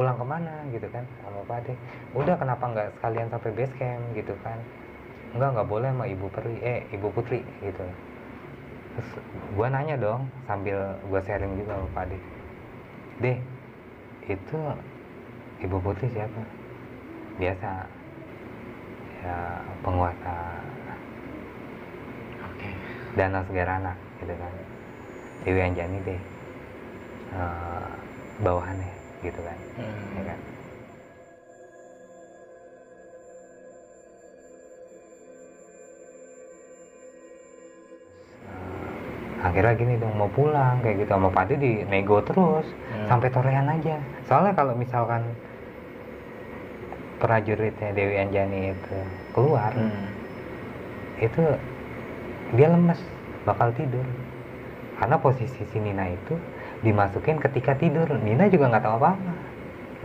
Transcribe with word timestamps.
pulang 0.00 0.16
ke 0.16 0.24
mana 0.24 0.64
gitu 0.72 0.88
kan? 0.88 1.04
Sama 1.20 1.44
Pak 1.44 1.60
Ade. 1.60 1.76
Udah 2.16 2.40
kenapa 2.40 2.64
nggak 2.72 2.88
sekalian 2.96 3.28
sampai 3.28 3.52
base 3.52 3.74
camp 3.76 4.00
gitu 4.16 4.32
kan? 4.40 4.56
Enggak 5.36 5.60
nggak 5.60 5.68
boleh 5.68 5.92
sama 5.92 6.04
ibu 6.08 6.26
peri 6.32 6.56
eh 6.64 6.80
ibu 6.88 7.12
putri 7.12 7.44
gitu. 7.60 7.84
Terus 8.96 9.10
gue 9.28 9.66
nanya 9.68 10.00
dong 10.00 10.24
sambil 10.48 10.96
gue 11.04 11.20
sharing 11.20 11.52
juga 11.60 11.76
sama 11.76 11.88
Pak 11.92 12.04
Ade. 12.08 12.18
Deh 13.20 13.38
itu 14.24 14.58
ibu 15.68 15.76
putri 15.84 16.08
siapa? 16.16 16.40
Biasa 17.36 17.70
ya 19.20 19.36
penguasa 19.84 20.36
Oke. 22.40 22.72
Danau 23.20 23.44
Segarana 23.44 23.92
gitu 24.16 24.32
kan. 24.32 24.52
Dewi 25.44 25.60
Anjani 25.60 25.98
deh. 26.08 26.20
Eh, 27.36 27.92
bawahannya 28.40 28.99
gitu 29.20 29.40
kan 29.40 29.58
Hmm. 29.76 30.16
ya 30.16 30.22
kan 30.32 30.38
akhirnya 39.40 39.72
gini 39.72 39.94
dong 39.96 40.12
mau 40.20 40.28
pulang 40.28 40.84
kayak 40.84 41.04
gitu 41.04 41.10
sama 41.16 41.32
Padi 41.32 41.56
di 41.56 41.72
nego 41.88 42.20
terus 42.20 42.66
Hmm. 42.92 43.08
sampai 43.08 43.28
torean 43.32 43.66
aja 43.66 43.96
soalnya 44.28 44.52
kalau 44.52 44.76
misalkan 44.76 45.24
prajuritnya 47.16 47.92
Dewi 47.92 48.20
Anjani 48.20 48.76
itu 48.76 48.96
keluar 49.32 49.72
Hmm. 49.72 50.08
itu 51.20 51.44
dia 52.52 52.68
lemes 52.68 53.00
bakal 53.48 53.72
tidur 53.72 54.04
karena 55.00 55.16
posisi 55.16 55.64
si 55.64 55.78
Nina 55.80 56.04
itu 56.04 56.36
dimasukin 56.80 57.36
ketika 57.38 57.76
tidur. 57.76 58.08
Nina 58.20 58.48
juga 58.48 58.68
nggak 58.68 58.82
tahu 58.82 58.94
apa-apa. 58.96 59.12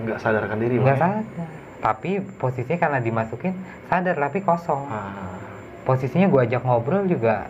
Nggak 0.04 0.18
sadarkan 0.20 0.58
diri 0.60 0.76
nggak 0.78 0.98
sadar. 1.00 1.50
Tapi 1.80 2.12
posisinya 2.42 2.80
karena 2.82 3.00
dimasukin 3.00 3.54
sadar 3.88 4.16
tapi 4.18 4.40
kosong. 4.42 4.84
Ah. 4.88 5.38
posisinya 5.86 6.26
gua 6.26 6.50
ajak 6.50 6.66
ngobrol 6.66 7.06
juga 7.06 7.46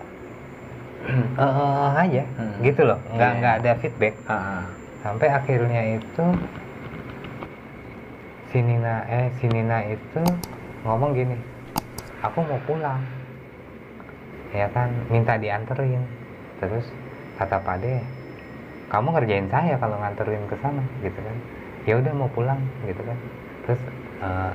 eh 1.08 1.39
eh, 1.39 1.91
aja. 2.03 2.23
Hmm. 2.36 2.59
gitu 2.59 2.81
loh. 2.83 2.99
Nggak 3.16 3.31
Iya. 3.31 3.39
nggak 3.39 3.55
ada 3.64 3.72
feedback. 3.80 4.16
Ah. 4.27 4.64
sampai 4.99 5.30
akhirnya 5.30 6.02
itu 6.02 6.25
si 8.49 8.59
Nina 8.59 9.05
eh 9.05 9.30
si 9.38 9.45
Nina 9.47 9.86
itu 9.86 10.21
ngomong 10.81 11.14
gini 11.14 11.38
aku 12.19 12.42
mau 12.42 12.59
pulang. 12.66 12.99
Ya 14.52 14.67
kan 14.71 14.92
minta 15.08 15.36
dianterin. 15.36 16.03
Terus 16.58 16.88
kata 17.36 17.59
Pade 17.61 17.99
kamu 18.86 19.08
ngerjain 19.11 19.47
saya 19.50 19.75
kalau 19.75 19.97
nganterin 19.97 20.45
ke 20.45 20.55
sana 20.61 20.83
gitu 21.02 21.17
kan. 21.17 21.38
Ya 21.86 21.97
udah 21.97 22.14
mau 22.14 22.30
pulang 22.30 22.58
gitu 22.86 23.02
kan. 23.02 23.17
Terus 23.66 23.81
eh, 24.22 24.52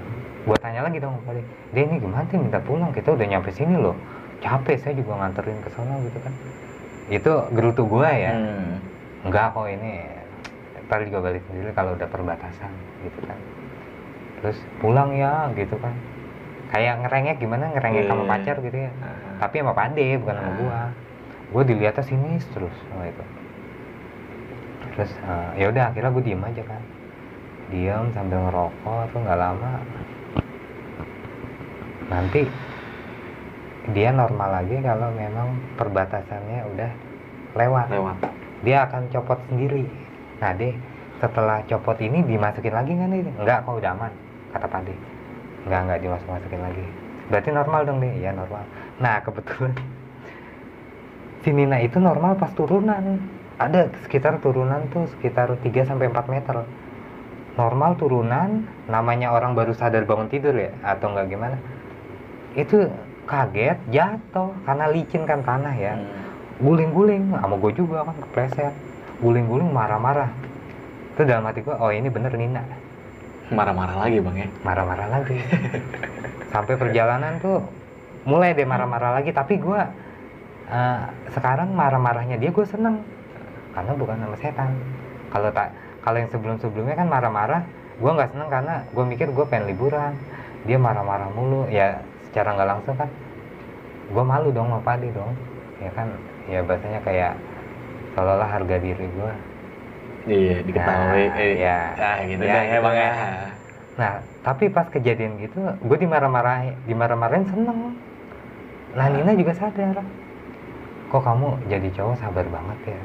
gua 0.47 0.56
tanya 0.59 0.87
lagi 0.87 0.98
dong 0.98 1.19
Pade 1.27 1.42
dia 1.70 1.83
ini 1.84 1.98
gimana 1.98 2.27
sih 2.27 2.39
minta 2.39 2.59
pulang? 2.59 2.91
Kita 2.91 3.14
udah 3.14 3.27
nyampe 3.27 3.50
sini 3.50 3.75
loh. 3.75 3.95
Capek 4.41 4.81
saya 4.81 4.95
juga 4.97 5.19
nganterin 5.19 5.59
ke 5.61 5.70
sana 5.75 5.98
gitu 6.00 6.19
kan. 6.22 6.33
Itu 7.11 7.33
gerutu 7.53 7.83
gua 7.87 8.11
ya. 8.11 8.33
Hmm. 8.34 8.78
enggak 9.20 9.53
kok 9.53 9.69
ini 9.69 10.00
ntar 10.89 11.05
juga 11.05 11.20
balik 11.28 11.44
sendiri 11.44 11.70
kalau 11.77 11.92
udah 11.92 12.09
perbatasan 12.09 12.72
gitu 13.05 13.20
kan. 13.28 13.37
Terus 14.41 14.59
pulang 14.81 15.12
ya 15.12 15.50
gitu 15.53 15.77
kan. 15.77 15.92
Kayak 16.70 17.03
ngerengek 17.05 17.37
gimana 17.42 17.69
ngerengek 17.75 18.06
sama 18.06 18.22
Iya. 18.25 18.31
pacar 18.31 18.56
gitu 18.62 18.78
ya. 18.78 18.91
Ah. 19.03 19.42
tapi 19.42 19.59
sama 19.61 19.72
pade 19.75 20.06
bukan 20.22 20.34
sama 20.39 20.48
Ah. 20.48 20.56
gua. 20.56 20.81
Gua 21.50 21.62
dilihatnya 21.67 22.05
sinis 22.06 22.47
terus 22.55 22.72
sama 22.89 23.11
itu 23.11 23.22
terus 24.94 25.10
eh, 25.20 25.64
ya 25.64 25.66
udah 25.70 25.84
akhirnya 25.92 26.10
gua 26.10 26.24
diem 26.24 26.42
aja 26.42 26.62
kan. 26.66 26.83
Diem 27.70 28.05
sambil 28.14 28.38
ngerokok 28.48 29.02
tuh 29.14 29.20
nggak 29.22 29.41
lama. 29.41 29.72
Nanti 32.10 32.42
dia 33.94 34.10
normal 34.10 34.62
lagi 34.62 34.77
kalau 34.82 35.08
memang 35.14 35.48
perbatasannya 35.78 36.60
udah 36.75 36.91
lewat. 37.54 37.87
Lewat. 37.91 38.16
Dia 38.66 38.91
akan 38.91 39.09
copot 39.15 39.38
sendiri. 39.48 39.87
Nah 40.42 40.53
deh 40.56 40.75
setelah 41.20 41.60
copot 41.69 42.00
ini 42.00 42.25
dimasukin 42.25 42.72
lagi 42.72 42.97
kan 42.97 43.12
ini 43.12 43.28
enggak 43.36 43.69
kok 43.69 43.76
udah 43.76 43.92
aman 43.92 44.12
kata 44.56 44.66
Pade 44.72 44.97
enggak 45.69 45.81
enggak 45.84 45.98
dimasuk 46.00 46.28
masukin 46.32 46.62
lagi. 46.65 46.84
Berarti 47.28 47.48
normal 47.53 47.81
dong 47.84 47.98
deh 48.00 48.12
ya 48.19 48.32
normal. 48.32 48.65
Nah 48.98 49.20
kebetulan 49.20 49.76
si 51.44 51.50
Nina 51.53 51.78
itu 51.84 52.00
normal 52.00 52.41
pas 52.41 52.53
turunan 52.56 53.20
ada 53.60 53.93
sekitar 54.09 54.41
turunan 54.41 54.88
tuh 54.88 55.04
sekitar 55.12 55.53
3 55.60 55.84
sampai 55.84 56.09
4 56.09 56.32
meter. 56.32 56.65
Normal 57.60 58.00
turunan 58.00 58.65
namanya 58.88 59.37
orang 59.37 59.53
baru 59.53 59.76
sadar 59.76 60.09
bangun 60.09 60.32
tidur 60.32 60.56
ya 60.56 60.72
atau 60.81 61.12
enggak 61.12 61.28
gimana. 61.28 61.56
Itu 62.56 62.88
kaget 63.28 63.76
jatuh 63.93 64.56
karena 64.65 64.84
licin 64.88 65.28
kan 65.28 65.44
tanah 65.44 65.76
ya. 65.76 65.94
Hmm. 65.94 66.19
guling-guling 66.60 67.32
sama 67.32 67.56
gue 67.56 67.72
juga 67.76 68.04
kan 68.09 68.16
kepleset. 68.16 68.75
Guling-guling 69.21 69.69
marah-marah. 69.72 70.32
Itu 71.16 71.28
dalam 71.28 71.44
hati 71.44 71.60
gue 71.60 71.72
oh 71.77 71.92
ini 71.92 72.09
bener 72.09 72.32
Nina 72.32 72.65
marah-marah 73.56 74.09
lagi 74.09 74.25
bang 74.25 74.37
ya? 74.41 74.48
Marah-marah 74.65 75.09
lagi. 75.09 75.37
Sampai 76.53 76.81
perjalanan 76.81 77.37
tuh 77.44 77.60
mulai 78.25 78.56
deh 78.56 78.65
marah-marah 78.65 79.21
lagi. 79.21 79.37
Tapi 79.37 79.60
gue 79.60 79.81
eh, 80.72 81.00
sekarang 81.32 81.77
marah-marahnya 81.77 82.41
dia 82.41 82.53
gue 82.53 82.65
seneng 82.65 83.19
karena 83.75 83.92
bukan 83.97 84.16
sama 84.22 84.36
setan 84.41 84.70
kalau 85.32 85.50
tak 85.54 85.69
kalau 86.04 86.16
yang 86.22 86.31
sebelum-sebelumnya 86.32 86.97
kan 86.98 87.08
marah-marah 87.08 87.62
gue 88.00 88.10
nggak 88.16 88.31
seneng 88.32 88.48
karena 88.50 88.75
gue 88.94 89.04
mikir 89.06 89.28
gue 89.31 89.44
pengen 89.50 89.66
liburan 89.70 90.12
dia 90.69 90.78
marah-marah 90.81 91.28
mulu 91.36 91.69
ya 91.70 92.03
secara 92.28 92.56
nggak 92.56 92.69
langsung 92.69 92.97
kan 92.97 93.09
gue 94.10 94.25
malu 94.26 94.48
dong 94.50 94.69
sama 94.70 94.80
Padi 94.82 95.09
dong 95.14 95.32
ya 95.80 95.91
kan 95.94 96.09
ya 96.50 96.60
bahasanya 96.66 97.00
kayak 97.06 97.32
seolah-olah 98.16 98.50
harga 98.50 98.76
diri 98.82 99.06
gue 99.06 99.32
iya 100.28 100.54
diketahui 100.66 101.25
Nah, 101.32 101.41
eh, 101.41 101.53
ya. 101.64 101.76
ah, 101.97 102.16
gitu 102.28 102.42
Ya, 102.44 102.54
ya 102.60 102.78
gitu 102.78 102.84
bang 102.84 102.97
ya 102.97 103.10
ya. 103.10 103.30
Nah, 104.00 104.12
tapi 104.47 104.64
pas 104.72 104.86
kejadian 104.88 105.32
gitu, 105.44 105.60
gue 105.60 105.97
dimarah-marahin, 106.00 106.75
dimarah-marahin 106.88 107.44
seneng. 107.53 107.80
Nah, 108.97 109.06
Nina 109.12 109.32
juga 109.38 109.53
sadar. 109.54 109.97
Kok 111.10 111.22
kamu 111.26 111.48
jadi 111.72 111.88
cowok 111.97 112.16
sabar 112.22 112.47
banget 112.47 112.78
ya? 112.94 113.00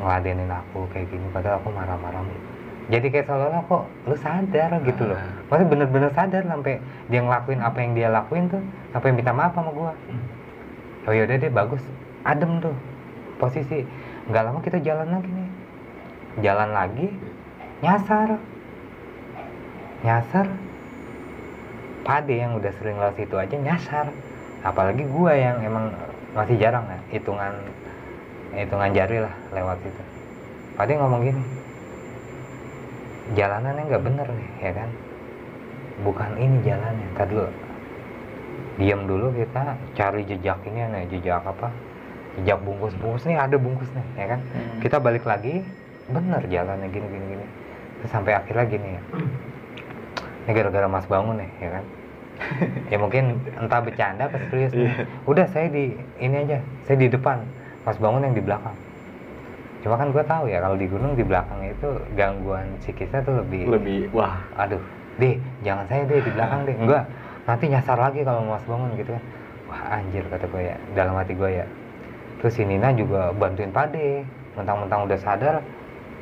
Ngeladenin 0.00 0.48
aku 0.48 0.88
kayak 0.90 1.12
gini, 1.12 1.26
padahal 1.30 1.60
aku 1.60 1.68
marah-marah. 1.70 2.24
Jadi 2.90 3.06
kayak 3.12 3.28
seolah-olah 3.30 3.62
kok 3.70 3.84
lu 4.08 4.16
sadar 4.18 4.70
gitu 4.82 5.02
loh. 5.06 5.14
Ah. 5.14 5.30
Maksudnya 5.46 5.68
bener-bener 5.68 6.10
sadar 6.10 6.42
sampai 6.42 6.82
dia 7.06 7.20
ngelakuin 7.22 7.60
apa 7.62 7.78
yang 7.78 7.92
dia 7.94 8.08
lakuin 8.10 8.48
tuh, 8.50 8.62
sampai 8.90 9.14
minta 9.14 9.30
maaf 9.30 9.54
sama 9.54 9.70
gue. 9.70 9.92
Oh 11.06 11.12
yaudah 11.14 11.36
deh, 11.38 11.52
bagus. 11.52 11.84
Adem 12.26 12.58
tuh 12.58 12.74
posisi. 13.38 13.86
Nggak 14.26 14.42
lama 14.42 14.58
kita 14.64 14.82
jalan 14.82 15.08
lagi 15.12 15.30
nih. 15.30 15.50
Jalan 16.42 16.70
lagi, 16.72 17.08
nyasar 17.80 18.36
nyasar 20.00 20.48
pade 22.04 22.40
yang 22.40 22.56
udah 22.56 22.72
sering 22.80 22.96
lewat 22.96 23.16
situ 23.20 23.36
aja 23.36 23.56
nyasar 23.56 24.06
apalagi 24.64 25.04
gua 25.08 25.36
yang 25.36 25.60
emang 25.60 25.92
masih 26.32 26.56
jarang 26.56 26.84
ya 26.88 27.00
hitungan 27.16 27.52
hitungan 28.54 28.90
jari 28.92 29.22
lah 29.22 29.34
lewat 29.54 29.78
situ 29.82 30.02
pade 30.74 30.96
ngomong 30.96 31.22
gini 31.22 31.42
jalanannya 33.34 33.82
nggak 33.86 34.02
bener 34.02 34.26
nih 34.26 34.50
ya 34.58 34.72
kan? 34.74 34.90
Bukan 36.00 36.30
ini 36.40 36.56
jalannya. 36.64 37.06
Ntar 37.14 37.26
dulu 37.30 37.50
diam 38.80 39.04
dulu 39.04 39.28
kita 39.36 39.76
cari 39.92 40.24
jejak 40.24 40.58
ini 40.64 40.80
nih 40.88 41.04
jejak 41.12 41.44
apa? 41.44 41.68
Jejak 42.40 42.58
bungkus 42.64 42.96
bungkus 42.96 43.28
nih 43.28 43.36
ada 43.36 43.60
bungkusnya 43.60 44.02
ya 44.16 44.26
kan? 44.36 44.40
Hmm. 44.40 44.78
kita 44.80 44.96
balik 45.02 45.28
lagi 45.28 45.60
bener 46.10 46.42
jalannya 46.48 46.88
gini 46.90 47.06
gini 47.06 47.26
gini. 47.36 47.46
Terus 48.00 48.10
sampai 48.10 48.32
akhirnya 48.34 48.64
gini 48.66 48.88
ya 48.96 49.02
ini 50.48 50.50
gara-gara 50.56 50.88
mas 50.88 51.06
bangun 51.06 51.38
nih 51.38 51.50
ya 51.60 51.70
kan? 51.78 51.84
Ya 52.90 52.96
mungkin 52.96 53.36
entah 53.60 53.84
bercanda 53.84 54.26
apa 54.26 54.40
serius 54.48 54.72
nih. 54.72 54.88
Iya. 54.88 55.04
udah 55.28 55.46
saya 55.52 55.68
di 55.68 55.92
ini 56.18 56.36
aja 56.48 56.58
saya 56.88 56.96
di 56.96 57.06
depan 57.12 57.44
mas 57.84 57.96
bangun 57.96 58.26
yang 58.26 58.36
di 58.36 58.42
belakang. 58.44 58.76
Cuma 59.80 59.96
kan 59.96 60.12
gue 60.12 60.24
tahu 60.24 60.44
ya 60.52 60.60
kalau 60.60 60.76
di 60.76 60.86
gunung 60.86 61.16
di 61.16 61.24
belakang 61.24 61.64
itu 61.64 61.88
gangguan 62.12 62.68
psikisnya 62.84 63.24
tuh 63.24 63.40
lebih 63.40 63.72
lebih 63.72 64.00
wah. 64.12 64.36
Aduh 64.60 64.80
deh 65.16 65.40
jangan 65.64 65.84
saya 65.88 66.04
deh 66.04 66.20
di 66.20 66.30
belakang 66.32 66.68
deh 66.68 66.76
enggak 66.76 67.04
nanti 67.48 67.64
nyasar 67.72 67.96
lagi 67.96 68.20
kalau 68.20 68.44
mas 68.44 68.64
bangun 68.68 68.92
gitu 69.00 69.16
kan. 69.16 69.24
Wah 69.72 69.82
anjir 69.96 70.24
kata 70.28 70.44
gue 70.50 70.62
ya 70.68 70.76
dalam 70.92 71.16
hati 71.16 71.32
gue 71.32 71.50
ya. 71.50 71.66
Terus 72.44 72.52
si 72.56 72.62
Nina 72.68 72.92
juga 72.92 73.32
bantuin 73.32 73.72
pade 73.72 74.24
mentang-mentang 74.56 75.08
udah 75.08 75.18
sadar 75.20 75.64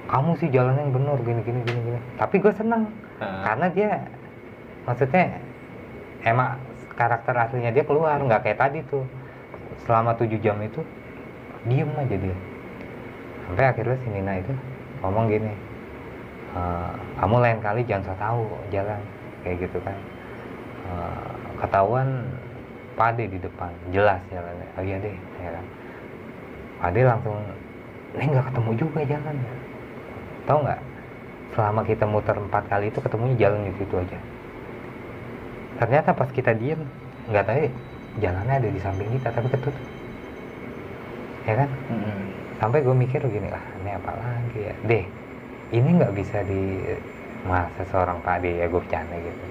kamu 0.08 0.30
sih 0.40 0.48
jalannya 0.48 0.88
yang 0.88 0.92
bener 0.94 1.18
gini 1.26 1.40
gini 1.42 1.60
gini 1.66 1.80
gini. 1.82 2.00
Tapi 2.16 2.38
gue 2.38 2.52
seneng 2.54 2.86
Ah. 3.18 3.42
karena 3.42 3.66
dia 3.74 3.90
maksudnya 4.86 5.42
emang 6.22 6.54
karakter 6.94 7.34
aslinya 7.34 7.74
dia 7.74 7.82
keluar 7.82 8.22
nggak 8.22 8.46
kayak 8.46 8.58
tadi 8.62 8.78
tuh. 8.86 9.02
Selama 9.82 10.14
tujuh 10.14 10.38
jam 10.38 10.54
itu 10.62 10.78
diem 11.66 11.90
aja 11.98 12.16
dia. 12.16 12.36
Sampai 13.48 13.64
akhirnya 13.72 13.96
si 14.04 14.08
Nina 14.12 14.32
itu 14.38 14.52
ngomong 15.02 15.26
gini 15.32 15.52
"Eh, 16.54 16.92
kamu 17.18 17.36
lain 17.40 17.58
kali 17.64 17.80
jangan 17.88 18.12
so 18.12 18.14
tahu 18.20 18.42
jalan. 18.70 19.00
Kayak 19.42 19.56
gitu 19.66 19.78
kan. 19.82 19.96
Eh, 20.88 21.32
ketahuan 21.64 22.08
Pade 22.98 23.30
di 23.30 23.38
depan 23.38 23.70
jelas 23.94 24.18
jalannya. 24.26 24.68
Oh 24.74 24.82
iya 24.82 24.98
deh 24.98 25.14
ya 25.38 25.50
kan. 25.54 25.64
Pade 26.82 27.00
langsung 27.06 27.38
ini 28.18 28.24
nggak 28.26 28.46
ketemu 28.50 28.70
juga 28.74 29.00
jalan. 29.06 29.36
Tahu 30.50 30.58
nggak? 30.66 30.80
Selama 31.54 31.80
kita 31.86 32.04
muter 32.10 32.36
empat 32.38 32.64
kali 32.66 32.90
itu 32.90 32.98
ketemunya 32.98 33.34
jalan 33.38 33.70
di 33.70 33.74
situ 33.78 33.94
aja. 33.94 34.18
Ternyata 35.78 36.10
pas 36.10 36.30
kita 36.34 36.58
diem 36.58 36.82
nggak 37.30 37.44
tahu 37.46 37.58
ya, 37.60 37.70
jalannya 38.18 38.54
ada 38.66 38.68
di 38.72 38.80
samping 38.82 39.08
kita 39.14 39.28
tapi 39.30 39.46
ketutup 39.52 39.84
ya 41.48 41.54
kan? 41.64 41.70
Mm-mm. 41.88 42.20
sampai 42.60 42.84
gue 42.84 42.92
mikir 42.92 43.20
gini 43.24 43.48
lah 43.48 43.64
ini 43.80 43.90
apa 43.96 44.10
lagi 44.12 44.60
ya? 44.68 44.74
Deh 44.84 45.04
ini 45.72 45.88
nggak 45.96 46.12
bisa 46.12 46.44
di 46.44 46.84
masa 47.48 47.82
seorang 47.88 48.20
pade 48.20 48.60
ya 48.60 48.68
gue 48.68 48.80
bercanda 48.80 49.16
gitu. 49.16 49.44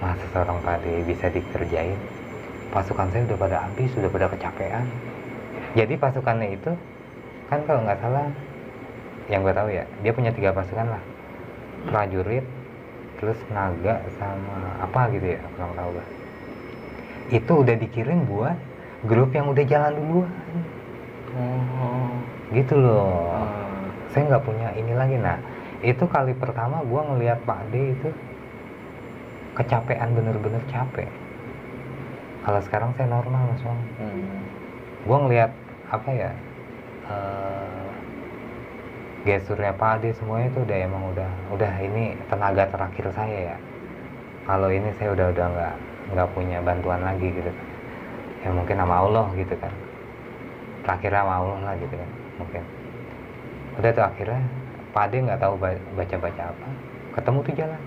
Masa 0.00 0.24
seorang 0.32 0.58
pade 0.64 1.04
bisa 1.04 1.28
dikerjain? 1.28 1.98
Pasukan 2.72 3.10
saya 3.12 3.26
udah 3.28 3.38
pada 3.38 3.56
habis 3.68 3.90
sudah 3.92 4.08
pada 4.08 4.26
kecapean. 4.32 4.86
Jadi 5.76 5.94
pasukannya 6.00 6.56
itu 6.56 6.72
kan 7.52 7.60
kalau 7.68 7.84
nggak 7.84 8.00
salah 8.00 8.30
yang 9.28 9.44
gue 9.44 9.52
tahu 9.52 9.68
ya 9.68 9.84
dia 10.00 10.12
punya 10.16 10.32
tiga 10.32 10.56
pasukan 10.56 10.88
lah. 10.88 11.02
Prajurit 11.90 12.46
terus 13.20 13.36
naga 13.52 14.00
sama 14.16 14.80
apa 14.80 15.12
gitu 15.12 15.36
ya 15.36 15.40
kurang 15.52 15.76
tahu 15.76 15.92
gue 15.92 16.06
itu 17.36 17.52
udah 17.52 17.76
dikirim 17.76 18.24
buat 18.24 18.56
grup 19.04 19.36
yang 19.36 19.52
udah 19.52 19.64
jalan 19.68 19.92
duluan 19.92 20.32
Oh. 21.36 22.10
gitu 22.50 22.74
loh. 22.74 23.30
Ah. 23.30 23.86
saya 24.10 24.26
nggak 24.26 24.42
punya 24.42 24.68
ini 24.74 24.90
lagi 24.98 25.14
nah 25.22 25.38
itu 25.86 26.02
kali 26.10 26.34
pertama 26.34 26.82
gua 26.82 27.06
ngelihat 27.14 27.38
Pak 27.46 27.70
D 27.70 27.94
itu 27.94 28.10
kecapean 29.54 30.12
bener-bener 30.18 30.60
capek. 30.66 31.08
Kalau 32.42 32.60
sekarang 32.64 32.90
saya 32.96 33.06
normal 33.06 33.54
mas 33.54 33.62
Bang 33.62 33.78
Hmm. 34.02 34.42
gua 35.06 35.18
ngelihat 35.24 35.50
apa 35.94 36.10
ya 36.10 36.30
eh, 37.06 37.88
gesturnya 39.24 39.70
Pak 39.78 40.02
D 40.02 40.10
semuanya 40.18 40.50
itu 40.50 40.60
udah 40.66 40.78
emang 40.82 41.02
udah 41.14 41.30
udah 41.54 41.72
ini 41.80 42.18
tenaga 42.26 42.66
terakhir 42.66 43.06
saya 43.14 43.54
ya. 43.54 43.56
Kalau 44.44 44.68
ini 44.74 44.90
saya 44.98 45.14
udah 45.14 45.26
udah 45.30 45.46
nggak 45.54 45.74
nggak 46.18 46.28
punya 46.34 46.58
bantuan 46.66 47.00
lagi 47.06 47.30
gitu. 47.30 47.52
Ya 48.42 48.50
mungkin 48.50 48.74
sama 48.74 49.06
Allah 49.06 49.30
gitu 49.38 49.54
kan 49.54 49.70
sama 50.84 51.32
Allah 51.40 51.58
lah 51.64 51.74
gitu 51.78 51.94
kan 51.94 52.10
mungkin. 52.40 52.62
Udah 53.78 53.90
tuh 53.94 54.04
akhirnya 54.04 54.42
Pak 54.90 55.04
D 55.10 55.12
nggak 55.22 55.40
tahu 55.40 55.54
ba- 55.60 55.84
baca-baca 55.94 56.42
apa. 56.50 56.66
Ketemu 57.14 57.38
tuh 57.46 57.54
jalan. 57.54 57.82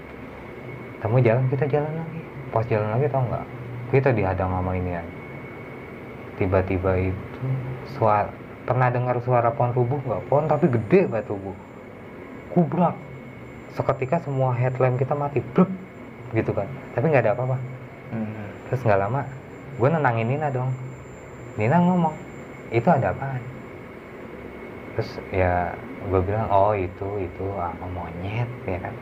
Ketemu 0.98 1.18
jalan 1.20 1.44
kita 1.52 1.66
jalan 1.68 1.94
lagi. 2.00 2.22
Pas 2.54 2.66
jalan 2.70 2.90
lagi 2.96 3.06
tau 3.12 3.24
nggak? 3.26 3.46
Kita 3.94 4.10
dihadang 4.10 4.50
sama 4.50 4.74
inian 4.74 5.06
tiba-tiba 6.34 6.98
itu 6.98 7.46
suara 7.94 8.26
pernah 8.66 8.90
dengar 8.90 9.22
suara 9.22 9.54
pohon 9.54 9.70
rubuh 9.76 10.02
nggak? 10.02 10.22
Pohon 10.32 10.46
tapi 10.50 10.66
gede 10.72 11.06
banget 11.06 11.30
rubuh. 11.30 11.54
Kubrak. 12.54 12.96
Seketika 13.74 14.22
semua 14.22 14.54
headlamp 14.54 15.02
kita 15.02 15.18
mati 15.18 15.42
bluk 15.54 15.70
gitu 16.34 16.54
kan. 16.54 16.70
Tapi 16.94 17.06
nggak 17.10 17.26
ada 17.30 17.34
apa-apa. 17.38 17.58
Hmm. 18.14 18.46
terus 18.70 18.86
nggak 18.86 19.10
lama 19.10 19.26
gue 19.74 19.90
nenangin 19.90 20.30
Nina 20.30 20.54
dong. 20.54 20.70
Nina 21.58 21.82
ngomong 21.82 22.14
itu 22.74 22.88
ada 22.90 23.14
apaan? 23.14 23.44
Terus 24.98 25.10
ya 25.30 25.78
gue 26.10 26.22
bilang 26.26 26.50
oh 26.50 26.74
itu 26.74 27.08
itu 27.22 27.46
apa 27.62 27.86
monyet 27.94 28.50
ya 28.66 28.82
kan. 28.82 28.96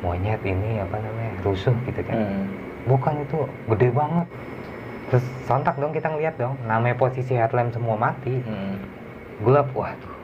Monyet 0.00 0.40
ini 0.46 0.78
apa 0.78 0.96
namanya 0.96 1.32
rusuh 1.42 1.74
gitu 1.84 2.00
kan. 2.06 2.16
Hmm. 2.16 2.46
bukan 2.88 3.20
itu 3.20 3.44
gede 3.68 3.92
banget. 3.92 4.26
Terus 5.12 5.24
sontak 5.44 5.76
dong 5.76 5.92
kita 5.92 6.08
ngeliat 6.08 6.38
dong 6.38 6.56
namanya 6.64 6.96
posisi 6.96 7.34
headlamp 7.34 7.74
semua 7.74 7.98
mati. 7.98 8.40
Hmm. 8.46 8.78
gelap 9.42 9.68
waduh 9.74 10.14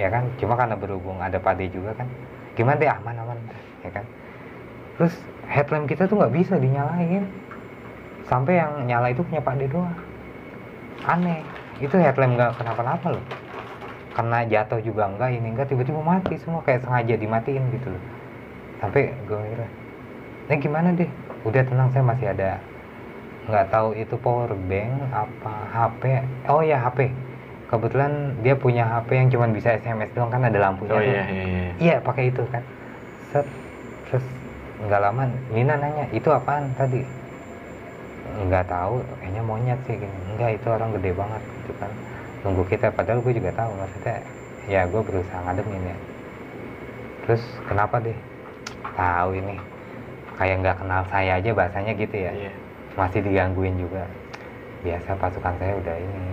ya 0.00 0.08
kan. 0.08 0.24
Cuma 0.40 0.56
karena 0.56 0.74
berhubung 0.80 1.20
ada 1.20 1.36
pade 1.36 1.68
juga 1.68 1.92
kan. 1.92 2.08
Gimana 2.56 2.80
deh 2.80 2.88
aman 2.88 3.16
aman 3.20 3.38
ya 3.84 3.92
kan. 3.92 4.04
Terus 4.96 5.14
headlamp 5.44 5.86
kita 5.92 6.08
tuh 6.08 6.16
nggak 6.16 6.34
bisa 6.34 6.56
dinyalain. 6.56 7.28
Sampai 8.24 8.62
yang 8.62 8.88
nyala 8.88 9.12
itu 9.12 9.20
punya 9.20 9.44
pade 9.44 9.68
doang. 9.68 9.96
Aneh 11.04 11.59
itu 11.80 11.96
headlamp 11.96 12.36
nggak 12.36 12.50
kenapa-napa 12.56 13.16
loh. 13.16 13.24
Karena 14.10 14.44
jatuh 14.44 14.80
juga 14.80 15.08
enggak 15.08 15.30
ini 15.32 15.48
enggak 15.50 15.68
tiba-tiba 15.68 15.98
mati 15.98 16.36
semua 16.36 16.60
kayak 16.60 16.84
sengaja 16.84 17.14
dimatiin 17.16 17.64
gitu 17.72 17.88
loh. 17.88 18.02
Sampai 18.78 19.12
gue 19.24 19.38
kira 19.38 19.66
ini 20.46 20.56
gimana 20.58 20.88
deh? 20.92 21.08
Udah 21.42 21.62
tenang 21.62 21.88
saya 21.90 22.04
masih 22.04 22.26
ada 22.28 22.60
nggak 23.48 23.72
tahu 23.72 23.96
itu 23.96 24.14
power 24.20 24.52
bank 24.68 24.92
apa 25.10 25.52
HP 25.72 26.02
oh 26.46 26.60
ya 26.60 26.76
HP 26.78 27.08
kebetulan 27.66 28.12
dia 28.44 28.54
punya 28.54 28.84
HP 28.84 29.08
yang 29.16 29.28
cuma 29.32 29.48
bisa 29.48 29.74
SMS 29.74 30.12
doang 30.12 30.28
kan 30.28 30.44
ada 30.44 30.54
lampunya 30.60 30.92
Oh 30.92 31.00
tuh. 31.00 31.08
iya 31.08 31.24
iya 31.26 31.44
iya. 31.48 31.70
iya 31.80 31.96
pakai 31.98 32.30
itu 32.30 32.44
kan. 32.52 32.62
Set 33.32 33.46
terus 34.06 34.22
nggak 34.80 35.00
lama 35.00 35.22
Nina 35.50 35.74
nanya 35.76 36.04
itu 36.10 36.28
apaan 36.28 36.70
tadi 36.76 37.00
nggak 38.46 38.66
tahu 38.66 39.02
kayaknya 39.18 39.42
monyet 39.42 39.80
sih 39.86 39.96
gini 39.98 40.18
enggak 40.34 40.50
itu 40.58 40.66
orang 40.70 40.90
gede 40.98 41.10
banget 41.14 41.42
gitu 41.62 41.72
kan. 41.78 41.90
Tunggu 42.40 42.62
kita 42.64 42.86
padahal 42.90 43.20
gue 43.20 43.32
juga 43.36 43.50
tahu 43.52 43.70
maksudnya 43.76 44.16
ya 44.68 44.80
gue 44.88 45.00
berusaha 45.02 45.40
ngademin 45.44 45.90
ya. 45.90 45.96
Terus 47.26 47.42
kenapa 47.66 48.00
deh? 48.00 48.16
Tahu 48.96 49.30
ini 49.36 49.56
kayak 50.40 50.56
nggak 50.64 50.76
kenal 50.80 51.02
saya 51.08 51.32
aja 51.36 51.50
bahasanya 51.52 51.92
gitu 51.94 52.16
ya. 52.16 52.32
Iya. 52.32 52.52
masih 52.98 53.22
digangguin 53.22 53.78
juga. 53.78 54.02
Biasa 54.82 55.14
pasukan 55.14 55.54
saya 55.60 55.72
udah 55.78 55.96
ini 55.96 56.24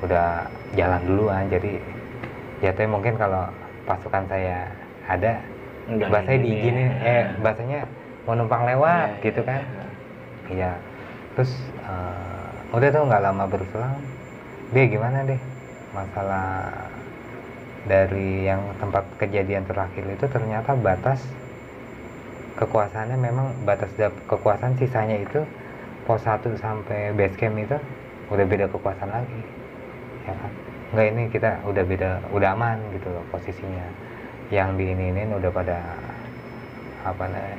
udah 0.00 0.28
jalan 0.76 1.02
duluan 1.04 1.44
jadi 1.48 1.76
jatuhnya 2.60 2.88
mungkin 2.88 3.14
kalau 3.16 3.48
pasukan 3.84 4.24
saya 4.28 4.68
ada 5.08 5.40
Enggak 5.88 6.08
bahasanya 6.12 6.40
diizinin 6.40 6.90
eh 7.00 7.24
bahasanya 7.40 7.80
mau 8.28 8.36
numpang 8.36 8.64
lewat 8.68 9.18
Iya, 9.18 9.24
gitu 9.24 9.40
kan. 9.44 9.60
iya. 9.60 9.86
iya 10.52 10.72
terus 11.34 11.52
eh, 11.84 12.74
udah 12.76 12.88
tuh 12.90 13.02
nggak 13.06 13.22
lama 13.22 13.44
berselang 13.50 13.98
dia 14.70 14.84
gimana 14.86 15.26
deh? 15.26 15.40
Masalah 15.90 16.70
dari 17.90 18.46
yang 18.46 18.62
tempat 18.78 19.02
kejadian 19.18 19.66
terakhir 19.66 20.06
itu 20.06 20.26
ternyata 20.30 20.78
batas 20.78 21.18
kekuasaannya 22.54 23.18
memang 23.18 23.50
batas 23.66 23.90
kekuasaan 24.30 24.78
sisanya 24.78 25.18
itu 25.18 25.42
pos 26.06 26.22
1 26.22 26.54
sampai 26.60 27.10
base 27.18 27.34
camp 27.34 27.58
itu 27.58 27.74
udah 28.30 28.46
beda 28.46 28.70
kekuasaan 28.70 29.10
lagi. 29.10 29.42
Ya 30.30 30.34
kan? 30.38 30.52
Nggak 30.94 31.06
ini 31.10 31.22
kita 31.34 31.50
udah 31.66 31.84
beda 31.86 32.10
udah 32.30 32.48
aman 32.54 32.78
gitu 32.94 33.10
loh 33.10 33.24
posisinya. 33.34 33.86
Yang 34.54 34.68
di 34.78 34.84
ini 34.94 35.04
ini 35.10 35.34
udah 35.34 35.50
pada 35.50 35.78
apa 37.00 37.24
namanya 37.26 37.58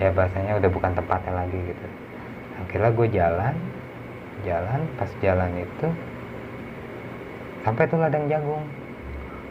ya 0.00 0.08
bahasanya 0.16 0.56
udah 0.56 0.70
bukan 0.72 0.92
tempatnya 0.96 1.32
lagi 1.44 1.58
gitu 1.60 1.86
akhirnya 2.66 2.90
gue 2.92 3.08
jalan 3.10 3.54
jalan 4.40 4.80
pas 4.96 5.10
jalan 5.20 5.52
itu 5.60 5.88
sampai 7.60 7.84
tuh 7.88 8.00
ladang 8.00 8.24
jagung. 8.28 8.64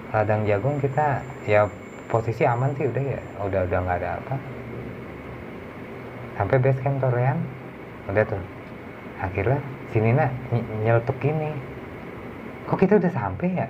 Ladang 0.09 0.41
jagung 0.49 0.81
kita 0.81 1.21
ya 1.45 1.69
posisi 2.09 2.41
aman 2.41 2.73
sih 2.73 2.89
udah 2.89 3.03
ya 3.03 3.21
udah 3.45 3.61
udah 3.69 3.79
nggak 3.85 3.97
ada 4.01 4.09
apa. 4.17 4.35
Sampai 6.41 6.57
base 6.57 6.81
camp 6.81 6.97
Torean 7.03 7.37
udah 8.09 8.23
tuh. 8.25 8.41
Akhirnya 9.21 9.59
si 9.93 10.01
Nina 10.01 10.31
ny- 10.49 10.69
nyeletuk 10.85 11.17
gini 11.21 11.53
kok 12.65 12.77
kita 12.81 12.97
udah 12.97 13.11
sampai 13.13 13.47
ya? 13.53 13.67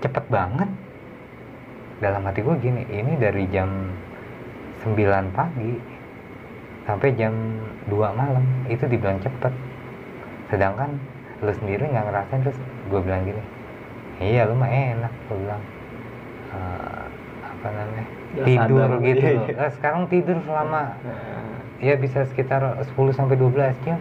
Cepet 0.00 0.24
banget. 0.32 0.68
Dalam 2.00 2.24
hati 2.28 2.44
gue 2.44 2.56
gini 2.60 2.84
ini 2.92 3.16
dari 3.16 3.48
jam 3.48 3.92
9 4.84 5.32
pagi 5.32 5.95
sampai 6.86 7.12
jam 7.18 7.34
2 7.90 7.98
malam 8.14 8.42
itu 8.70 8.86
dibilang 8.86 9.18
cepet. 9.20 9.52
Sedangkan 10.48 10.96
lu 11.44 11.52
sendiri 11.52 11.84
nggak 11.90 12.04
ngerasain 12.08 12.40
terus 12.40 12.56
gue 12.88 13.00
bilang 13.04 13.20
gini 13.28 13.42
iya 14.24 14.48
lu 14.48 14.56
mah 14.56 14.70
enak 14.72 15.12
gue 15.28 15.36
bilang. 15.36 15.62
"Eh, 16.56 17.04
apa 17.44 17.66
namanya 17.68 18.06
Nggak 18.32 18.46
tidur 18.48 18.88
sadar. 18.88 19.04
gitu 19.04 19.26
Iya, 19.26 19.30
iya. 19.44 19.54
Eh, 19.66 19.70
sekarang 19.76 20.02
tidur 20.08 20.36
selama 20.48 20.82
Nah, 21.04 21.56
ya 21.84 21.94
bisa 22.00 22.24
sekitar 22.24 22.62
10 22.88 23.12
sampai 23.12 23.36
12 23.36 23.76
jam. 23.84 24.00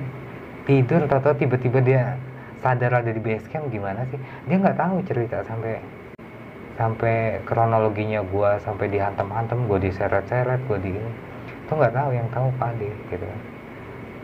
Tidur 0.64 1.04
atau 1.06 1.32
tiba-tiba 1.36 1.80
dia 1.84 2.16
sadar 2.64 3.04
ada 3.04 3.12
di 3.12 3.20
base 3.20 3.46
camp 3.52 3.68
gimana 3.70 4.08
sih? 4.10 4.18
Dia 4.48 4.56
nggak 4.58 4.78
tahu 4.80 4.96
cerita 5.04 5.44
sampai 5.44 5.78
sampai 6.76 7.40
kronologinya 7.48 8.20
gua 8.28 8.60
sampai 8.64 8.88
dihantam-hantam 8.92 9.68
gua 9.68 9.80
diseret-seret 9.80 10.60
gua 10.68 10.80
di 10.80 10.92
ini 10.92 11.12
tuh 11.66 11.76
nggak 11.78 11.96
tahu 11.96 12.10
yang 12.14 12.28
tahu 12.32 12.48
Pade 12.58 12.90
gitu 13.10 13.26
kan. 13.26 13.42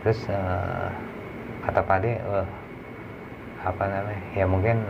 Terus 0.02 0.20
eh, 0.30 0.90
kata 1.66 1.80
Pade 1.84 2.12
wah 2.26 2.48
apa 3.62 3.84
namanya 3.86 4.22
ya 4.34 4.44
mungkin 4.46 4.82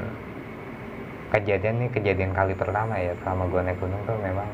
kejadian 1.32 1.84
nih 1.84 1.90
kejadian 1.92 2.32
kali 2.32 2.56
pertama 2.56 2.96
ya 2.96 3.12
selama 3.20 3.44
gua 3.52 3.60
naik 3.64 3.76
gunung 3.80 4.00
tuh 4.08 4.16
memang 4.20 4.48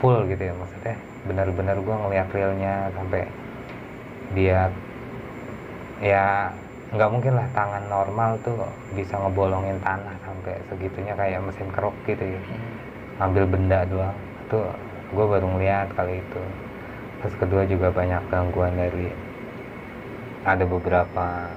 full 0.00 0.24
gitu 0.28 0.48
ya 0.48 0.54
maksudnya 0.56 0.96
benar-benar 1.28 1.76
gue 1.76 1.92
ngeliat 1.92 2.28
realnya 2.32 2.88
sampai 2.96 3.28
dia 4.32 4.72
ya 6.00 6.48
nggak 6.90 7.10
mungkin 7.12 7.36
lah 7.36 7.46
tangan 7.52 7.84
normal 7.92 8.40
tuh 8.40 8.56
bisa 8.96 9.20
ngebolongin 9.20 9.76
tanah 9.84 10.16
sampai 10.24 10.56
segitunya 10.72 11.12
kayak 11.14 11.44
mesin 11.44 11.68
keruk 11.70 11.92
gitu 12.08 12.24
ya. 12.24 12.40
Ambil 13.20 13.44
benda 13.44 13.84
doang 13.84 14.16
itu 14.48 14.58
gue 15.12 15.26
baru 15.28 15.46
ngeliat 15.54 15.92
kali 15.92 16.24
itu 16.24 16.42
terus 17.20 17.34
kedua 17.36 17.62
juga 17.68 17.92
banyak 17.92 18.22
gangguan 18.32 18.74
dari 18.76 19.12
ada 20.44 20.64
beberapa 20.64 21.52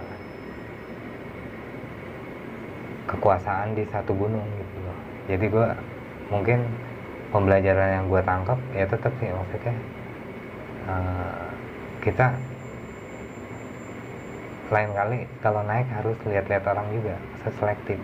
kekuasaan 3.07 3.75
di 3.75 3.87
satu 3.87 4.11
gunung 4.11 4.43
gitu 4.59 4.75
loh. 4.83 4.97
Jadi 5.31 5.45
gue 5.47 5.67
mungkin 6.27 6.59
pembelajaran 7.33 7.89
yang 8.01 8.05
gue 8.11 8.21
tangkap 8.21 8.59
ya 8.77 8.85
tetap 8.85 9.13
sih 9.17 9.33
maksudnya 9.33 9.75
eh, 10.85 11.47
kita 12.05 12.27
lain 14.73 14.91
kali 14.93 15.19
kalau 15.41 15.61
naik 15.65 15.85
harus 15.93 16.17
lihat-lihat 16.25 16.65
orang 16.65 16.87
juga 16.93 17.15
selektif 17.45 17.99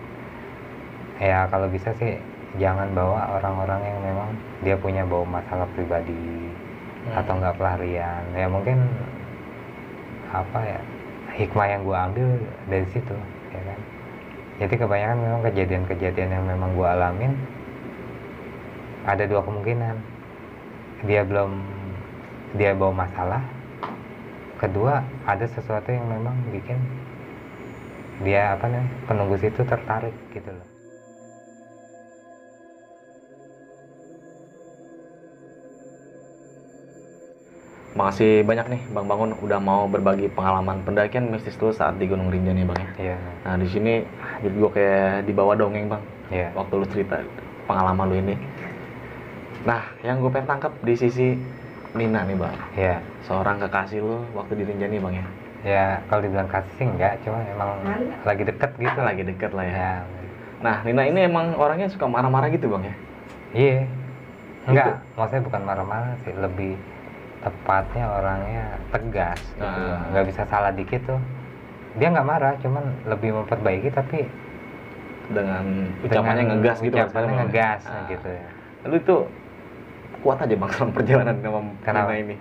ya 1.18 1.46
kalau 1.50 1.66
bisa 1.66 1.90
sih 1.98 2.16
jangan 2.58 2.90
bawa 2.94 3.38
orang-orang 3.38 3.80
yang 3.86 3.98
memang 4.02 4.30
dia 4.62 4.76
punya 4.78 5.02
bawa 5.06 5.40
masalah 5.40 5.66
pribadi 5.74 6.14
Hmm. 7.00 7.20
atau 7.20 7.32
nggak 7.40 7.56
pelarian. 7.56 8.24
Ya 8.36 8.46
mungkin 8.46 8.78
apa 10.30 10.60
ya 10.62 10.80
hikmah 11.34 11.66
yang 11.66 11.82
gue 11.82 11.96
ambil 11.96 12.28
dari 12.68 12.86
situ 12.92 13.16
ya 13.50 13.60
kan? 13.64 13.80
Jadi 14.60 14.74
kebanyakan 14.76 15.18
memang 15.24 15.40
kejadian-kejadian 15.48 16.30
yang 16.36 16.44
memang 16.44 16.70
gue 16.76 16.88
alamin 16.88 17.32
ada 19.08 19.24
dua 19.24 19.40
kemungkinan. 19.40 19.96
Dia 21.08 21.24
belum 21.24 21.50
dia 22.60 22.76
bawa 22.76 23.08
masalah. 23.08 23.40
Kedua 24.60 25.00
ada 25.24 25.48
sesuatu 25.48 25.88
yang 25.88 26.04
memang 26.04 26.36
bikin 26.52 26.76
dia 28.20 28.52
apa 28.52 28.68
nih 28.68 28.84
penunggu 29.08 29.40
situ 29.40 29.64
tertarik 29.64 30.12
gitu 30.36 30.52
loh 30.52 30.69
Makasih 37.90 38.46
banyak 38.46 38.66
nih 38.70 38.82
Bang 38.94 39.10
Bangun 39.10 39.34
udah 39.42 39.58
mau 39.58 39.90
berbagi 39.90 40.30
pengalaman 40.30 40.78
pendakian 40.86 41.26
mistis 41.26 41.58
lu 41.58 41.74
saat 41.74 41.98
di 41.98 42.06
Gunung 42.06 42.30
Rinjani 42.30 42.62
Bang 42.62 42.78
ya. 42.78 42.90
iya 43.02 43.16
Nah 43.42 43.58
di 43.58 43.66
sini 43.66 44.06
jadi 44.46 44.54
gue 44.54 44.70
kayak 44.70 45.26
dibawa 45.26 45.58
dongeng 45.58 45.90
Bang 45.90 46.02
iya 46.30 46.54
waktu 46.54 46.78
lu 46.78 46.86
cerita 46.86 47.18
pengalaman 47.66 48.06
lu 48.06 48.16
ini. 48.22 48.34
Nah 49.66 49.82
yang 50.06 50.22
gue 50.22 50.30
pengen 50.30 50.46
tangkap 50.54 50.72
di 50.86 50.94
sisi 50.94 51.34
Nina 51.90 52.22
nih 52.22 52.38
Bang, 52.38 52.54
iya 52.78 53.02
seorang 53.26 53.58
kekasih 53.58 53.98
lu 54.06 54.22
waktu 54.38 54.62
di 54.62 54.64
Rinjani 54.70 55.02
Bang 55.02 55.14
ya. 55.18 55.26
ya 55.66 55.86
kalau 56.06 56.22
dibilang 56.22 56.46
kasih 56.46 56.72
sih 56.78 56.86
enggak 56.86 57.18
cuma 57.26 57.42
emang 57.42 57.82
lagi 58.22 58.46
deket 58.46 58.70
gitu 58.78 59.00
Lagi 59.02 59.22
deket 59.26 59.50
lah 59.50 59.66
ya. 59.66 59.74
ya 59.74 59.94
Nah 60.62 60.76
Nina 60.86 61.10
ini 61.10 61.26
emang 61.26 61.58
orangnya 61.58 61.90
suka 61.90 62.06
marah-marah 62.06 62.54
gitu 62.54 62.70
Bang 62.70 62.86
ya. 62.86 62.94
iya 63.50 63.82
enggak 64.70 65.02
maksudnya 65.18 65.42
bukan 65.42 65.62
marah-marah 65.66 66.14
sih 66.22 66.30
lebih 66.38 66.78
tepatnya 67.40 68.04
orangnya 68.06 68.64
tegas 68.90 69.40
gitu 69.50 69.64
Ah. 69.64 69.96
loh. 69.96 70.00
nggak 70.12 70.24
bisa 70.28 70.42
salah 70.44 70.70
dikit 70.70 71.00
tuh 71.04 71.20
dia 71.92 72.08
nggak 72.08 72.22
marah 72.24 72.54
cuman 72.58 72.84
lebih 73.04 73.34
memperbaiki 73.34 73.90
tapi 73.90 74.28
Dengan 75.30 75.62
ucapannya 76.02 76.42
dengan 76.42 76.58
ngegas 76.58 76.78
gitu 76.80 76.94
ucapannya 76.96 77.32
ngegas 77.40 77.82
Ah. 77.86 78.02
gitu 78.06 78.28
ya 78.28 78.48
Lu 78.82 78.96
itu 78.96 79.16
kuat 80.20 80.36
aja 80.38 80.54
Bang 80.54 80.70
selama 80.70 80.92
perjalanan 80.92 81.36
sama? 81.38 81.70
Nina 82.02 82.16
ini. 82.18 82.36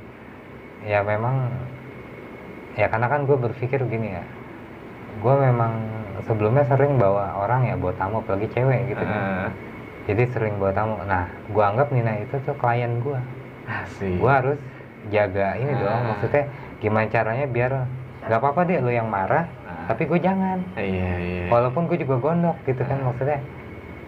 ya 0.82 1.00
memang 1.02 1.36
ya 2.74 2.88
karena 2.88 3.08
kan 3.08 3.24
gue 3.24 3.36
berpikir 3.36 3.80
gini 3.84 4.10
ya 4.10 4.24
gue 5.18 5.36
memang 5.38 5.74
sebelumnya 6.22 6.64
sering 6.66 6.96
bawa 6.96 7.36
orang 7.38 7.66
ya 7.66 7.76
bawa 7.76 7.92
tamu 7.94 8.20
apalagi 8.20 8.48
cewek 8.50 8.90
gitu 8.90 9.00
Ah, 9.02 9.08
kan 9.08 9.22
jadi 10.06 10.24
sering 10.30 10.56
bawa 10.56 10.72
tamu 10.72 10.96
nah 11.04 11.28
gue 11.46 11.60
anggap 11.62 11.88
Nina 11.90 12.18
itu 12.18 12.36
tuh 12.38 12.56
klien 12.56 12.98
gue 12.98 13.20
gue 14.18 14.32
harus 14.32 14.60
jaga 15.08 15.56
ini 15.56 15.72
dong 15.74 15.88
Ah. 15.98 16.08
maksudnya 16.12 16.44
gimana 16.78 17.08
caranya 17.08 17.46
biar 17.46 17.72
nggak 18.22 18.36
apa-apa 18.38 18.62
deh 18.66 18.78
lo 18.78 18.90
yang 18.90 19.08
marah 19.08 19.48
Ah. 19.64 19.88
tapi 19.88 20.04
gue 20.06 20.20
jangan 20.20 20.60
Iya 20.74 21.12
iya. 21.16 21.44
walaupun 21.48 21.88
gue 21.88 21.98
juga 21.98 22.20
gondok 22.20 22.60
gitu 22.64 22.82
kan 22.82 23.00
maksudnya 23.02 23.40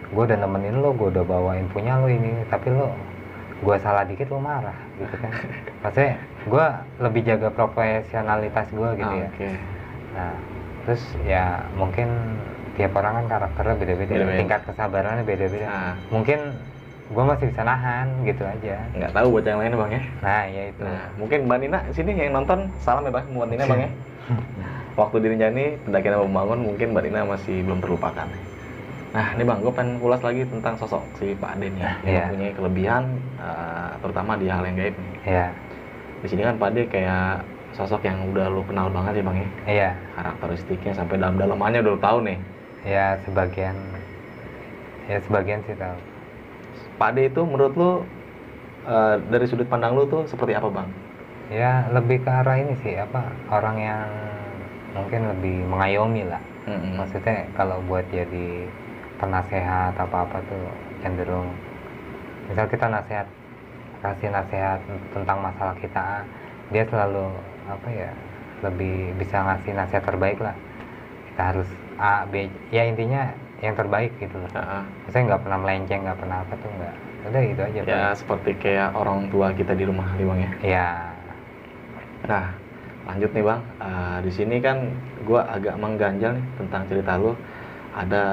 gue 0.06 0.22
udah 0.22 0.38
nemenin 0.38 0.76
lo 0.76 0.92
gue 0.92 1.08
udah 1.08 1.24
bawain 1.24 1.66
punya 1.66 1.96
lo 1.96 2.06
ini 2.06 2.44
tapi 2.46 2.68
lo 2.68 2.92
gue 3.58 3.76
salah 3.78 4.02
dikit 4.02 4.28
lo 4.28 4.38
marah 4.38 4.76
gitu 4.94 5.14
kan 5.16 5.32
maksudnya 5.82 6.14
gue 6.44 6.66
lebih 7.00 7.22
jaga 7.24 7.48
profesionalitas 7.48 8.68
gue 8.68 8.88
gitu 8.94 9.14
ya 9.16 9.28
Oke. 9.28 9.50
nah 10.12 10.32
terus 10.82 11.02
ya 11.22 11.44
mungkin 11.72 12.08
tiap 12.72 12.92
orang 12.92 13.22
kan 13.22 13.26
karakternya 13.30 13.76
beda-beda 13.76 14.12
Beda-beda. 14.14 14.38
tingkat 14.38 14.60
kesabarannya 14.64 15.24
beda-beda 15.24 15.66
Nah, 15.66 15.92
mungkin 16.08 16.40
gue 17.12 17.24
masih 17.24 17.46
bisa 17.52 17.62
nahan 17.62 18.08
gitu 18.24 18.42
aja 18.42 18.76
nggak 18.96 19.12
tahu 19.12 19.26
buat 19.30 19.44
yang 19.44 19.60
lain 19.60 19.72
bang 19.76 19.92
ya. 19.92 20.02
nah 20.24 20.42
ya 20.48 20.62
itu 20.72 20.80
Nah, 20.82 21.04
mungkin 21.20 21.38
Mbak 21.44 21.58
Nina 21.60 21.78
sini 21.92 22.10
yang 22.16 22.32
nonton 22.32 22.58
salam 22.80 23.04
ya 23.04 23.12
bang 23.12 23.26
buat 23.30 23.48
Nina 23.52 23.64
bang 23.64 23.80
ya. 23.84 23.90
Waktu 25.00 25.16
di 25.20 25.26
Rinjani 25.32 25.64
pendakian 25.84 26.20
membangun 26.20 26.60
mungkin 26.64 26.86
Mbak 26.92 27.02
Nina 27.04 27.20
masih 27.24 27.64
belum 27.64 27.80
terlupakan. 27.80 28.28
Nah, 29.12 29.26
ini 29.36 29.44
bang, 29.44 29.60
gue 29.60 29.72
pengen 29.72 30.00
ulas 30.00 30.24
lagi 30.24 30.40
tentang 30.48 30.72
sosok 30.76 31.04
si 31.20 31.36
Pak 31.36 31.60
Aden 31.60 31.76
ya, 31.76 31.92
yang 32.00 32.00
Iya. 32.00 32.22
mempunyai 32.24 32.52
kelebihan, 32.56 33.02
eh, 33.36 33.90
terutama 34.00 34.32
di 34.40 34.48
hal 34.48 34.64
yang 34.64 34.72
gaib 34.72 34.96
nih. 34.96 35.12
ya 35.28 35.46
Di 36.20 36.26
sini 36.28 36.40
kan 36.40 36.56
Pak 36.56 36.68
Ade 36.72 36.82
kayak 36.88 37.44
sosok 37.72 38.00
yang 38.04 38.24
udah 38.32 38.48
lu 38.48 38.64
kenal 38.64 38.88
banget 38.88 39.20
ya 39.20 39.22
bang 39.22 39.36
ya, 39.36 39.48
iya 39.66 39.90
karakteristiknya 40.12 40.92
sampai 40.92 41.16
dalam-dalamannya 41.16 41.80
udah 41.80 41.92
lu 41.92 42.00
tahu 42.00 42.18
nih. 42.24 42.38
ya 42.82 43.14
sebagian 43.22 43.76
ya 45.06 45.18
sebagian 45.20 45.60
sih 45.62 45.76
tahu 45.76 45.96
Pak 47.02 47.18
Ade 47.18 47.34
itu 47.34 47.42
menurut 47.42 47.74
lu 47.74 48.06
eh, 48.86 49.18
dari 49.26 49.42
sudut 49.50 49.66
pandang 49.66 49.98
lu 49.98 50.06
tuh 50.06 50.22
seperti 50.30 50.54
apa 50.54 50.70
bang? 50.70 50.86
ya 51.50 51.90
lebih 51.90 52.22
ke 52.22 52.30
arah 52.30 52.62
ini 52.62 52.78
sih 52.78 52.94
apa 52.94 53.26
orang 53.50 53.76
yang 53.82 54.06
mungkin 54.94 55.26
lebih 55.34 55.66
mengayomi 55.66 56.22
lah 56.30 56.38
Mm-mm. 56.70 56.94
maksudnya 56.94 57.50
kalau 57.58 57.82
buat 57.90 58.06
jadi 58.08 58.70
penasehat 59.18 59.98
apa 59.98 60.16
apa 60.30 60.38
tuh 60.46 60.64
cenderung 61.02 61.50
misal 62.46 62.70
kita 62.70 62.86
nasihat 62.86 63.26
kasih 64.00 64.30
nasihat 64.30 64.78
tentang 65.10 65.42
masalah 65.42 65.74
kita 65.82 66.22
dia 66.70 66.86
selalu 66.86 67.26
apa 67.66 67.88
ya 67.90 68.10
lebih 68.62 69.10
bisa 69.18 69.42
ngasih 69.42 69.74
nasihat 69.74 70.06
terbaik 70.06 70.38
lah 70.38 70.54
kita 71.34 71.42
harus 71.52 71.68
A 71.98 72.24
B 72.30 72.46
ya 72.70 72.86
intinya 72.86 73.28
yang 73.62 73.78
terbaik 73.78 74.12
gitu 74.18 74.34
loh 74.36 74.50
ah. 74.58 74.82
saya 75.08 75.22
nggak 75.30 75.42
pernah 75.46 75.58
melenceng 75.62 76.00
nggak 76.02 76.18
pernah 76.18 76.36
apa 76.42 76.54
tuh 76.58 76.70
nggak 76.74 76.94
udah 77.22 77.42
gitu 77.46 77.62
aja 77.62 77.80
ya 77.86 78.02
seperti 78.18 78.50
kayak 78.58 78.90
orang 78.98 79.30
tua 79.30 79.54
kita 79.54 79.72
di 79.78 79.86
rumah 79.86 80.10
nih 80.18 80.26
bang 80.26 80.38
ya. 80.42 80.50
Pak. 80.50 80.62
ya 80.66 80.88
Nah, 82.22 82.54
lanjut 83.10 83.30
nih 83.34 83.42
bang. 83.42 83.60
Eh, 83.82 84.18
di 84.22 84.30
sini 84.30 84.56
kan 84.62 84.78
gue 85.26 85.40
agak 85.42 85.74
mengganjal 85.74 86.38
nih 86.38 86.46
tentang 86.58 86.82
cerita 86.86 87.18
lu. 87.18 87.34
Ada 87.92 88.24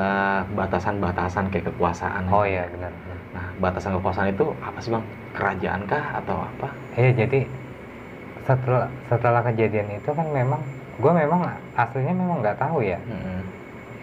batasan-batasan 0.56 1.52
kayak 1.52 1.74
kekuasaan. 1.74 2.32
oh 2.32 2.48
iya 2.48 2.64
benar 2.72 2.94
Nah, 3.30 3.46
batasan 3.60 3.98
kekuasaan 4.00 4.32
itu 4.32 4.46
apa 4.62 4.78
sih 4.80 4.94
bang? 4.94 5.06
Kerajaan 5.36 5.82
kah 5.90 6.06
atau 6.22 6.38
apa? 6.46 6.70
iya 6.98 7.12
jadi 7.14 7.50
setelah 8.46 8.90
setelah 9.12 9.42
kejadian 9.46 9.94
itu 9.94 10.10
kan 10.10 10.26
memang 10.32 10.62
gue 10.98 11.14
memang 11.14 11.46
aslinya 11.78 12.14
memang 12.18 12.42
nggak 12.42 12.58
tahu 12.58 12.82
ya 12.82 12.98
Mm-mm. 13.06 13.40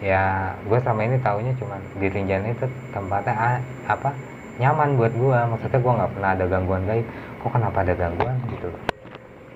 Ya 0.04 0.52
gue 0.68 0.78
selama 0.84 1.02
ini 1.08 1.16
taunya 1.24 1.52
cuman 1.56 1.80
di 1.96 2.06
Rinjani 2.12 2.52
itu 2.52 2.66
tempatnya 2.92 3.32
a- 3.32 3.64
apa 3.88 4.12
nyaman 4.60 4.96
buat 4.96 5.12
gue 5.12 5.38
maksudnya 5.52 5.80
gue 5.80 5.92
nggak 6.00 6.12
pernah 6.16 6.30
ada 6.36 6.44
gangguan 6.48 6.82
gaib. 6.88 7.06
Kok 7.40 7.50
kenapa 7.52 7.78
ada 7.84 7.94
gangguan 7.96 8.36
gitu? 8.52 8.68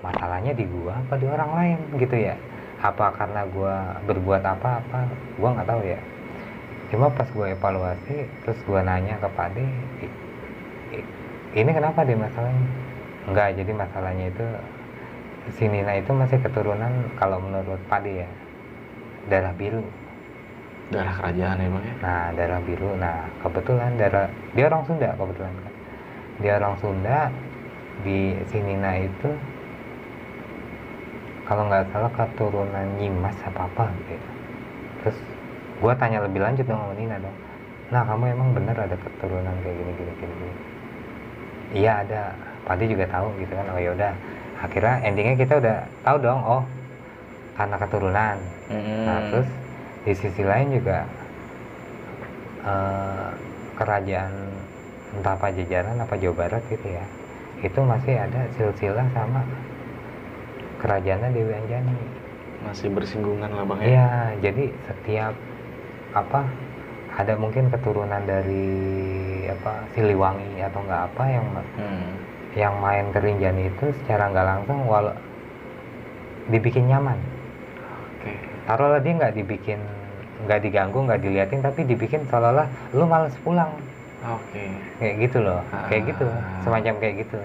Masalahnya 0.01 0.53
di 0.57 0.65
gue 0.65 0.93
apa 0.93 1.13
di 1.17 1.25
orang 1.29 1.51
lain 1.53 1.77
gitu 2.01 2.15
ya? 2.17 2.35
Apa 2.81 3.13
karena 3.13 3.45
gue 3.45 3.75
berbuat 4.09 4.41
apa 4.41 4.81
apa 4.81 4.99
gue 5.37 5.49
nggak 5.49 5.69
tahu 5.69 5.81
ya. 5.85 5.99
Cuma 6.89 7.07
pas 7.13 7.29
gue 7.29 7.47
evaluasi 7.55 8.17
terus 8.45 8.59
gue 8.65 8.79
nanya 8.81 9.15
ke 9.21 9.27
Pak 9.31 9.47
De 9.55 9.65
"I- 10.05 10.17
i- 10.99 11.09
ini 11.61 11.71
kenapa 11.73 12.01
deh 12.05 12.17
masalahnya? 12.17 12.67
Enggak 13.29 13.53
jadi 13.57 13.71
masalahnya 13.77 14.25
itu 14.33 14.45
si 15.57 15.65
Nina 15.69 15.97
itu 15.97 16.11
masih 16.13 16.37
keturunan 16.41 16.91
kalau 17.17 17.41
menurut 17.41 17.81
Pak 17.89 18.05
De 18.05 18.25
ya 18.25 18.29
darah 19.29 19.53
biru 19.53 19.85
Darah 20.91 21.13
kerajaan 21.23 21.55
ya 21.63 21.67
bang 21.71 21.85
ya. 21.87 21.95
Nah, 22.03 22.23
darah 22.35 22.59
biru. 22.67 22.89
Nah, 22.99 23.23
kebetulan 23.39 23.95
darah 23.95 24.27
dia 24.51 24.65
orang 24.67 24.83
Sunda 24.83 25.09
kebetulan 25.15 25.53
kan. 25.55 25.73
Dia 26.43 26.51
orang 26.59 26.75
Sunda 26.83 27.17
di 28.03 28.35
Sinina 28.51 28.91
itu 28.99 29.29
kalau 31.47 31.67
nggak 31.67 31.87
salah 31.91 32.11
keturunan 32.11 32.87
Nyimas 32.99 33.35
apa 33.43 33.67
apa 33.67 33.85
gitu. 34.03 34.11
ya. 34.15 34.21
Terus 35.03 35.17
gua 35.79 35.93
tanya 35.95 36.19
lebih 36.23 36.43
lanjut 36.43 36.67
dong 36.67 36.79
sama 36.79 36.93
Nina 36.95 37.17
dong. 37.19 37.37
Nah, 37.91 38.03
kamu 38.07 38.23
emang 38.31 38.49
bener 38.55 38.75
ada 38.75 38.95
keturunan 38.95 39.55
kayak 39.63 39.75
gini 39.75 39.91
gini 39.95 40.13
gini. 40.19 40.33
gini. 40.35 40.55
iya 41.71 42.03
ada 42.03 42.35
Pade 42.67 42.83
juga 42.83 43.07
tahu 43.07 43.31
gitu 43.39 43.51
kan 43.55 43.63
oh 43.71 43.79
ya 43.79 43.95
udah 43.95 44.11
akhirnya 44.59 44.95
endingnya 45.07 45.35
kita 45.39 45.53
udah 45.55 45.77
tahu 46.03 46.17
dong 46.19 46.39
oh 46.43 46.63
karena 47.55 47.75
keturunan 47.79 48.37
Mm-mm. 48.67 49.03
nah 49.07 49.19
terus 49.31 49.47
di 50.01 50.13
sisi 50.13 50.41
lain 50.41 50.73
juga 50.73 51.05
eh, 52.65 53.29
kerajaan 53.77 54.33
entah 55.11 55.35
Pajajaran 55.35 55.99
apa 55.99 56.15
Jawa 56.15 56.35
Barat 56.45 56.63
gitu 56.69 56.87
ya 56.87 57.05
itu 57.61 57.79
masih 57.83 58.15
ada 58.17 58.41
silsilah 58.57 59.05
sama 59.13 59.43
kerajaannya 60.81 61.29
Dewi 61.29 61.53
Anjani 61.53 61.93
masih 62.61 62.89
bersinggungan 62.93 63.49
lah 63.53 63.65
bang 63.65 63.79
ya 63.81 63.85
Iya, 63.85 64.07
jadi 64.41 64.63
setiap 64.85 65.33
apa 66.13 66.41
ada 67.11 67.33
mungkin 67.37 67.69
keturunan 67.69 68.21
dari 68.23 68.69
apa 69.49 69.85
Siliwangi 69.93 70.61
atau 70.63 70.79
enggak 70.85 71.01
apa 71.11 71.23
yang 71.27 71.45
Hmm. 71.77 72.11
yang 72.51 72.73
main 72.83 73.05
ke 73.11 73.19
Rinjani 73.19 73.71
itu 73.71 73.85
secara 74.03 74.27
nggak 74.27 74.47
langsung 74.47 74.83
walau 74.83 75.15
dibikin 76.51 76.87
nyaman. 76.87 77.15
Taruhlah 78.63 78.99
dia 78.99 79.13
nggak 79.15 79.33
dibikin 79.33 79.79
nggak 80.41 80.59
diganggu 80.59 80.99
nggak 80.99 81.21
diliatin 81.21 81.61
tapi 81.61 81.85
dibikin 81.85 82.25
seolah-olah 82.25 82.65
lu 82.91 83.05
males 83.05 83.33
pulang. 83.39 83.69
Oke. 84.23 84.65
Kayak 84.97 85.15
gitu 85.19 85.37
loh 85.39 85.61
kayak 85.87 86.03
gitu 86.07 86.25
Ah. 86.25 86.61
semacam 86.61 86.93
kayak 86.97 87.15
gitu. 87.21 87.39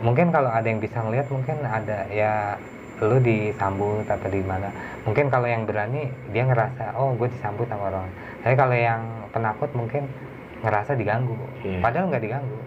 Mungkin 0.00 0.28
kalau 0.28 0.48
ada 0.48 0.64
yang 0.64 0.78
bisa 0.78 0.98
ngeliat 0.98 1.28
mungkin 1.28 1.56
ada 1.60 2.04
ya 2.08 2.56
lu 3.00 3.16
disambut 3.18 4.04
atau 4.04 4.28
di 4.28 4.40
mana. 4.40 4.68
Mungkin 5.02 5.28
kalau 5.28 5.44
yang 5.44 5.64
berani 5.64 6.08
dia 6.30 6.44
ngerasa 6.44 6.92
oh 6.94 7.12
gue 7.14 7.28
disambut 7.28 7.64
sama 7.66 7.88
orang. 7.88 8.08
Tapi 8.40 8.54
kalau 8.54 8.72
yang 8.72 9.00
penakut 9.30 9.70
mungkin 9.72 10.04
ngerasa 10.60 10.92
diganggu. 10.94 11.36
Iya. 11.60 11.80
padahal 11.80 12.08
nggak 12.08 12.22
diganggu. 12.22 12.60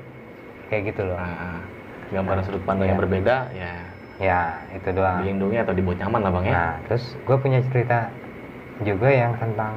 Kayak 0.67 0.83
gitu 0.91 1.01
loh. 1.07 1.17
Nah, 1.17 1.61
gambaran 2.09 2.41
sudut 2.43 2.63
pandang 2.63 2.87
yang 2.87 2.97
Iya. 2.97 3.03
berbeda 3.03 3.35
ya 3.51 3.73
ya 4.17 4.57
itu 4.73 4.89
doang. 4.93 5.21
Dilindungi 5.21 5.57
atau 5.61 5.73
dibuat 5.77 5.97
nyaman 6.01 6.19
lah 6.25 6.31
bang 6.33 6.45
ya? 6.45 6.53
Nah 6.53 6.71
terus 6.89 7.03
gue 7.21 7.37
punya 7.37 7.59
cerita 7.69 8.09
juga 8.81 9.09
yang 9.09 9.33
tentang 9.37 9.73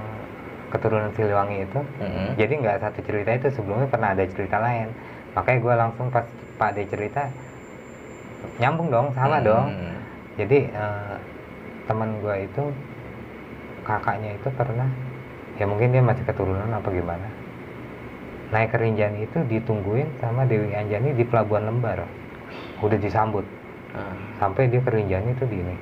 keturunan 0.71 1.11
Siliwangi 1.19 1.67
itu. 1.67 1.81
Mm-mm. 1.99 2.29
jadi 2.39 2.53
nggak 2.63 2.77
satu 2.79 3.01
cerita 3.03 3.31
itu 3.35 3.49
sebelumnya 3.53 3.89
pernah 3.91 4.15
ada 4.15 4.25
cerita 4.25 4.57
lain. 4.63 4.89
Makanya 5.35 5.59
gue 5.61 5.75
langsung 5.77 6.07
pas 6.09 6.27
Pak 6.57 6.71
D 6.77 6.87
cerita 6.89 7.27
nyambung 8.61 8.89
dong 8.89 9.07
sama 9.17 9.41
Hmm. 9.41 9.47
dong. 9.47 9.67
Jadi 10.41 10.59
eh, 10.73 11.17
teman 11.91 12.17
gue 12.23 12.35
itu 12.47 12.63
kakaknya 13.85 14.37
itu 14.37 14.49
pernah 14.55 14.89
ya 15.59 15.65
mungkin 15.67 15.91
dia 15.93 16.01
masih 16.01 16.23
keturunan 16.25 16.71
apa 16.71 16.89
gimana 16.89 17.29
naik 18.51 18.73
ke 18.75 18.79
Rinjani 18.83 19.27
itu 19.27 19.39
ditungguin 19.47 20.07
sama 20.19 20.43
Dewi 20.47 20.75
Anjani 20.75 21.15
di 21.15 21.23
Pelabuhan 21.23 21.71
Lembar. 21.71 22.03
Udah 22.83 22.99
disambut 22.99 23.45
Ah, 23.91 24.15
sampai 24.37 24.71
dia 24.71 24.79
ke 24.79 24.89
Rinjani 24.89 25.35
itu 25.35 25.45
di 25.45 25.59
ini 25.59 25.75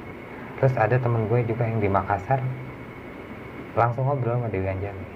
terus 0.56 0.72
ada 0.74 0.96
teman 0.96 1.28
gue 1.28 1.44
juga 1.44 1.62
yang 1.62 1.78
di 1.78 1.86
Makassar 1.86 2.40
langsung 3.72 4.04
ngobrol 4.04 4.34
sama 4.34 4.48
Dewi 4.48 4.66
Anjani. 4.66 5.06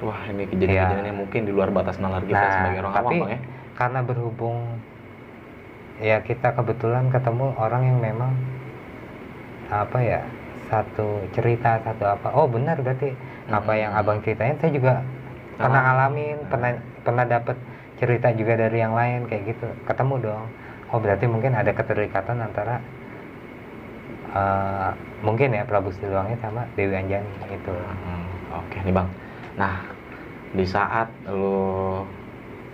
Wah 0.00 0.20
ini 0.26 0.42
kejadian-kejadian 0.44 0.98
Iya. 0.98 1.08
yang 1.08 1.18
mungkin 1.20 1.40
di 1.44 1.52
luar 1.52 1.70
batas 1.70 1.96
nalar 1.96 2.24
kita 2.24 2.42
sebagai 2.42 2.78
orang 2.82 2.92
tapi 2.94 3.16
awam 3.16 3.30
ya. 3.30 3.38
karena 3.74 4.00
berhubung 4.02 4.58
ya 5.96 6.18
kita 6.20 6.50
kebetulan 6.52 7.06
ketemu 7.08 7.46
orang 7.54 7.82
yang 7.84 7.98
memang 8.02 8.32
apa 9.68 9.98
ya 10.00 10.20
satu 10.64 11.06
cerita 11.30 11.78
satu 11.80 12.04
apa. 12.04 12.28
Oh 12.32 12.48
benar 12.48 12.80
berarti 12.80 13.14
apa 13.46 13.70
Hmm. 13.70 13.78
yang 13.78 13.92
abang 13.94 14.18
ceritain 14.18 14.56
saya 14.56 14.72
juga 14.72 15.04
pernah 15.54 15.78
Ah. 15.78 15.86
ngalamin 15.92 16.36
pernah 16.48 16.70
pernah 17.04 17.24
dapat 17.24 17.56
cerita 17.94 18.32
juga 18.32 18.58
dari 18.58 18.80
yang 18.80 18.92
lain 18.92 19.28
kayak 19.28 19.54
gitu. 19.54 19.68
Ketemu 19.84 20.14
dong 20.18 20.44
oh 20.94 21.02
berarti 21.02 21.26
mungkin 21.26 21.58
ada 21.58 21.74
keterikatan 21.74 22.38
antara 22.38 22.78
eh, 24.30 24.90
mungkin 25.26 25.58
ya 25.58 25.66
Prabu 25.66 25.90
Siliwangi 25.90 26.38
sama 26.38 26.70
Dewi 26.78 26.94
Anjani 26.94 27.26
gitu. 27.50 27.74
Hmm, 27.74 28.30
oke 28.62 28.78
nih 28.86 28.94
bang. 28.94 29.08
Nah 29.58 29.82
di 30.54 30.62
saat 30.62 31.10
lo 31.26 32.06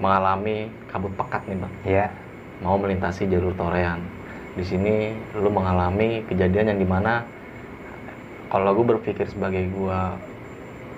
mengalami 0.05 0.69
kabut 0.93 1.17
pekat 1.17 1.49
nih 1.49 1.59
bang. 1.65 1.75
Ya 1.89 2.07
mau 2.61 2.77
melintasi 2.77 3.25
jalur 3.25 3.57
torean 3.57 4.05
di 4.53 4.65
sini 4.67 5.17
lu 5.39 5.49
mengalami 5.49 6.21
kejadian 6.29 6.77
yang 6.77 6.81
di 6.83 6.85
mana 6.85 7.25
kalau 8.51 8.75
gue 8.75 8.83
berpikir 8.99 9.25
sebagai 9.31 9.71
gua 9.73 10.19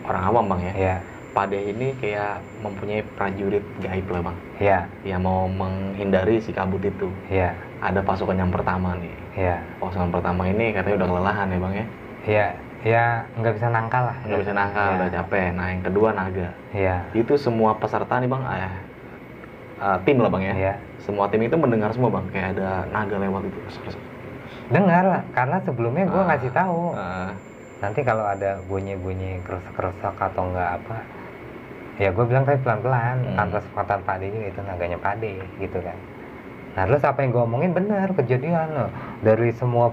orang 0.09 0.23
awam 0.27 0.45
bang 0.51 0.61
ya 0.73 0.75
ya 0.75 0.97
Pade 1.33 1.57
ini 1.57 1.97
kayak 1.97 2.45
mempunyai 2.61 3.01
prajurit 3.17 3.65
gaib 3.81 4.05
lah 4.13 4.21
bang. 4.21 4.37
Ya 4.61 4.79
yang 5.03 5.25
mau 5.25 5.49
menghindari 5.49 6.37
si 6.39 6.53
kabut 6.53 6.85
itu. 6.85 7.09
Ya 7.27 7.57
ada 7.81 8.05
pasukan 8.05 8.37
yang 8.37 8.53
pertama 8.53 8.93
nih. 9.01 9.17
Ya 9.33 9.57
pasukan 9.81 10.13
pertama 10.13 10.45
ini 10.45 10.77
katanya 10.77 11.01
udah 11.01 11.09
kelelahan 11.09 11.47
ya 11.49 11.59
bang 11.59 11.73
ya? 11.73 11.87
Ya 12.23 12.47
ya 12.85 13.05
nggak 13.41 13.55
bisa 13.57 13.73
nangkal 13.73 14.13
lah. 14.13 14.17
Nggak 14.29 14.41
bisa 14.45 14.53
nangkal 14.53 14.85
Ya. 14.85 14.97
udah 15.01 15.09
capek. 15.11 15.47
Nah 15.57 15.67
yang 15.73 15.83
kedua 15.83 16.09
naga. 16.13 16.49
Ya 16.77 16.97
itu 17.17 17.33
semua 17.41 17.81
peserta 17.81 18.21
nih 18.21 18.29
bang 18.29 18.43
eh, 18.53 18.75
eh, 19.81 19.99
tim 20.05 20.21
lah 20.21 20.29
bang 20.29 20.45
ya? 20.45 20.55
Ya 20.55 20.75
semua 21.01 21.33
tim 21.33 21.41
itu 21.41 21.57
mendengar 21.57 21.97
semua 21.97 22.13
bang. 22.13 22.29
Kayak 22.29 22.61
ada 22.61 22.85
naga 22.93 23.17
lewat 23.17 23.49
itu. 23.49 23.59
Dengar 24.69 25.05
lah 25.09 25.23
karena 25.33 25.57
sebelumnya 25.65 26.05
gue 26.05 26.21
Ah. 26.21 26.29
ngasih 26.29 26.53
tahu. 26.53 26.93
Eh, 26.93 27.31
nanti 27.81 28.01
kalau 28.05 28.23
ada 28.23 28.61
bunyi-bunyi 28.63 29.41
kerusak-kerusak 29.43 30.13
atau 30.15 30.53
enggak 30.53 30.77
apa 30.77 30.97
ya 31.97 32.09
gue 32.09 32.25
bilang 32.25 32.43
tapi 32.43 32.57
pelan-pelan 32.61 33.17
Hmm. 33.23 33.37
tanpa 33.37 33.59
sepatan 33.61 34.01
pade 34.03 34.27
juga 34.29 34.47
itu 34.49 34.61
naganya 34.63 34.99
pade 34.99 35.33
gitu 35.59 35.79
kan. 35.81 35.97
Nah 36.73 36.83
terus 36.89 37.05
apa 37.05 37.21
yang 37.21 37.31
gue 37.31 37.43
omongin? 37.43 37.71
Benar 37.73 38.09
kejadian 38.15 38.69
loh. 38.73 38.91
Dari 39.21 39.53
semua 39.53 39.93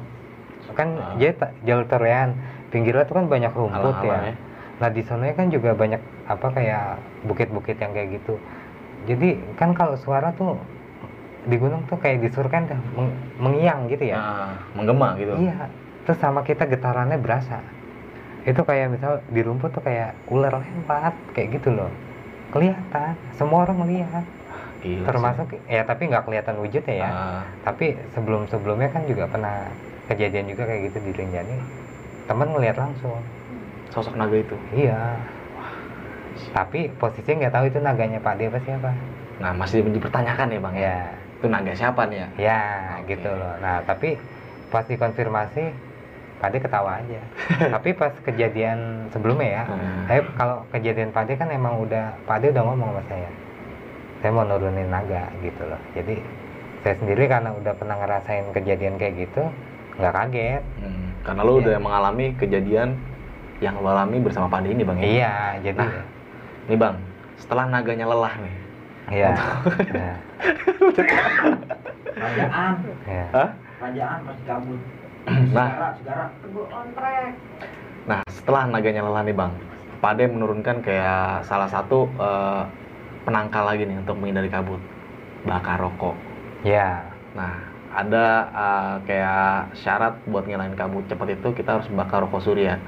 kan 0.71 0.95
Ah. 0.95 1.17
jadi 1.17 1.33
ta- 1.35 1.55
jalur 1.65 1.85
terean 1.85 2.37
pinggirnya 2.69 3.03
tuh 3.03 3.19
kan 3.19 3.25
banyak 3.27 3.51
rumput 3.51 3.95
ya. 3.99 4.37
Nah 4.79 4.89
di 4.89 5.01
sana 5.03 5.33
kan 5.33 5.51
juga 5.51 5.75
banyak 5.75 5.99
apa 6.23 6.47
kayak 6.53 6.85
bukit-bukit 7.25 7.75
yang 7.75 7.91
kayak 7.91 8.15
gitu. 8.15 8.39
Jadi 9.03 9.39
kan 9.55 9.73
kalau 9.73 9.95
suara 9.95 10.31
tuh 10.31 10.55
di 11.43 11.55
gunung 11.55 11.83
tuh 11.87 11.95
kayak 11.95 12.19
disurkan 12.21 12.67
meng- 12.93 13.15
mengiang 13.39 13.87
gitu 13.87 14.05
ya. 14.05 14.19
Nah, 14.19 14.51
menggema 14.75 15.15
gitu. 15.15 15.35
Iya, 15.39 15.71
terus 16.03 16.19
sama 16.19 16.43
kita 16.43 16.63
getarannya 16.63 17.15
berasa. 17.17 17.59
Itu 18.47 18.61
kayak 18.63 18.87
misal 18.95 19.19
di 19.31 19.41
rumput 19.43 19.75
tuh 19.75 19.83
kayak 19.83 20.15
ular 20.31 20.53
lewat, 20.63 21.13
kayak 21.35 21.59
gitu 21.59 21.75
loh. 21.75 21.91
Kelihatan, 22.55 23.13
semua 23.35 23.67
orang 23.67 23.77
melihat. 23.85 24.25
Gila 24.79 25.11
Termasuk 25.11 25.47
ya 25.67 25.83
tapi 25.83 26.07
nggak 26.07 26.23
kelihatan 26.23 26.55
wujudnya 26.63 26.87
sih. 26.87 27.03
ya. 27.03 27.11
Ah, 27.11 27.43
Tapi 27.67 27.99
sebelum-sebelumnya 28.15 28.89
kan 28.95 29.03
juga 29.05 29.27
pernah 29.27 29.67
kejadian 30.07 30.47
juga 30.47 30.63
kayak 30.65 30.81
gitu 30.89 30.97
di 31.03 31.11
Rinjani. 31.19 31.57
Temen 32.31 32.47
ngelihat 32.55 32.77
langsung. 32.79 33.19
sosok 33.89 34.13
naga 34.21 34.37
itu 34.37 34.53
Iya. 34.69 35.17
Tapi 36.53 36.93
posisinya 37.01 37.49
nggak 37.49 37.53
tahu 37.57 37.65
itu 37.73 37.79
naganya 37.81 38.19
Pak 38.21 38.33
Dia 38.37 38.47
apa 38.53 38.59
siapa. 38.61 38.91
nah 39.39 39.55
masih 39.55 39.81
dipertanyakan 39.87 40.51
ya 40.51 40.59
bang 40.59 40.75
ya 40.75 40.83
Ya, 40.83 40.97
itu 41.39 41.45
naga 41.47 41.71
siapa 41.73 42.01
nih 42.11 42.19
ya 42.21 42.27
ya 42.37 42.61
Oke. 43.01 43.15
gitu 43.15 43.29
loh. 43.33 43.53
Nah 43.63 43.81
tapi 43.87 44.19
pas 44.69 44.85
dikonfirmasi, 44.85 45.73
Pak 46.39 46.49
Dia 46.49 46.61
ketawa 46.61 46.91
aja. 46.97 47.19
tapi 47.73 47.89
pas 47.91 48.13
kejadian 48.21 48.79
sebelumnya 49.09 49.49
ya, 49.51 49.63
Hmm. 49.65 50.03
Tapi 50.05 50.19
kalau 50.33 50.57
kejadian 50.69 51.11
Pade 51.11 51.35
kan 51.35 51.47
emang 51.49 51.79
udah 51.79 52.15
Pade 52.23 52.49
udah 52.49 52.63
ngomong 52.63 52.89
sama 52.91 53.03
saya. 53.05 53.29
Saya 54.19 54.31
mau 54.31 54.43
nurunin 54.43 54.87
naga 54.87 55.27
gitu 55.39 55.63
loh. 55.63 55.79
Jadi 55.93 56.15
saya 56.79 56.95
sendiri 56.95 57.23
karena 57.25 57.51
udah 57.51 57.73
pernah 57.73 57.95
ngerasain 57.97 58.51
kejadian 58.51 58.95
kayak 58.95 59.15
gitu, 59.21 59.43
nggak 59.95 60.13
kaget. 60.13 60.63
Hmm, 60.79 61.07
karena 61.21 61.41
lo 61.41 61.51
Iya. 61.53 61.59
udah 61.61 61.77
mengalami 61.77 62.25
kejadian 62.33 62.89
yang 63.59 63.75
lo 63.75 63.91
alami 63.91 64.17
bersama 64.17 64.47
Pade 64.47 64.69
ini 64.69 64.81
bang 64.81 64.97
ya 64.97 65.03
Iya, 65.05 65.35
jadi 65.61 65.83
Nah. 65.83 66.03
nih 66.65 66.77
bang 66.77 66.95
setelah 67.35 67.65
naganya 67.67 68.05
lelah 68.05 68.33
nih 68.39 68.55
iya. 69.09 69.31
Nah, 69.91 70.15
Rajaan, 72.15 72.73
iya. 73.05 73.25
Hah? 73.31 73.49
rajaan 73.79 74.19
pasti 74.23 74.43
kabut. 74.45 74.79
Nah. 75.55 75.69
Nah, 78.09 78.19
setelah 78.27 78.63
naganya 78.65 79.05
lelah 79.05 79.21
nih 79.21 79.35
bang, 79.35 79.51
Pade 79.99 80.25
menurunkan 80.25 80.79
kayak 80.79 81.43
salah 81.43 81.67
satu 81.67 82.07
eh, 82.15 82.63
penangkal 83.21 83.67
lagi 83.67 83.83
nih 83.83 83.99
untuk 83.99 84.15
menghindari 84.15 84.47
kabut, 84.47 84.79
bakar 85.43 85.77
rokok. 85.77 86.15
Iya. 86.63 87.03
Nah, 87.35 87.55
ada 87.91 88.25
eh, 88.49 88.93
kayak 89.05 89.75
syarat 89.75 90.17
buat 90.25 90.47
ngilangin 90.47 90.73
kabut 90.73 91.05
cepat 91.05 91.35
itu 91.35 91.47
kita 91.53 91.77
harus 91.77 91.87
bakar 91.91 92.25
rokok 92.25 92.41
surya. 92.41 92.79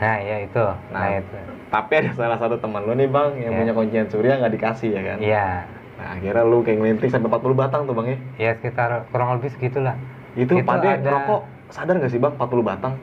Nah, 0.00 0.16
iya 0.18 0.42
itu. 0.42 0.64
Nah, 0.90 0.98
Nah. 1.04 1.20
itu. 1.20 1.36
Tapi 1.70 1.92
ada 1.96 2.10
salah 2.14 2.38
satu 2.38 2.56
teman 2.58 2.82
lu 2.82 2.94
nih 2.94 3.06
bang 3.06 3.30
yang 3.36 3.52
Iya. 3.54 3.58
punya 3.60 3.72
kuncian 3.74 4.06
surya 4.08 4.32
nggak 4.38 4.52
dikasih 4.52 4.90
ya 4.90 5.02
kan? 5.04 5.18
Iya. 5.20 5.46
Nah, 5.94 6.06
akhirnya 6.18 6.42
lu 6.42 6.58
kayak 6.62 6.78
ngelinting 6.80 7.10
sampai 7.12 7.28
40 7.28 7.54
batang 7.54 7.86
tuh 7.86 7.94
bang 7.94 8.06
ya. 8.08 8.18
Ya 8.40 8.50
sekitar 8.58 9.06
kurang 9.10 9.38
lebih 9.38 9.50
segitulah. 9.52 9.94
Itu, 10.34 10.58
Itu 10.58 10.66
Pade 10.66 10.90
ada- 10.90 11.06
rokok 11.14 11.46
sadar 11.68 11.96
nggak 11.96 12.10
sih 12.10 12.18
bang 12.18 12.34
40 12.34 12.60
batang? 12.60 12.94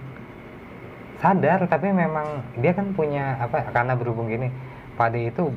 Sadar, 1.18 1.70
tapi 1.70 1.94
memang 1.94 2.26
dia 2.58 2.74
kan 2.74 2.90
punya 2.92 3.38
apa? 3.38 3.70
Karena 3.70 3.94
berhubung 3.94 4.26
gini, 4.26 4.50
Pade 4.98 5.30
itu 5.30 5.54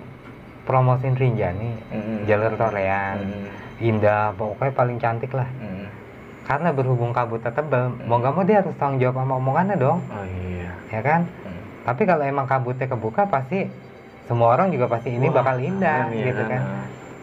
promosin 0.65 1.13
Rinjani 1.13 1.73
Mm. 1.89 2.19
jalur 2.25 2.57
Torean 2.57 3.21
Mm. 3.21 3.47
indah 3.85 4.33
pokoknya 4.33 4.73
paling 4.73 4.97
cantik 4.97 5.29
lah 5.31 5.45
Mm. 5.61 5.85
karena 6.43 6.73
berhubung 6.73 7.13
kabutnya 7.13 7.53
tebal 7.53 7.93
mau 8.09 8.17
nggak 8.17 8.33
mau 8.33 8.45
dia 8.45 8.65
harus 8.65 8.73
tanggung 8.81 8.97
jawab 8.97 9.21
sama 9.21 9.37
omongannya 9.37 9.77
dong 9.77 10.01
Oh 10.09 10.25
iya. 10.25 10.73
ya 10.89 11.01
kan 11.05 11.29
Mm. 11.29 11.61
tapi 11.85 12.03
kalau 12.09 12.25
emang 12.25 12.49
kabutnya 12.49 12.89
kebuka 12.89 13.29
pasti 13.29 13.69
semua 14.25 14.57
orang 14.57 14.73
juga 14.73 14.89
pasti 14.89 15.13
ini 15.13 15.29
Wah, 15.29 15.45
bakal 15.45 15.61
indah 15.61 16.09
keren 16.09 16.17
ya, 16.17 16.25
gitu 16.33 16.43
kan 16.49 16.63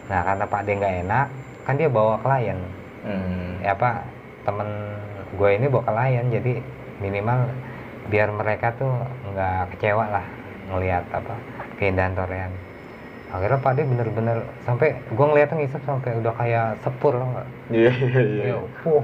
nah 0.06 0.20
karena 0.22 0.44
Pak 0.46 0.60
De 0.62 0.72
nggak 0.78 0.94
enak 1.02 1.26
kan 1.66 1.74
dia 1.74 1.88
bawa 1.90 2.14
klien 2.22 2.58
Hmm. 3.02 3.58
ya 3.58 3.74
apa 3.74 4.06
temen 4.46 4.68
gue 5.32 5.48
ini 5.52 5.66
bawa 5.68 5.84
klien 5.88 6.26
jadi 6.28 6.52
minimal 7.00 7.48
biar 8.08 8.28
mereka 8.30 8.76
tuh 8.76 8.92
nggak 9.32 9.76
kecewa 9.76 10.04
lah 10.10 10.24
ngelihat 10.68 11.04
apa 11.10 11.34
keindahan 11.78 12.12
Torean 12.12 12.52
akhirnya 13.32 13.64
Pak 13.64 13.72
De 13.80 13.82
bener-bener 13.88 14.44
sampai 14.68 14.92
gue 15.08 15.26
ngeliatnya 15.26 15.56
ngisep 15.56 15.80
sampai 15.88 16.20
udah 16.20 16.36
kayak 16.36 16.76
sepur 16.84 17.16
loh 17.16 17.32
nggak? 17.32 17.48
Iya 17.72 17.92
iya 17.96 18.20
iya. 18.28 18.54
Po, 18.84 19.00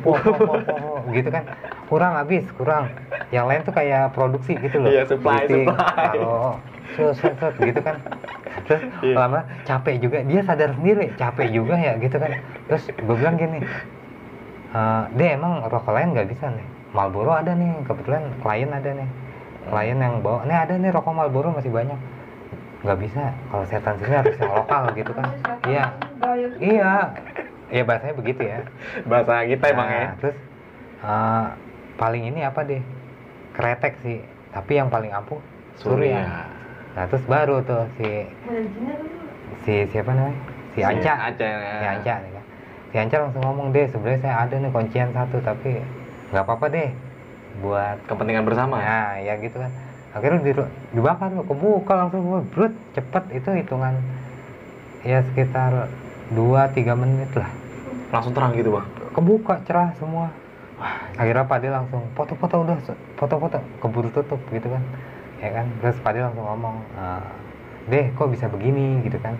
gitu 1.16 1.28
kan. 1.32 1.48
Kurang 1.88 2.12
habis 2.12 2.44
kurang. 2.60 2.92
Yang 3.32 3.44
lain 3.48 3.60
tuh 3.64 3.72
kayak 3.72 4.12
produksi 4.12 4.52
gitu 4.60 4.84
loh. 4.84 4.92
Iya, 4.92 5.08
supply, 5.08 5.48
Briefing, 5.48 5.66
supply. 5.72 6.12
taruh, 6.12 6.54
set, 6.92 7.16
set, 7.16 7.34
set, 7.40 7.54
gitu 7.56 7.80
kan. 7.80 7.96
Terus 8.68 8.82
Iya. 9.00 9.14
lama 9.16 9.40
capek 9.64 9.96
juga. 9.96 10.20
Dia 10.20 10.40
sadar 10.44 10.76
sendiri 10.76 11.08
capek 11.16 11.48
juga 11.48 11.74
ya 11.80 11.96
gitu 11.96 12.16
kan. 12.20 12.30
Terus 12.68 12.84
gue 12.92 13.16
bilang 13.16 13.40
gini 13.40 13.64
"Eh, 14.68 15.02
dia 15.16 15.28
emang 15.32 15.64
rokok 15.64 15.96
lain 15.96 16.12
nggak 16.12 16.28
bisa 16.28 16.52
nih 16.52 16.66
Marlboro 16.92 17.32
ada 17.32 17.52
nih 17.56 17.84
kebetulan 17.88 18.28
klien 18.44 18.68
ada 18.68 18.90
nih 18.92 19.08
klien 19.68 19.96
yang 19.96 20.20
bawa 20.20 20.44
nih 20.44 20.56
ada 20.60 20.74
nih 20.76 20.90
rokok 20.92 21.12
Marlboro 21.16 21.56
masih 21.56 21.72
banyak 21.72 21.96
nggak 22.78 22.98
bisa 23.00 23.32
kalau 23.48 23.64
setan 23.66 23.96
sini 23.98 24.14
harus 24.14 24.36
yang 24.36 24.52
lokal 24.54 24.82
gitu 25.00 25.12
kan 25.16 25.26
iya 25.66 25.84
iya 26.60 26.92
iya 27.68 27.82
bahasanya 27.84 28.14
begitu 28.16 28.42
ya 28.44 28.60
Bahasa 29.04 29.44
kita 29.44 29.64
emang 29.72 29.88
ya. 29.88 30.04
Nah, 30.04 30.14
Terus 30.20 30.36
eh, 31.04 31.46
paling 31.96 32.22
ini 32.28 32.40
apa 32.44 32.60
deh? 32.64 32.80
Kretek 33.52 33.98
sih. 34.00 34.20
Tapi 34.54 34.78
yang 34.78 34.88
paling 34.88 35.12
ampuh 35.12 35.40
Surya. 35.76 36.24
Nah 36.96 37.04
terus 37.06 37.22
baru 37.26 37.60
tuh 37.62 37.86
si 37.98 38.08
si 39.64 39.74
siapa 39.90 40.10
namanya? 40.14 40.38
Si 40.72 40.80
Anca. 40.80 41.12
Anca. 41.28 41.46
Si 41.82 41.86
Anca 41.86 42.14
nih 42.22 42.30
kan. 42.32 42.37
Si 42.88 42.96
Anca 42.96 43.20
langsung 43.20 43.44
ngomong 43.44 43.68
deh 43.76 43.84
sebenarnya 43.92 44.20
saya 44.24 44.36
ada 44.48 44.54
nih 44.56 44.70
kuncian 44.72 45.12
satu 45.12 45.36
tapi 45.44 45.76
nggak 46.32 46.44
apa-apa 46.44 46.66
deh 46.72 46.88
buat 47.60 48.00
Kepentingan 48.08 48.44
bersama. 48.48 48.80
Nah 48.80 49.20
ya 49.20 49.36
gitu 49.36 49.60
kan. 49.60 49.70
Akhirnya 50.16 50.40
di, 50.40 50.52
dibakar 50.96 51.28
tuh, 51.36 51.44
kebuka 51.44 51.92
langsung 51.94 52.24
brut 52.48 52.72
cepet. 52.96 53.24
Itu 53.36 53.52
hitungan 53.52 54.00
ya 55.04 55.20
sekitar 55.20 55.92
2-3 56.32 56.96
menit 56.96 57.28
lah. 57.36 57.50
Langsung 58.08 58.32
terang 58.32 58.56
gitu 58.56 58.72
bang. 58.72 58.86
kebuka 59.12 59.60
cerah 59.66 59.92
semua. 59.98 60.32
Akhirnya 61.18 61.44
Pak 61.44 61.58
De 61.58 61.68
langsung 61.74 62.06
foto-foto 62.14 62.62
udah 62.62 62.78
foto-foto. 63.18 63.58
Keburu 63.82 64.08
tutup 64.14 64.40
gitu 64.48 64.70
kan. 64.70 64.82
Ya 65.42 65.50
kan? 65.60 65.66
Terus 65.82 65.98
Pak 66.00 66.14
De 66.14 66.22
langsung 66.22 66.46
ngomong 66.46 66.76
"Eh, 66.94 67.24
deh 67.90 68.06
kok 68.14 68.30
bisa 68.30 68.46
begini? 68.46 69.02
Gitu 69.02 69.18
kan. 69.18 69.34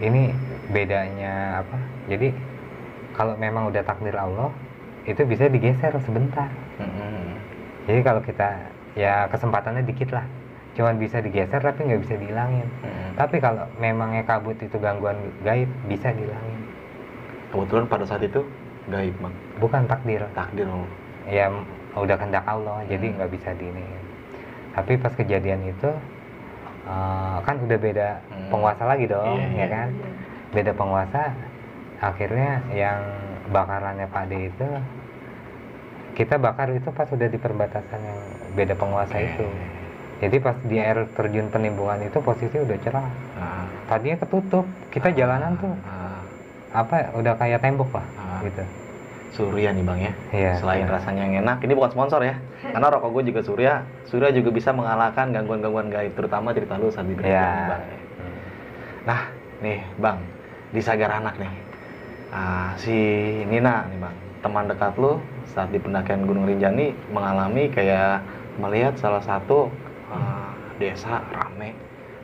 Ini 0.00 0.32
bedanya 0.72 1.60
apa? 1.62 1.76
Jadi 2.08 2.32
kalau 3.16 3.34
memang 3.34 3.66
udah 3.66 3.80
takdir 3.80 4.14
Allah 4.14 4.52
itu 5.02 5.22
bisa 5.22 5.46
digeser 5.46 5.96
sebentar 5.98 6.46
Mm-mm. 6.76 7.32
jadi 7.84 8.00
kalau 8.02 8.20
kita 8.20 8.48
ya 8.92 9.24
kesempatannya 9.26 9.82
dikit 9.82 10.12
lah 10.12 10.26
cuman 10.72 10.94
bisa 10.96 11.18
digeser 11.18 11.58
tapi 11.58 11.82
nggak 11.82 12.02
bisa 12.02 12.14
dihilangin 12.14 12.68
Mm-mm. 12.78 13.10
tapi 13.14 13.36
kalau 13.38 13.64
memangnya 13.76 14.22
kabut 14.22 14.54
itu 14.56 14.76
gangguan 14.76 15.16
gaib 15.40 15.68
bisa 15.84 16.10
dihilangin 16.10 16.60
Kebetulan 17.46 17.86
pada 17.86 18.04
saat 18.04 18.20
itu 18.20 18.42
gaib 18.86 19.14
bang. 19.16 19.34
bukan 19.56 19.82
takdir 19.86 20.20
Takdir 20.30 20.66
Allah. 20.66 20.90
ya 21.24 21.46
udah 21.96 22.14
kehendak 22.14 22.44
Allah 22.44 22.84
jadi 22.84 23.06
Hmm. 23.06 23.16
nggak 23.16 23.30
bisa 23.32 23.50
diini 23.52 23.86
tapi 24.72 24.92
pas 24.94 25.10
kejadian 25.10 25.64
itu 25.64 25.88
eh, 26.84 27.36
kan 27.40 27.56
udah 27.56 27.78
beda 27.78 28.08
Hmm. 28.28 28.48
penguasa 28.48 28.84
lagi 28.84 29.06
dong 29.06 29.40
Iya, 29.40 29.48
ya 29.56 29.66
kan 29.66 29.88
beda 30.52 30.72
penguasa 30.72 31.22
akhirnya 31.98 32.50
yang 32.70 33.00
bakarannya 33.48 34.06
Pak 34.06 34.24
D 34.26 34.32
itu 34.46 34.66
kita 36.12 36.36
bakar 36.36 36.72
itu 36.72 36.88
pas 36.90 37.06
udah 37.06 37.28
di 37.28 37.36
perbatasan 37.36 38.00
yang 38.00 38.20
beda 38.52 38.72
penguasa 38.72 39.14
Oke. 39.14 39.26
itu 39.26 39.46
jadi 40.16 40.36
pas 40.40 40.56
di 40.62 40.76
air 40.76 41.04
terjun 41.12 41.48
penimbunan 41.48 42.00
itu 42.00 42.18
posisi 42.18 42.56
udah 42.56 42.78
cerah 42.80 43.08
Nah, 43.36 43.68
tadinya 43.84 44.16
ketutup 44.18 44.64
kita 44.88 45.12
jalanan 45.12 45.56
tuh 45.56 45.72
ah, 45.82 46.24
apa 46.72 47.12
udah 47.14 47.36
kayak 47.36 47.60
tembok 47.60 47.92
lah 47.92 48.06
Ah. 48.16 48.40
gitu 48.42 48.64
Surya 49.26 49.68
nih 49.68 49.84
bang 49.84 50.00
ya. 50.00 50.12
Iya, 50.32 50.52
Selain 50.56 50.88
iya. 50.88 50.96
rasanya 50.96 51.22
yang 51.28 51.44
enak, 51.44 51.60
ini 51.60 51.76
bukan 51.76 51.92
sponsor 51.92 52.24
ya. 52.24 52.40
Karena 52.56 52.88
rokok 52.88 53.20
gue 53.20 53.28
juga 53.28 53.44
Surya. 53.44 53.84
Surya 54.08 54.32
juga 54.32 54.48
bisa 54.48 54.72
mengalahkan 54.72 55.28
gangguan-gangguan 55.28 55.92
gaib, 55.92 56.16
terutama 56.16 56.56
cerita 56.56 56.80
lu 56.80 56.88
saat 56.88 57.04
di 57.04 57.12
Iya. 57.20 57.68
bang. 57.68 57.82
ya. 57.84 57.98
Nah, 59.04 59.20
nih 59.60 59.84
bang, 60.00 60.18
di 60.72 60.80
Sagar 60.80 61.20
Anak 61.20 61.36
nih, 61.36 61.52
ah, 62.30 62.74
si 62.76 62.94
Nina 63.46 63.86
nih 63.86 63.98
bang, 63.98 64.16
teman 64.42 64.66
dekat 64.66 64.94
lu 64.96 65.18
saat 65.46 65.70
di 65.70 65.78
pendakian 65.78 66.26
Gunung 66.26 66.44
Rinjani 66.44 66.92
mengalami 67.10 67.70
kayak 67.70 68.22
melihat 68.58 68.94
salah 68.96 69.22
satu 69.22 69.70
ah, 70.08 70.50
desa 70.76 71.22
rame 71.32 71.72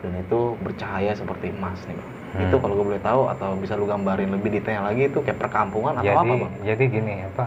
dan 0.03 0.12
itu 0.19 0.59
bercahaya 0.61 1.15
seperti 1.15 1.55
emas 1.55 1.79
nih 1.87 1.95
bang. 1.95 2.11
Hmm. 2.33 2.43
Itu 2.49 2.57
kalau 2.59 2.75
gue 2.75 2.87
boleh 2.97 3.03
tahu 3.05 3.29
atau 3.29 3.55
bisa 3.61 3.77
lu 3.77 3.85
gambarin 3.85 4.33
lebih 4.33 4.57
detail 4.57 4.88
lagi 4.88 5.07
itu 5.07 5.21
kayak 5.21 5.37
perkampungan 5.37 6.01
atau 6.01 6.09
jadi 6.09 6.17
apa 6.17 6.35
bang? 6.41 6.53
jadi 6.65 6.85
gini 6.88 7.15
apa 7.29 7.45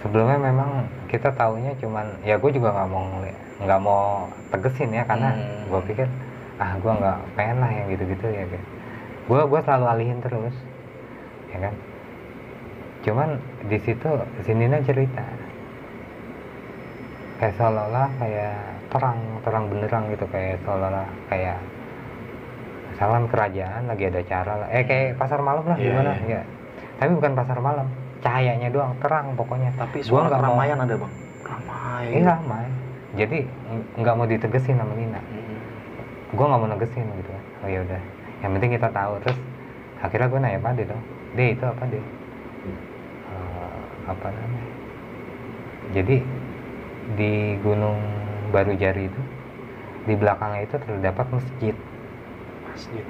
sebelumnya 0.00 0.38
memang 0.40 0.70
kita 1.06 1.30
taunya 1.36 1.76
cuman 1.76 2.06
ya 2.24 2.40
gue 2.40 2.50
juga 2.50 2.72
nggak 2.72 2.88
mau 2.88 3.04
nggak 3.60 3.80
mau 3.84 4.26
tegesin 4.50 4.90
ya 4.90 5.04
karena 5.04 5.36
Hmm. 5.36 5.68
gue 5.70 5.80
pikir 5.92 6.08
ah 6.56 6.72
gue 6.76 6.92
nggak 6.92 7.18
pengen 7.36 7.56
lah 7.60 7.70
yang 7.70 7.86
gitu-gitu 7.92 8.26
ya 8.26 8.44
gue 9.28 9.40
gue 9.46 9.60
selalu 9.62 9.86
alihin 9.86 10.18
terus 10.18 10.56
ya 11.50 11.58
kan? 11.60 11.74
Cuman 13.00 13.28
di 13.64 13.78
situ 13.78 14.08
si 14.40 14.52
Nina 14.52 14.78
cerita. 14.80 15.24
Kayak 17.36 17.54
seolah-olah 17.56 18.08
kayak 18.20 18.56
terang 18.92 19.18
terang 19.40 19.64
benerang 19.66 20.04
gitu 20.12 20.26
kayak 20.28 20.60
seolah-olah 20.60 21.08
kayak 21.26 21.56
misalkan 22.92 23.24
kerajaan 23.26 23.82
lagi 23.88 24.04
ada 24.06 24.20
acara 24.20 24.52
lah. 24.60 24.68
Eh 24.68 24.84
kayak 24.84 25.16
pasar 25.16 25.40
malam 25.40 25.64
lah 25.64 25.78
Iya, 25.80 25.88
gimana? 25.88 26.12
iya. 26.20 26.36
ya 26.36 26.42
tapi 27.00 27.16
bukan 27.16 27.32
pasar 27.32 27.56
malam 27.58 27.88
cahayanya 28.20 28.68
doang 28.68 28.92
terang 29.00 29.32
pokoknya. 29.32 29.72
Tapi 29.72 30.04
Gua 30.04 30.28
suara 30.28 30.36
mau- 30.36 30.60
keramaian 30.60 30.78
ada 30.78 30.94
bang. 31.00 31.12
Ramai. 31.40 32.04
ini 32.12 32.20
ramai. 32.22 32.66
Jadi 33.16 33.38
ng- 33.42 33.86
nggak 33.96 34.14
mau 34.14 34.26
ditegesin 34.28 34.76
sama 34.76 34.92
Nina. 34.92 35.18
Mm-mm. 35.18 35.58
gue 36.30 36.44
nggak 36.44 36.60
mau 36.60 36.68
negesin 36.68 37.08
gitu. 37.08 37.32
Oh 37.64 37.66
ya 37.66 37.80
udah. 37.80 38.00
Yang 38.44 38.50
penting 38.54 38.70
kita 38.76 38.88
tahu. 38.92 39.12
Terus 39.24 39.38
akhirnya 39.98 40.28
gue 40.28 40.38
nanya 40.38 40.60
Pak 40.60 40.72
dong 40.84 41.02
De 41.36 41.44
itu 41.54 41.64
apa 41.66 41.84
De 41.90 42.00
Eh, 43.30 43.82
apa 44.10 44.26
namanya 44.28 44.68
jadi 45.94 46.16
di 47.18 47.32
Gunung 47.62 47.98
Baru 48.54 48.74
Jari 48.74 49.06
itu 49.06 49.22
di 50.06 50.14
belakangnya 50.18 50.66
itu 50.66 50.76
terdapat 50.82 51.26
masjid 51.30 51.74
Masjid. 52.70 53.04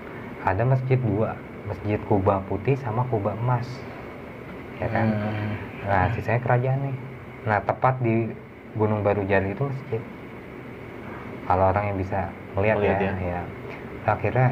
ada 0.45 0.63
masjid 0.65 0.97
dua 0.97 1.37
masjid 1.69 2.01
kubah 2.09 2.41
putih 2.49 2.77
sama 2.81 3.05
kubah 3.13 3.37
emas 3.37 3.69
ya 4.81 4.89
kan 4.89 5.07
Hmm. 5.09 5.53
nah 5.85 6.05
sisanya 6.17 6.41
kerajaan 6.45 6.81
nih 6.89 6.97
nah 7.49 7.59
tepat 7.65 7.95
di 8.05 8.29
Gunung 8.77 9.01
Baru 9.05 9.25
Jari 9.29 9.53
itu 9.53 9.65
masjid 9.69 10.01
kalau 11.49 11.65
orang 11.75 11.85
yang 11.93 11.99
bisa 11.99 12.21
melihat 12.57 12.77
Melihat 12.79 13.01
ya, 13.01 13.11
ya. 13.11 13.13
ya. 13.21 13.41
akhirnya 14.07 14.49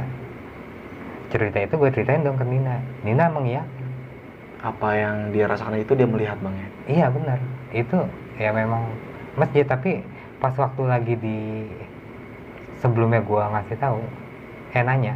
cerita 1.29 1.59
itu 1.59 1.75
gue 1.75 1.91
ceritain 1.91 2.21
dong 2.21 2.35
ke 2.35 2.45
Nina 2.45 2.77
Nina 3.03 3.29
emang 3.29 3.45
iya 3.45 3.63
Apa 4.59 4.91
yang 4.91 5.31
dia 5.31 5.47
rasakan 5.47 5.79
itu 5.79 5.95
dia 5.95 6.03
melihat 6.03 6.35
bang 6.39 6.51
ya. 6.53 6.69
iya 6.89 7.07
benar 7.09 7.39
itu 7.71 7.99
ya 8.37 8.51
memang 8.51 8.83
masjid 9.35 9.63
tapi 9.63 10.03
pas 10.39 10.51
waktu 10.53 10.83
lagi 10.83 11.15
di 11.15 11.39
sebelumnya 12.77 13.21
gua 13.21 13.51
ngasih 13.53 13.77
tahu 13.77 14.03
eh 14.71 14.83
nanya 14.83 15.15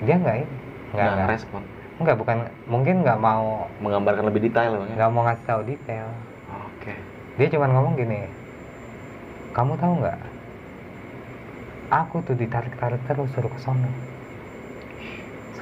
dia 0.00 0.14
nggak 0.14 0.36
ini 0.36 0.46
nggak 0.92 0.94
Nggak 0.94 1.10
nggak 1.16 1.30
respon. 1.30 1.62
nggak 1.94 2.16
bukan 2.16 2.36
mungkin 2.66 2.94
nggak 3.02 3.18
mau 3.18 3.66
Menggambarkan 3.78 4.24
lebih 4.28 4.46
detail 4.46 4.76
bang 4.76 4.88
ya. 4.90 4.94
nggak 4.94 5.10
mau 5.10 5.22
ngasih 5.24 5.44
tahu 5.44 5.60
detail 5.64 6.06
Oke. 6.70 6.94
dia 7.34 7.48
cuma 7.50 7.66
ngomong 7.66 7.94
gini 7.94 8.20
kamu 9.50 9.74
tahu 9.74 9.92
nggak 9.98 10.18
aku 11.90 12.16
tuh 12.22 12.34
ditarik 12.34 12.74
tarik 12.76 13.02
terus 13.06 13.30
suruh 13.32 13.48
ke 13.48 13.58
sono 13.58 13.90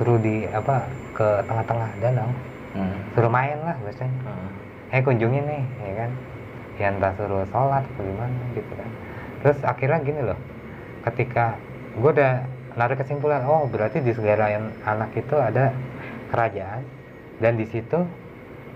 suruh 0.02 0.18
di 0.18 0.42
apa 0.48 0.82
ke 1.14 1.46
tengah-tengah 1.46 1.90
danau 2.02 2.26
Hmm. 2.72 2.98
suruh 3.14 3.28
main 3.28 3.54
lah 3.60 3.78
biasanya 3.78 4.10
Ah. 4.24 4.50
eh 4.90 5.00
kunjungin 5.00 5.46
nih 5.46 5.62
ya 5.78 5.92
kan 5.94 6.10
ya 6.74 6.86
entah 6.90 7.12
suruh 7.14 7.46
sholat 7.46 7.86
atau 7.86 8.02
gimana 8.02 8.34
gitu 8.52 8.72
kan 8.74 8.90
terus 9.38 9.58
akhirnya 9.62 9.98
gini 10.00 10.20
loh 10.24 10.38
ketika 11.04 11.54
gue 11.94 12.10
udah 12.10 12.42
narik 12.74 12.98
kesimpulan 12.98 13.44
oh 13.44 13.68
berarti 13.68 14.00
di 14.00 14.10
segala 14.10 14.50
yang 14.50 14.66
anak 14.82 15.12
itu 15.12 15.36
ada 15.36 15.70
kerajaan 16.28 16.82
dan 17.38 17.54
di 17.54 17.68
situ 17.68 18.02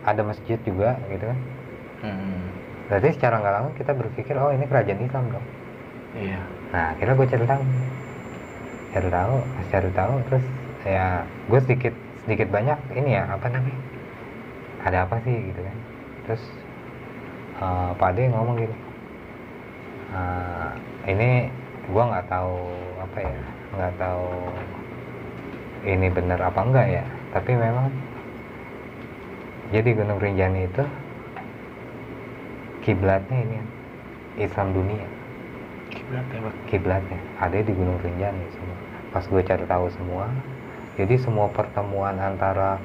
ada 0.04 0.22
masjid 0.22 0.60
juga 0.60 0.94
gitu 1.08 1.26
kan 1.26 1.38
Hmm. 1.96 2.38
berarti 2.86 3.08
secara 3.10 3.40
nggak 3.40 3.54
langsung 3.56 3.74
kita 3.74 3.90
berpikir 3.90 4.36
oh 4.36 4.52
ini 4.52 4.62
kerajaan 4.62 5.00
Islam 5.00 5.24
dong 5.32 5.46
Iya. 6.14 6.40
nah 6.70 6.92
akhirnya 6.92 7.14
gue 7.14 7.26
cari 7.26 7.44
tahu 7.44 7.62
cari 8.92 9.08
tahu 9.10 9.34
cari 9.66 9.90
tahu 9.90 10.14
terus 10.22 10.44
ya 10.86 11.26
gue 11.50 11.60
sedikit 11.66 11.94
sedikit 12.24 12.48
banyak 12.54 12.78
ini 12.94 13.18
ya 13.18 13.26
apa 13.26 13.46
namanya 13.50 13.80
ada 14.86 14.98
apa 15.02 15.18
sih 15.26 15.34
gitu 15.50 15.60
kan 15.60 15.76
terus 16.26 16.42
eh, 17.58 17.90
Pak 17.98 18.10
Ade 18.14 18.30
ngomong 18.30 18.56
gini 18.56 18.76
"Eh, 20.14 20.70
ini 21.10 21.30
gue 21.90 22.02
nggak 22.02 22.26
tahu 22.30 22.56
apa 23.02 23.18
ya 23.18 23.40
nggak 23.76 23.94
tahu 23.98 24.26
ini 25.86 26.06
benar 26.10 26.40
apa 26.42 26.60
enggak 26.62 26.86
ya 27.02 27.04
tapi 27.34 27.52
memang 27.54 27.90
jadi 29.74 29.90
Gunung 29.98 30.22
Rinjani 30.22 30.70
itu 30.70 30.84
kiblatnya 32.86 33.38
ini 33.42 33.58
Islam 34.38 34.70
dunia 34.70 35.06
Kiblat 35.90 36.26
ya, 36.28 36.38
Bang. 36.42 36.56
kiblatnya 36.70 37.18
ada 37.38 37.58
di 37.62 37.72
Gunung 37.72 37.98
Rinjani 38.02 38.46
semua. 38.52 38.78
Pas 39.14 39.24
gue 39.24 39.42
cari 39.42 39.64
tahu 39.64 39.86
semua, 39.94 40.28
jadi 40.96 41.14
semua 41.20 41.46
pertemuan 41.52 42.16
antara 42.16 42.80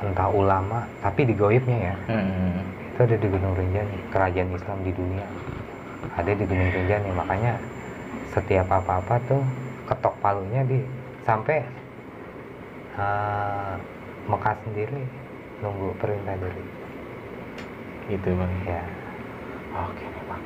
entah 0.00 0.30
ulama 0.30 0.84
tapi 1.00 1.24
di 1.24 1.34
goibnya 1.34 1.92
ya 1.92 1.94
Hmm. 2.08 2.60
itu 2.90 3.00
ada 3.06 3.16
di 3.16 3.28
Gunung 3.28 3.54
Rinjani, 3.56 3.98
kerajaan 4.10 4.50
Islam 4.52 4.78
di 4.82 4.92
dunia 4.92 5.24
ada 6.16 6.32
di 6.32 6.44
Gunung 6.44 6.68
Rinjani. 6.68 7.10
Makanya 7.14 7.52
setiap 8.30 8.66
apa-apa 8.68 9.16
tuh 9.24 9.40
ketok 9.88 10.14
palunya 10.20 10.60
di 10.64 10.84
sampai 11.24 11.64
eh, 12.96 13.72
Mekah 14.26 14.56
sendiri 14.62 15.02
nunggu 15.60 15.96
perintah 15.96 16.36
dari 16.36 16.64
Gitu, 18.10 18.34
Bang. 18.34 18.50
ya 18.66 18.82
Oke 19.70 20.02
nih, 20.02 20.24
Bang. 20.26 20.42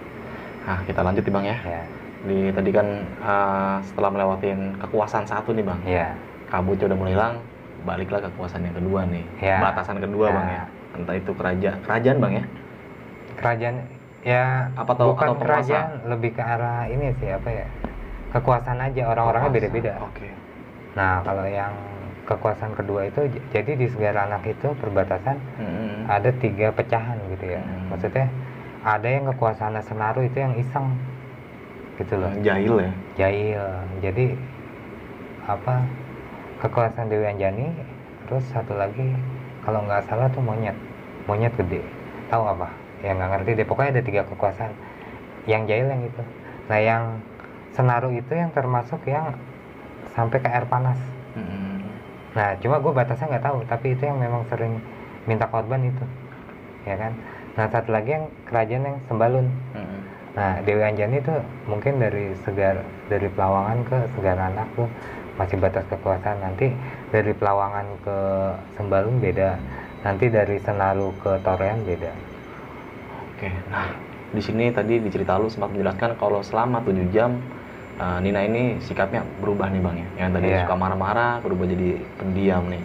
Nah, 0.64 0.78
kita 0.84 1.00
lanjut 1.00 1.24
nih, 1.24 1.32
Bang 1.32 1.46
ya. 1.48 1.56
ya 1.64 1.82
Di 2.24 2.38
tadi 2.52 2.70
kan 2.70 2.86
eh, 3.02 3.76
setelah 3.82 4.10
melewatin 4.12 4.76
kekuasaan 4.78 5.24
satu 5.24 5.50
nih, 5.50 5.64
Bang. 5.64 5.80
ya 5.82 6.12
Kabutnya 6.54 6.86
udah 6.86 6.98
mulai 6.98 7.12
hilang, 7.12 7.34
baliklah 7.82 8.20
ke 8.22 8.30
kekuasaan 8.30 8.62
yang 8.62 8.76
kedua 8.78 9.00
nih. 9.04 9.24
Ya. 9.42 9.58
Batasan 9.60 9.98
kedua, 9.98 10.24
Ya. 10.24 10.32
Bang 10.32 10.48
ya. 10.48 10.62
Entah 10.94 11.14
itu 11.18 11.30
kerajaan, 11.34 11.78
kerajaan, 11.82 12.16
Bang 12.22 12.32
ya. 12.32 12.44
kerajaan 13.34 13.76
ya 14.22 14.70
Apa 14.72 14.94
tau- 14.94 15.10
bukan 15.10 15.26
atau 15.26 15.34
penguasa? 15.34 15.66
kerajaan 15.66 15.90
lebih 16.06 16.30
ke 16.30 16.40
arah 16.40 16.86
ini 16.86 17.10
sih 17.18 17.28
apa 17.28 17.50
ya 17.50 17.66
kekuasaan 18.30 18.78
aja 18.80 19.02
orang-orangnya 19.04 19.50
beda-beda 19.52 19.92
Oke. 20.00 20.30
nah 20.94 21.18
kalau 21.20 21.42
yang 21.44 21.74
kekuasaan 22.24 22.72
kedua 22.72 23.04
itu 23.04 23.20
jadi 23.50 23.74
di 23.74 23.90
segala 23.90 24.30
anak 24.30 24.46
itu 24.46 24.70
perbatasan 24.72 25.34
Hmm. 25.58 26.06
ada 26.06 26.30
tiga 26.32 26.70
pecahan 26.70 27.18
gitu 27.28 27.52
ya 27.52 27.60
Hmm. 27.60 27.90
maksudnya 27.90 28.26
ada 28.80 29.02
yang 29.04 29.26
kekuasaan 29.28 29.76
Senaru 29.82 30.22
itu 30.22 30.38
yang 30.38 30.54
iseng 30.54 30.94
gitu 31.96 32.14
loh 32.16 32.30
Jahil 32.38 32.74
ya. 32.80 32.92
jahil 33.18 33.62
jadi 33.98 34.26
apa 35.44 35.84
kekuasaan 36.64 37.12
Dewi 37.12 37.28
Anjani 37.28 37.68
terus 38.24 38.40
satu 38.48 38.72
lagi 38.72 39.12
kalau 39.68 39.84
nggak 39.84 40.08
salah 40.08 40.32
tuh 40.32 40.40
monyet. 40.40 40.76
Monyet 41.28 41.52
gede. 41.60 41.84
Tahu 42.32 42.40
apa? 42.40 42.72
Ya 43.04 43.12
nggak 43.12 43.30
ngerti 43.36 43.50
deh. 43.60 43.66
Pokoknya 43.68 44.00
ada 44.00 44.02
tiga 44.04 44.22
kekuasaan. 44.24 44.72
Yang 45.44 45.62
jahil 45.68 45.86
yang 45.92 46.02
itu. 46.08 46.22
Nah 46.72 46.80
yang 46.80 47.04
Senaru 47.74 48.14
itu 48.14 48.32
yang 48.38 48.54
termasuk 48.54 49.02
yang 49.04 49.34
sampai 50.16 50.38
ke 50.40 50.48
air 50.48 50.64
panas. 50.70 50.96
Hmm. 51.34 51.82
nah 52.34 52.54
cuma 52.62 52.78
gue 52.78 52.90
batasnya 52.94 53.30
nggak 53.30 53.46
tahu 53.46 53.58
tapi 53.66 53.94
itu 53.94 54.06
yang 54.06 54.18
memang 54.22 54.46
sering 54.46 54.78
minta 55.26 55.50
korban 55.50 55.82
itu. 55.82 56.04
Ya 56.86 56.94
kan? 56.94 57.12
Nah 57.58 57.66
satu 57.66 57.90
lagi 57.90 58.14
yang 58.14 58.30
kerajaan 58.46 58.86
yang 58.86 58.98
Sembalun. 59.10 59.50
Hmm. 59.74 60.00
Nah, 60.34 60.58
Dewi 60.66 60.82
Anjani 60.82 61.22
itu 61.22 61.30
mungkin 61.70 62.02
dari 62.02 62.34
segar 62.42 62.82
dari 63.06 63.30
Pelawangan 63.30 63.86
ke 63.86 63.98
Segaranak 64.18 64.66
tuh 64.74 64.90
masih 65.34 65.56
batas 65.56 65.84
kekuasaan. 65.86 66.38
Nanti 66.40 66.70
dari 67.08 67.32
Pelawangan 67.32 67.86
ke 68.00 68.18
Sembalun 68.74 69.18
beda. 69.18 69.58
Nanti 70.02 70.28
dari 70.28 70.56
Senaru 70.58 71.16
ke 71.16 71.40
Torean 71.40 71.80
beda. 71.82 72.12
Oke, 73.30 73.50
nah 73.66 73.90
di 74.30 74.38
sini 74.38 74.68
tadi 74.68 74.98
di 74.98 75.08
cerita 75.08 75.34
lu 75.34 75.46
sempat 75.46 75.70
menjelaskan 75.70 76.14
kalau 76.14 76.38
selama 76.40 76.78
7 76.80 77.08
jam 77.08 77.38
uh, 77.96 78.18
Nina 78.18 78.42
ini 78.42 78.78
sikapnya 78.78 79.22
berubah 79.38 79.68
nih 79.68 79.80
bang 79.80 79.96
ya. 79.96 80.08
Yang 80.16 80.30
tadi 80.32 80.46
Iya. 80.48 80.60
suka 80.62 80.74
marah-marah 80.76 81.32
berubah 81.40 81.66
jadi 81.66 81.88
pendiam 82.16 82.66
nih. 82.68 82.82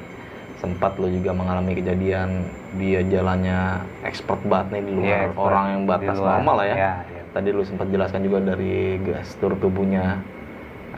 Sempat 0.57 0.95
lo 0.95 1.07
juga 1.07 1.31
mengalami 1.31 1.71
kejadian 1.73 2.43
dia 2.75 2.99
jalannya 3.01 3.79
expert 4.03 4.43
banget 4.43 4.67
nih 4.73 4.81
di 4.81 4.91
luar 4.91 5.05
Iya, 5.05 5.17
expert. 5.23 5.39
orang 5.41 5.65
yang 5.69 5.81
batas 5.85 6.15
luar. 6.17 6.31
normal 6.35 6.55
lah 6.55 6.65
ya. 6.65 6.75
Iya, 6.75 6.93
iya. 7.07 7.21
Tadi 7.29 7.49
lu 7.49 7.63
sempat 7.63 7.88
jelaskan 7.88 8.21
juga 8.21 8.39
dari 8.43 8.73
gestur 8.99 9.51
tubuhnya. 9.53 10.05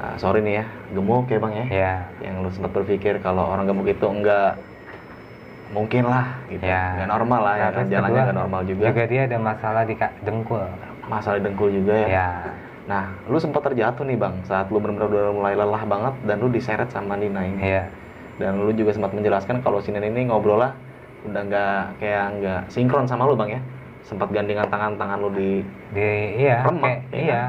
Uh, 0.02 0.18
sorry 0.18 0.42
nih 0.42 0.54
ya, 0.58 0.66
gemuk 0.98 1.30
ya 1.30 1.38
bang 1.38 1.54
ya. 1.54 1.66
Iya. 1.70 1.94
Yang 2.26 2.36
lu 2.42 2.50
sempat 2.50 2.72
berpikir 2.74 3.22
kalau 3.22 3.54
orang 3.54 3.70
gemuk 3.70 3.86
itu 3.86 4.02
enggak 4.02 4.58
mungkin 5.72 6.10
lah 6.10 6.42
gitu. 6.50 6.66
Ya. 6.66 6.98
Nggak 6.98 7.10
normal 7.14 7.42
lah 7.46 7.54
ya 7.54 7.62
Nah, 7.62 7.70
kan 7.70 7.76
terus 7.86 7.92
jalannya 7.94 8.22
nggak 8.26 8.38
normal 8.42 8.62
juga. 8.66 8.86
Juga 8.90 9.04
dia 9.06 9.22
ada 9.30 9.38
masalah 9.38 9.84
di 9.86 9.96
dengkul. 10.26 10.64
masalah 11.06 11.38
dengkul 11.38 11.70
juga 11.70 11.94
ya. 11.94 12.08
Ya. 12.08 12.30
Nah, 12.90 13.14
lu 13.30 13.38
sempat 13.38 13.62
terjatuh 13.62 14.02
nih 14.08 14.18
bang, 14.18 14.42
saat 14.48 14.74
lu 14.74 14.82
benar-benar 14.82 15.12
udah 15.12 15.34
mulai 15.38 15.54
lelah 15.54 15.84
banget 15.86 16.14
dan 16.26 16.42
lu 16.42 16.48
diseret 16.50 16.90
sama 16.90 17.14
Nina 17.14 17.46
ini. 17.46 17.62
Iya. 17.62 17.84
Dan 18.42 18.58
lu 18.58 18.74
juga 18.74 18.96
sempat 18.98 19.14
menjelaskan 19.14 19.62
kalau 19.62 19.84
si 19.86 19.94
Nina 19.94 20.10
ini 20.10 20.26
ngobrol 20.26 20.58
lah 20.66 20.74
udah 21.30 21.42
nggak 21.46 22.02
kayak 22.02 22.26
nggak 22.42 22.62
sinkron 22.74 23.06
sama 23.06 23.30
lu 23.30 23.38
bang 23.38 23.60
ya. 23.60 23.62
Sempat 24.02 24.34
gandengan 24.34 24.66
tangan-tangan 24.66 25.18
lu 25.22 25.30
di 25.30 25.62
Di 25.94 26.10
iya, 26.42 26.66
Remak, 26.66 26.90
kayak- 26.90 27.04
ya 27.14 27.20
iya. 27.22 27.42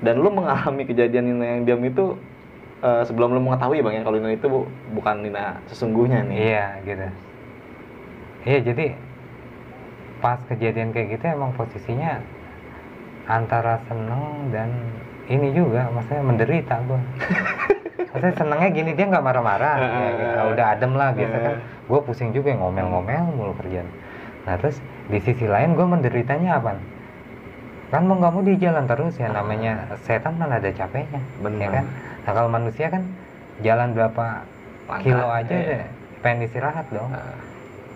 Dan 0.00 0.14
lu 0.20 0.28
mengalami 0.32 0.82
kejadian 0.88 1.24
Nina 1.28 1.44
yang 1.56 1.62
diam 1.68 1.82
itu 1.84 2.16
eh, 2.80 3.02
sebelum 3.04 3.36
lu 3.36 3.40
mengetahui 3.44 3.84
bang 3.84 4.00
ya 4.00 4.02
kalau 4.04 4.16
Nina 4.16 4.32
itu 4.32 4.46
bu- 4.48 4.70
bukan 4.96 5.20
Nina 5.24 5.60
sesungguhnya 5.68 6.24
nih. 6.24 6.36
Iya, 6.36 6.66
gitu. 6.88 7.06
Iya, 8.40 8.58
jadi 8.72 8.86
pas 10.20 10.40
kejadian 10.48 10.92
kayak 10.92 11.16
gitu 11.16 11.24
emang 11.32 11.52
posisinya 11.56 12.20
antara 13.28 13.80
seneng 13.88 14.52
dan 14.52 14.68
ini 15.30 15.54
juga, 15.54 15.86
maksudnya 15.94 16.24
menderita 16.24 16.82
gua. 16.88 16.98
maksudnya 18.10 18.34
senengnya 18.34 18.68
gini 18.74 18.90
dia 18.98 19.06
nggak 19.06 19.22
marah-marah, 19.22 19.76
ya, 19.78 20.08
ya, 20.18 20.40
udah 20.50 20.64
adem 20.74 20.92
lah 20.98 21.14
biasa 21.14 21.36
kan. 21.38 21.54
Gue 21.86 22.00
pusing 22.02 22.34
juga 22.34 22.50
ngomel-ngomel 22.58 23.22
mulu 23.38 23.54
kerjaan. 23.60 23.86
Nah 24.48 24.54
terus 24.58 24.82
di 25.06 25.18
sisi 25.22 25.46
lain 25.46 25.78
gue 25.78 25.86
menderitanya 25.86 26.58
apa? 26.58 26.74
Kan 27.90 28.06
mau 28.06 28.16
nggak 28.16 28.32
mau 28.32 28.42
di 28.42 28.54
jalan 28.54 28.86
terus 28.86 29.18
ya 29.18 29.28
namanya 29.28 29.98
setan 30.06 30.38
kan 30.38 30.46
ada 30.48 30.70
capeknya, 30.70 31.20
Benar. 31.42 31.58
ya 31.58 31.68
kan? 31.74 31.84
Nah 32.22 32.32
kalau 32.32 32.48
manusia 32.48 32.86
kan 32.86 33.02
jalan 33.60 33.92
berapa 33.92 34.46
Langkah, 34.86 35.02
kilo 35.04 35.26
aja 35.26 35.54
iya. 35.54 35.68
deh 35.78 35.84
pengen 36.20 36.46
istirahat 36.48 36.86
dong 36.90 37.08
Nah, 37.08 37.36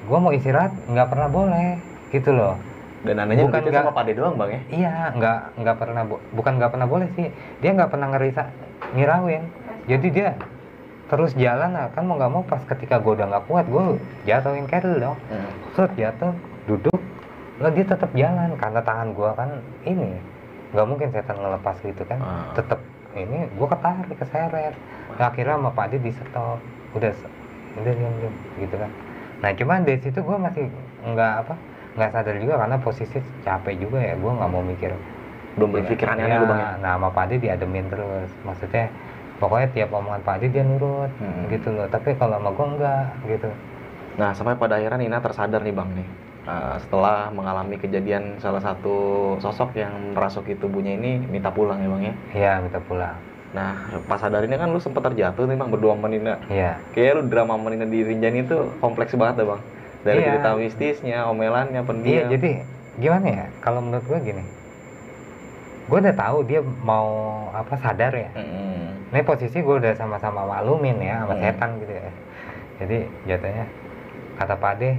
gue 0.04 0.18
mau 0.18 0.33
istirahat 0.33 0.72
nggak 0.87 1.09
pernah 1.09 1.28
boleh 1.28 1.68
gitu 2.11 2.30
loh 2.30 2.54
dan 3.04 3.20
anehnya 3.20 3.44
Bukan 3.48 3.68
sama 3.68 3.92
Pade 3.92 4.12
doang 4.16 4.35
bang 4.38 4.50
ya. 4.50 4.61
iya 4.72 4.94
nggak 5.12 5.38
nggak 5.61 5.76
pernah 5.76 6.02
bukan 6.33 6.52
nggak 6.57 6.70
pernah 6.72 6.88
boleh 6.88 7.09
sih 7.16 7.28
dia 7.61 7.70
nggak 7.74 7.90
pernah 7.92 8.09
ngerisa 8.14 8.48
ngirawin 8.96 9.42
jadi 9.85 10.07
dia 10.09 10.28
terus 11.04 11.37
jalan 11.37 11.76
nah, 11.76 11.92
kan 11.92 12.04
mau 12.09 12.16
nggak 12.16 12.33
mau 12.33 12.42
pas 12.46 12.62
ketika 12.64 12.96
gue 12.96 13.12
udah 13.12 13.26
nggak 13.28 13.44
kuat 13.44 13.66
gue 13.68 13.83
jatuhin 14.24 14.64
kettle 14.64 14.96
dong 14.96 15.16
Hmm. 15.28 15.48
set 15.76 15.90
jatuh 15.98 16.33
duduk 16.64 16.96
lah 17.59 17.71
dia 17.71 17.85
tetap 17.85 18.11
jalan. 18.12 18.51
Karena 18.55 18.81
tangan 18.81 19.09
gue 19.11 19.31
kan 19.33 19.51
ini 19.85 20.11
nggak 20.75 20.87
mungkin 20.87 21.09
setan 21.11 21.38
ngelepas 21.38 21.77
gitu 21.81 22.03
kan. 22.03 22.19
Ah. 22.19 22.51
tetap 22.53 22.81
ini 23.14 23.47
gue 23.47 23.69
ketarik 23.69 24.17
keseret. 24.17 24.75
Nah, 25.14 25.31
akhirnya 25.31 25.55
sama 25.55 25.71
Pak 25.71 25.85
Adi 25.87 25.97
di 26.01 26.11
stop. 26.11 26.59
Udah 26.93 27.12
udah 27.75 27.93
diam 27.93 28.14
diam 28.19 28.35
gitu 28.59 28.75
kan. 28.75 28.90
Nah 29.38 29.51
cuman 29.53 29.83
dari 29.83 29.99
situ 29.99 30.19
gue 30.19 30.37
masih 30.37 30.64
nggak 31.05 31.33
apa 31.43 31.55
nggak 31.95 32.11
sadar 32.11 32.35
juga 32.38 32.55
karena 32.59 32.77
posisi 32.79 33.19
capek 33.43 33.75
juga 33.79 33.99
ya. 34.03 34.14
Gue 34.14 34.31
nggak 34.31 34.51
mau 34.51 34.62
mikir. 34.62 34.90
Belum 35.55 35.71
berpikir 35.71 36.11
aneh-aneh 36.11 36.35
Ya, 36.35 36.43
bang 36.43 36.59
ya. 36.59 36.71
nah 36.83 36.93
sama 36.97 37.09
Pak 37.11 37.23
Adi 37.31 37.37
diademin 37.38 37.87
terus. 37.87 38.31
Maksudnya 38.43 38.90
pokoknya 39.38 39.69
tiap 39.71 39.90
omongan 39.90 40.23
Pak 40.23 40.43
Adi 40.43 40.47
dia 40.51 40.67
nurut 40.67 41.11
Hmm. 41.23 41.47
gitu 41.47 41.71
loh. 41.71 41.87
Tapi 41.87 42.19
kalau 42.19 42.38
sama 42.38 42.51
gue 42.51 42.67
enggak 42.75 43.07
gitu. 43.31 43.51
Nah, 44.14 44.31
sampai 44.31 44.55
pada 44.55 44.79
akhirnya 44.79 44.99
Nina 45.01 45.19
tersadar 45.19 45.59
nih 45.61 45.71
Bang 45.71 45.90
nih. 45.95 46.07
Uh, 46.44 46.76
setelah 46.76 47.33
mengalami 47.33 47.80
kejadian 47.80 48.37
salah 48.37 48.61
satu 48.61 48.96
sosok 49.40 49.72
yang 49.74 50.12
merasuki 50.12 50.52
tubuhnya 50.52 50.92
ini 50.92 51.16
minta 51.24 51.48
pulang 51.48 51.80
ya 51.80 51.88
Bang 51.88 52.04
ya. 52.04 52.14
iya 52.30 52.52
minta 52.61 52.76
pulang 52.78 53.16
Nah, 53.54 53.72
pas 54.04 54.18
sadar 54.18 54.42
ini 54.42 54.52
kan 54.52 54.68
lu 54.68 54.76
sempat 54.76 55.09
terjatuh 55.09 55.46
nih 55.46 55.54
Bang 55.54 55.72
berdua 55.72 55.96
sama 55.96 56.04
Nina. 56.04 56.37
iya 56.46 56.76
Kayak 56.92 57.12
lu 57.16 57.22
drama 57.26 57.57
sama 57.57 57.72
Nina 57.72 57.87
di 57.87 58.02
Rinjani 58.02 58.44
itu 58.44 58.61
kompleks 58.76 59.14
banget 59.14 59.40
ya 59.40 59.46
Bang. 59.46 59.62
Dari 60.02 60.18
Iya. 60.18 60.26
cerita 60.28 60.48
mistisnya, 60.52 61.18
omelannya, 61.24 61.80
Iya, 61.80 61.88
pendiam. 61.88 62.28
jadi 62.28 62.50
gimana 62.94 63.24
ya? 63.26 63.46
Kalau 63.59 63.80
menurut 63.80 64.04
gue 64.04 64.18
gini, 64.20 64.44
gue 65.85 65.98
udah 65.98 66.12
tahu 66.14 66.37
dia 66.42 66.61
mau 66.61 67.09
apa 67.50 67.72
sadar 67.74 68.12
ya 68.12 68.28
Mm-mm. 68.35 69.12
ini 69.12 69.20
posisi 69.22 69.61
gue 69.61 69.76
udah 69.78 69.92
sama-sama 69.94 70.44
maklumin 70.44 70.96
ya 70.98 71.20
sama 71.20 71.33
Hmm. 71.33 71.42
setan 71.42 71.70
gitu 71.78 71.92
ya 71.92 72.09
jadi 72.74 72.98
jatuhnya 73.26 73.64
kata 74.35 74.54
Pak 74.57 74.70
Ade 74.74 74.90
"Eh, 74.90 74.96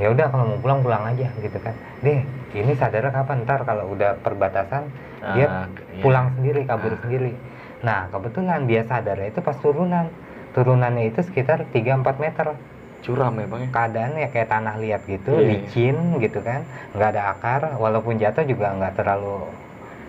ya 0.00 0.08
udah 0.08 0.26
kalau 0.26 0.44
mau 0.46 0.58
pulang 0.58 0.80
pulang 0.80 1.02
aja 1.06 1.28
gitu 1.36 1.58
kan. 1.60 1.76
Deh 2.00 2.24
ini 2.52 2.72
sadar 2.74 3.06
kapan? 3.06 3.44
Ntar 3.44 3.62
kalau 3.62 3.92
udah 3.92 4.16
perbatasan 4.18 4.88
dia 5.36 5.46
Ah, 5.46 5.68
iya. 5.68 6.00
pulang 6.00 6.32
sendiri 6.34 6.64
kabur 6.64 6.96
Ah. 6.96 6.98
sendiri. 6.98 7.32
Nah 7.80 8.08
kebetulan 8.08 8.64
dia 8.64 8.82
sadar 8.82 9.20
itu 9.20 9.38
pas 9.38 9.54
turunan. 9.54 10.08
Turunannya 10.50 11.06
itu 11.06 11.20
sekitar 11.20 11.68
3-4 11.70 12.16
meter. 12.18 12.56
Curam 13.00 13.32
ya 13.34 13.46
bang 13.46 13.60
ya? 13.62 13.68
Keadaannya 13.70 14.26
kayak 14.28 14.48
tanah 14.50 14.74
liat 14.76 15.02
gitu 15.04 15.32
Iya. 15.32 15.46
licin 15.62 15.96
gitu 16.18 16.40
kan. 16.40 16.64
Nggak 16.92 17.08
ada 17.10 17.22
akar 17.30 17.60
walaupun 17.76 18.16
jatuh 18.16 18.42
juga 18.42 18.72
nggak 18.72 18.96
terlalu 18.96 19.46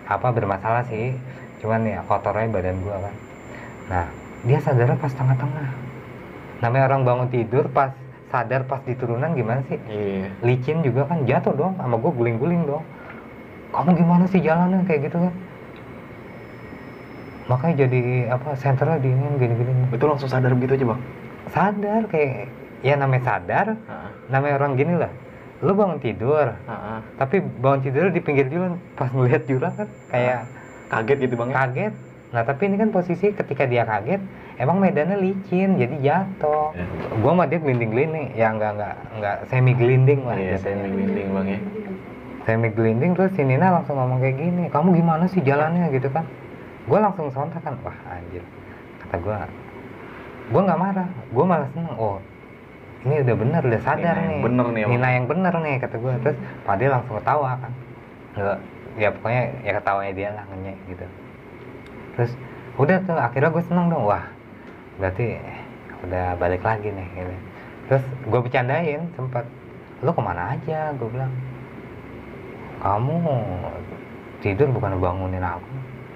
apa 0.04 0.28
bermasalah 0.28 0.82
sih. 0.84 1.14
Cuman 1.60 1.84
ya 1.84 2.00
kotornya 2.02 2.48
badan 2.48 2.80
gua 2.80 2.96
kan. 2.98 3.14
Nah 3.86 4.06
dia 4.42 4.58
sadar 4.58 4.96
pas 4.96 5.12
tengah-tengah. 5.12 5.68
Namanya 6.58 6.84
orang 6.86 7.02
bangun 7.02 7.28
tidur 7.28 7.68
pas 7.68 7.94
sadar 8.32 8.64
pas 8.64 8.80
di 8.88 8.96
turunan 8.96 9.36
gimana 9.36 9.60
sih? 9.68 9.76
Iya. 9.86 10.32
Licin 10.40 10.80
juga 10.80 11.04
kan 11.04 11.28
jatuh 11.28 11.52
dong 11.52 11.76
sama 11.76 12.00
gua 12.00 12.10
guling-guling 12.16 12.64
dong. 12.64 12.80
Kamu 13.76 13.92
gimana 13.92 14.24
sih 14.32 14.40
jalannya 14.40 14.88
kayak 14.88 15.12
gitu 15.12 15.20
kan? 15.20 15.34
Makanya 17.52 17.74
jadi 17.84 18.00
apa 18.32 18.56
senternya 18.56 18.96
dingin 19.04 19.36
gini-gini. 19.36 19.72
Itu 19.92 20.04
langsung 20.08 20.32
sadar 20.32 20.56
begitu 20.56 20.80
aja 20.80 20.86
bang? 20.96 21.00
Sadar 21.52 22.00
kayak 22.08 22.48
ya 22.80 22.94
namanya 22.96 23.22
sadar 23.28 23.66
Ah, 23.86 24.08
namanya 24.32 24.56
orang 24.56 24.72
gini 24.80 24.96
lah. 24.96 25.12
Lu 25.62 25.78
bangun 25.78 26.02
tidur 26.02 26.50
ah. 26.66 26.98
tapi 27.20 27.38
bangun 27.38 27.86
tidur 27.86 28.10
di 28.10 28.18
pinggir 28.18 28.50
jalan 28.50 28.80
pas 28.98 29.06
ngeliat 29.14 29.46
jurang 29.46 29.70
kan 29.78 29.86
kayak 30.10 30.42
kaget 30.90 31.18
gitu 31.30 31.34
bang 31.38 31.48
ya? 31.48 31.54
kaget 31.54 31.94
nah 32.32 32.42
tapi 32.48 32.64
ini 32.64 32.80
kan 32.80 32.88
posisi 32.88 33.28
ketika 33.28 33.68
dia 33.68 33.84
kaget 33.84 34.24
emang 34.56 34.80
medannya 34.80 35.20
licin 35.20 35.76
jadi 35.76 35.96
jatuh. 36.00 36.72
Ya. 36.72 36.84
gua 37.20 37.36
sama 37.36 37.44
dia 37.44 37.60
gelinding 37.60 37.92
gelinding 37.92 38.26
ya 38.32 38.48
nggak 38.56 38.72
nggak 38.80 38.94
nggak 39.20 39.36
semi 39.52 39.76
gelinding 39.76 40.24
lah 40.24 40.40
iya 40.40 40.56
jatuhnya. 40.56 40.88
merinding 40.88 41.28
bang 41.28 41.46
ya. 41.46 41.60
Semi 42.48 42.68
gelinding 42.72 43.10
terus 43.12 43.30
si 43.36 43.44
Nina 43.44 43.68
langsung 43.68 44.00
ngomong 44.00 44.24
kayak 44.24 44.36
gini 44.40 44.64
kamu 44.72 44.96
gimana 44.96 45.24
sih 45.28 45.44
jalannya? 45.44 45.92
Gitu 45.92 46.08
kan. 46.08 46.24
Gue 46.88 46.98
langsung 46.98 47.28
sontak 47.36 47.60
kan 47.60 47.76
wah 47.84 47.94
anjir. 48.08 48.40
Kata 49.04 49.16
gue 49.20 49.36
gue 50.56 50.60
nggak 50.64 50.80
marah. 50.80 51.08
Gue 51.28 51.44
malah 51.44 51.68
seneng 51.76 51.96
oh 52.00 52.16
ini 53.02 53.18
udah 53.18 53.34
bener 53.34 53.62
udah 53.66 53.82
sadar 53.82 54.14
Nina 54.14 54.22
yang 54.22 54.30
nih. 54.30 54.42
bener 54.46 54.66
nih, 54.70 54.82
Nina 54.86 55.08
yang 55.10 55.26
bener 55.26 55.54
nih 55.58 55.74
kata 55.82 55.96
gue 55.98 56.12
terus 56.22 56.38
Pade 56.64 56.86
langsung 56.88 57.18
ketawa 57.20 57.60
kan. 57.60 57.72
Ya 58.96 59.08
pokoknya 59.12 59.42
ya 59.66 59.72
ketawanya 59.76 60.12
dia 60.16 60.28
lah 60.32 60.44
ngenyek 60.48 60.78
gitu 60.88 61.06
terus 62.14 62.32
udah 62.74 62.96
tuh 63.02 63.16
akhirnya 63.16 63.50
gue 63.50 63.62
seneng 63.62 63.86
dong 63.88 64.04
wah 64.04 64.24
berarti 64.96 65.36
udah 66.02 66.34
balik 66.36 66.60
lagi 66.60 66.88
nih 66.88 67.06
gitu. 67.14 67.34
terus 67.86 68.04
gue 68.22 68.40
bercandain 68.40 69.02
sempat 69.12 69.44
lu 70.00 70.10
ke 70.10 70.20
mana 70.20 70.52
aja 70.52 70.90
gue 70.92 71.08
bilang 71.08 71.32
kamu 72.78 73.16
tidur 74.40 74.68
bukan 74.70 74.98
bangunin 74.98 75.40
aku 75.40 75.68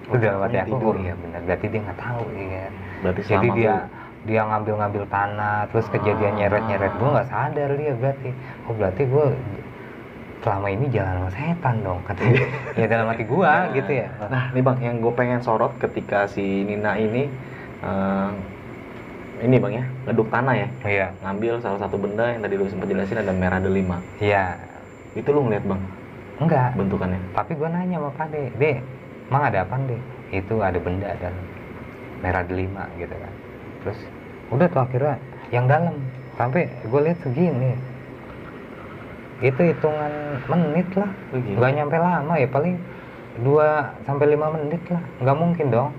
Oh, 0.07 0.15
hati 0.15 0.23
katanya 0.23 0.63
aku 0.63 0.71
tidur. 0.71 0.95
oh 0.95 0.97
iya 0.97 1.15
benar 1.19 1.41
berarti 1.43 1.67
dia 1.67 1.81
nggak 1.83 1.99
tahu 1.99 2.25
iya 2.33 2.65
berarti 3.03 3.21
jadi 3.25 3.49
dia 3.51 3.73
tuh- 3.75 3.87
dia 4.23 4.41
ngambil-ngambil 4.43 5.03
tanah 5.07 5.59
terus 5.71 5.87
kejadian 5.89 6.33
Ah. 6.33 6.39
nyeret-nyeret 6.41 6.93
gue 6.93 7.09
nggak 7.11 7.29
sadar 7.29 7.71
dia 7.75 7.93
berarti 7.93 8.31
oh 8.67 8.75
berarti 8.75 9.03
gue 9.05 9.27
selama 10.45 10.67
ini 10.71 10.87
jalan 10.93 11.27
sama 11.27 11.31
setan 11.33 11.77
dong 11.83 12.01
katanya. 12.05 12.45
Ya 12.77 12.87
dalam 12.87 13.07
hati 13.09 13.25
gue 13.25 13.53
gitu 13.77 13.91
ya. 13.93 14.09
Nah, 14.29 14.53
nih 14.53 14.63
bang, 14.63 14.79
yang 14.85 14.97
gue 15.01 15.13
pengen 15.17 15.41
sorot 15.41 15.73
ketika 15.81 16.29
si 16.29 16.45
Nina 16.65 16.95
ini, 17.01 17.27
eh, 17.83 18.31
ini 19.43 19.57
bang 19.57 19.73
ya, 19.81 19.85
ngeduk 20.09 20.29
tanah 20.29 20.55
ya, 20.55 20.69
iya. 20.85 21.07
Ngambil 21.25 21.61
salah 21.61 21.81
satu 21.81 21.97
benda 21.97 22.31
yang 22.31 22.41
tadi 22.45 22.55
lu 22.57 22.69
sempat 22.69 22.89
jelasin 22.89 23.21
ada 23.21 23.33
merah 23.33 23.61
delima. 23.61 24.01
iya. 24.21 24.57
Itu 25.17 25.33
lu 25.33 25.49
ngeliat 25.49 25.65
bang, 25.65 25.83
enggak. 26.45 26.71
Bentukannya. 26.77 27.21
tapi 27.33 27.57
gue 27.57 27.69
nanya 27.73 27.97
sama 27.97 28.11
Pak 28.13 28.29
De 28.29 28.43
De 28.61 28.73
emang 29.27 29.43
ada 29.49 29.67
apa 29.67 29.75
deh 29.89 30.03
itu 30.31 30.55
ada 30.63 30.79
benda 30.79 31.11
dan 31.19 31.35
merah 32.21 32.43
delima 32.47 32.87
gitu 33.01 33.15
kan. 33.15 33.33
Terus 33.83 33.99
udah 34.53 34.67
tuh 34.71 34.81
akhirnya 34.83 35.17
yang 35.55 35.67
dalam. 35.67 35.97
Sampai 36.37 36.69
gue 36.69 37.01
lihat 37.01 37.17
segini 37.25 37.73
itu 39.45 39.61
hitungan 39.61 40.13
menit 40.49 40.89
lah. 40.97 41.11
Oh, 41.33 41.39
gila. 41.41 41.57
nggak 41.61 41.73
nyampe 41.77 41.97
lama 42.01 42.35
ya 42.41 42.49
paling 42.49 42.75
2 43.45 44.07
sampai 44.09 44.27
5 44.33 44.55
menit 44.57 44.83
lah. 44.89 45.03
Nggak 45.21 45.37
mungkin 45.37 45.67
dong 45.69 45.91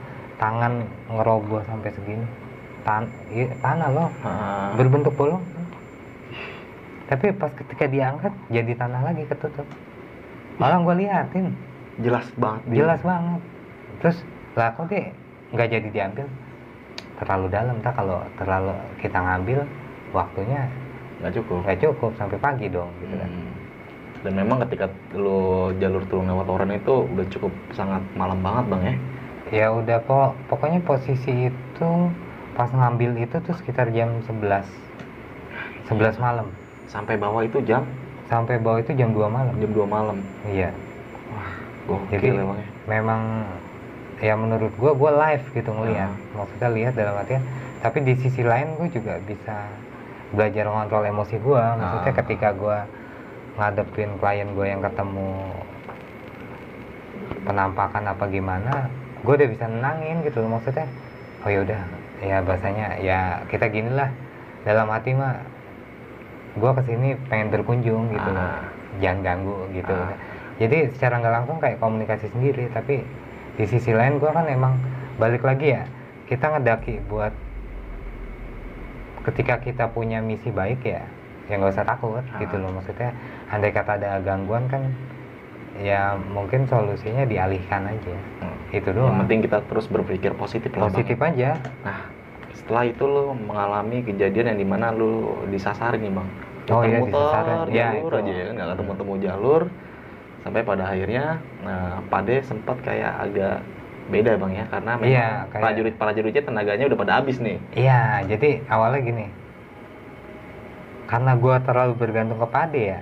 tangan 0.41 0.73
ngeroboh 1.13 1.61
sampai 1.69 1.89
segini. 1.93 2.27
Tan 2.81 3.05
i- 3.29 3.51
tanah 3.61 3.89
loh. 3.93 4.09
Ah, 4.25 4.73
berbentuk 4.73 5.13
bolong. 5.13 5.43
Tapi 7.07 7.31
pas 7.37 7.51
ketika 7.55 7.85
diangkat 7.87 8.33
jadi 8.49 8.73
tanah 8.75 9.01
lagi 9.05 9.23
ketutup. 9.29 9.67
Malah 10.57 10.81
gue 10.81 10.95
liatin. 11.05 11.53
Jelas 12.01 12.25
banget. 12.37 12.61
dia. 12.69 12.77
jelas 12.83 13.01
banget. 13.01 13.41
Terus 14.01 14.17
lah 14.57 14.69
kok 14.73 14.85
deh 14.89 15.05
nggak 15.53 15.67
jadi 15.71 15.87
diambil? 15.93 16.27
Terlalu 17.21 17.47
dalam. 17.53 17.75
Tak 17.85 17.93
kalau 17.97 18.21
terlalu 18.37 18.73
kita 19.01 19.17
ngambil 19.17 19.59
waktunya 20.11 20.65
Nggak 21.17 21.33
cukup. 21.35 21.59
nggak 21.63 21.79
cukup 21.79 22.11
sampai 22.15 22.37
pagi 22.37 22.67
dong 22.67 22.89
gitu 22.99 23.15
kan 23.15 23.27
Hmm. 23.27 23.51
Dan 24.17 24.33
memang 24.35 24.57
ketika 24.61 24.85
lu 25.13 25.39
jalur 25.75 26.01
turun 26.05 26.25
lewat 26.25 26.47
oren 26.47 26.73
itu 26.73 27.05
udah 27.07 27.25
cukup 27.27 27.53
sangat 27.71 28.01
malam 28.13 28.39
banget 28.39 28.65
bang 28.67 28.81
ya. 28.81 28.95
ya 29.49 29.67
udah 29.71 29.99
po 30.01 30.19
pokoknya 30.47 30.81
posisi 30.81 31.47
itu 31.47 31.89
pas 32.51 32.67
ngambil 32.67 33.15
itu 33.19 33.37
tuh 33.39 33.53
sekitar 33.53 33.89
jam 33.89 34.09
11 34.23 34.65
11 35.87 36.17
malam 36.17 36.49
Sampai 36.87 37.15
bawah 37.15 37.41
itu 37.41 37.59
jam 37.61 37.83
sampai 38.25 38.57
bawah 38.57 38.77
itu 38.77 38.91
jam 38.93 39.11
2 39.11 39.27
malam 39.27 39.55
jam 39.55 39.71
2 39.71 39.87
malam. 39.87 40.17
iya 40.45 40.71
Gokil 41.85 42.11
Jadi- 42.11 42.27
ya 42.29 42.43
bang 42.43 42.57
ya. 42.57 42.67
memang 42.89 43.21
ya 44.17 44.33
menurut 44.35 44.73
gua 44.75 44.91
gua 44.91 45.11
live 45.21 45.45
gitu 45.51 45.69
ngeliat 45.69 46.09
Ah. 46.09 46.11
maksudnya 46.35 46.69
lihat 46.69 46.93
dalam 46.93 47.15
artian 47.15 47.43
tapi 47.77 48.01
di 48.01 48.17
sisi 48.17 48.41
lain 48.41 48.75
gue 48.75 48.89
juga 48.89 49.21
bisa 49.21 49.55
belajar 50.37 50.65
ngontrol 50.65 51.03
emosi 51.03 51.35
gua 51.41 51.73
maksudnya 51.75 52.13
Ah. 52.13 52.17
ketika 52.21 52.49
gua 52.53 52.77
ngadepin 53.57 54.21
klien 54.21 54.53
gue 54.53 54.65
yang 54.67 54.79
ketemu 54.79 55.33
penampakan 57.41 58.03
apa 58.05 58.23
gimana 58.27 58.85
gue 59.17 59.33
udah 59.33 59.49
bisa 59.49 59.65
nenangin 59.65 60.21
gitu 60.21 60.45
loh 60.45 60.53
maksudnya 60.53 60.85
oh 61.41 61.49
ya 61.49 61.65
udah 61.65 61.81
ya 62.19 62.37
bahasanya 62.41 62.87
ya 62.99 63.19
kita 63.47 63.65
gini 63.67 63.89
lah 63.89 64.13
dalam 64.61 64.85
hati 64.87 65.17
mah 65.17 65.41
gue 66.53 66.71
ke 66.71 66.81
sini 66.85 67.09
pengen 67.27 67.49
berkunjung 67.49 68.09
gitu 68.11 68.29
loh 68.29 68.41
Ah. 68.43 68.61
jangan 68.99 69.19
ganggu 69.23 69.57
gitu 69.73 69.95
Ah. 69.95 70.13
jadi 70.57 70.93
secara 70.93 71.17
nggak 71.17 71.33
langsung 71.33 71.57
kayak 71.57 71.77
komunikasi 71.77 72.29
sendiri 72.29 72.69
tapi 72.69 73.01
di 73.57 73.65
sisi 73.65 73.89
lain 73.89 74.21
gue 74.21 74.29
kan 74.29 74.45
emang 74.45 74.77
balik 75.17 75.41
lagi 75.41 75.73
ya 75.73 75.83
kita 76.25 76.53
ngedaki 76.53 77.01
buat 77.09 77.33
ketika 79.27 79.59
kita 79.59 79.85
punya 79.87 80.19
misi 80.19 80.49
baik 80.49 80.81
ya 80.81 81.03
ya 81.47 81.53
nggak 81.55 81.73
usah 81.73 81.85
takut 81.85 82.23
Ah. 82.25 82.39
gitu 82.39 82.55
loh 82.55 82.71
maksudnya 82.71 83.11
andai 83.47 83.69
kata 83.69 83.95
ada 83.95 84.19
gangguan 84.19 84.67
kan 84.67 84.83
ya 85.77 86.15
mungkin 86.17 86.65
solusinya 86.65 87.23
dialihkan 87.23 87.85
aja 87.85 88.15
Hmm. 88.39 88.57
itu 88.69 88.83
Yang 88.85 88.95
doang 88.97 89.15
penting 89.21 89.39
kita 89.43 89.57
terus 89.65 89.85
berpikir 89.85 90.31
positif 90.33 90.71
lah 90.73 90.87
positif 90.87 91.17
aja 91.17 91.59
Nah, 91.83 91.99
setelah 92.51 92.83
itu 92.83 93.03
lu 93.03 93.31
mengalami 93.37 94.01
kejadian 94.01 94.51
yang 94.51 94.59
di 94.59 94.67
mana 94.67 94.91
lu 94.91 95.11
disasarin 95.47 96.01
nih 96.01 96.11
bang. 96.11 96.29
Oh 96.67 96.83
iya, 96.83 96.99
disasarin. 96.99 97.57
Ya, 97.71 97.87
jalur 97.95 98.11
itu. 98.11 98.19
aja 98.19 98.33
ya, 98.33 98.47
nggak 98.51 98.67
ketemu-temu 98.75 99.13
jalur. 99.21 99.61
Sampai 100.43 100.61
pada 100.63 100.83
akhirnya, 100.85 101.25
nah, 101.63 102.03
Pade 102.07 102.43
sempat 102.43 102.75
kayak 102.81 103.13
agak 103.23 103.63
beda 104.07 104.39
bang 104.39 104.51
ya, 104.53 104.65
karena 104.67 104.91
memang 104.95 105.09
Iya, 105.09 105.27
kayak- 105.47 105.63
prajurit 105.63 105.95
prajuritnya 105.95 106.43
tenaganya 106.43 106.85
udah 106.87 106.99
pada 106.99 107.13
habis 107.19 107.37
nih. 107.37 107.57
iya 107.73 108.23
jadi 108.23 108.63
awalnya 108.65 109.01
gini. 109.01 109.25
Karena 111.07 111.35
gue 111.35 111.55
terlalu 111.63 111.93
bergantung 111.95 112.35
ke 112.37 112.47
Pade 112.47 112.83
ya. 112.83 112.99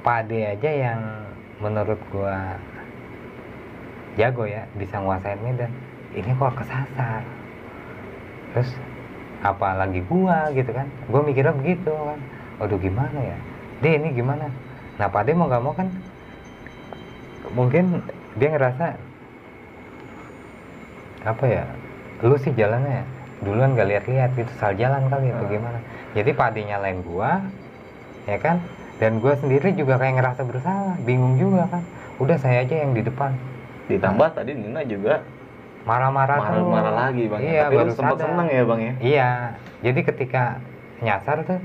Pade 0.00 0.38
aja 0.48 0.70
yang 0.70 1.00
menurut 1.58 1.98
gua 2.08 2.58
jago 4.14 4.42
ya 4.42 4.66
bisa 4.74 4.98
nguasain 4.98 5.38
medan. 5.38 5.70
Ini 6.10 6.34
kok 6.34 6.54
kesasar. 6.54 7.22
Terus 8.50 8.70
apalagi 9.40 10.02
gua 10.02 10.50
gitu 10.50 10.70
kan. 10.70 10.86
Gua 11.06 11.22
mikirnya 11.22 11.54
begitu 11.54 11.94
kan. 11.94 12.18
Aduh 12.58 12.78
gimana 12.78 13.18
ya? 13.22 13.38
Deh 13.78 13.94
ini 13.94 14.10
gimana? 14.10 14.50
Nah 14.98 15.06
Pade 15.06 15.34
mau 15.34 15.46
nggak 15.46 15.62
mau 15.62 15.74
kan 15.74 15.86
mungkin 17.48 18.02
dia 18.34 18.50
ngerasa 18.50 18.98
apa 21.28 21.44
ya 21.44 21.64
lu 22.20 22.34
sih 22.34 22.50
jalannya 22.50 23.04
duluan 23.38 23.72
gak 23.72 23.86
lihat-lihat 23.86 24.30
gitu 24.34 24.50
salah 24.56 24.74
jalan 24.74 25.06
kali 25.06 25.30
atau 25.30 25.44
Hmm. 25.44 25.52
gimana 25.52 25.78
jadi 26.10 26.30
Pade 26.32 26.60
nyalain 26.60 26.98
gua 27.00 27.44
ya 28.24 28.36
kan 28.36 28.58
dan 28.98 29.20
gue 29.20 29.30
sendiri 29.36 29.70
juga 29.72 29.94
kayak 29.94 30.18
ngerasa 30.18 30.42
bersalah 30.42 30.98
bingung 31.00 31.38
juga 31.38 31.68
kan 31.68 31.82
udah 32.18 32.34
saya 32.36 32.62
aja 32.62 32.74
yang 32.76 32.92
di 32.92 33.00
depan 33.00 33.30
Ditambah 33.86 34.34
tadi 34.34 34.52
Nina 34.52 34.82
juga 34.82 35.22
marah-marah 35.82 36.36
marah-marah 36.36 36.92
lagi 37.06 37.24
bang. 37.24 37.40
iya 37.40 37.62
Tapi 37.64 37.76
baru 37.78 37.90
sempat 37.94 38.18
seneng 38.18 38.48
ya 38.48 38.62
bang 38.62 38.80
ya. 38.80 38.92
iya 38.98 39.28
jadi 39.80 40.00
ketika 40.02 40.42
nyasar 40.98 41.46
tuh 41.46 41.56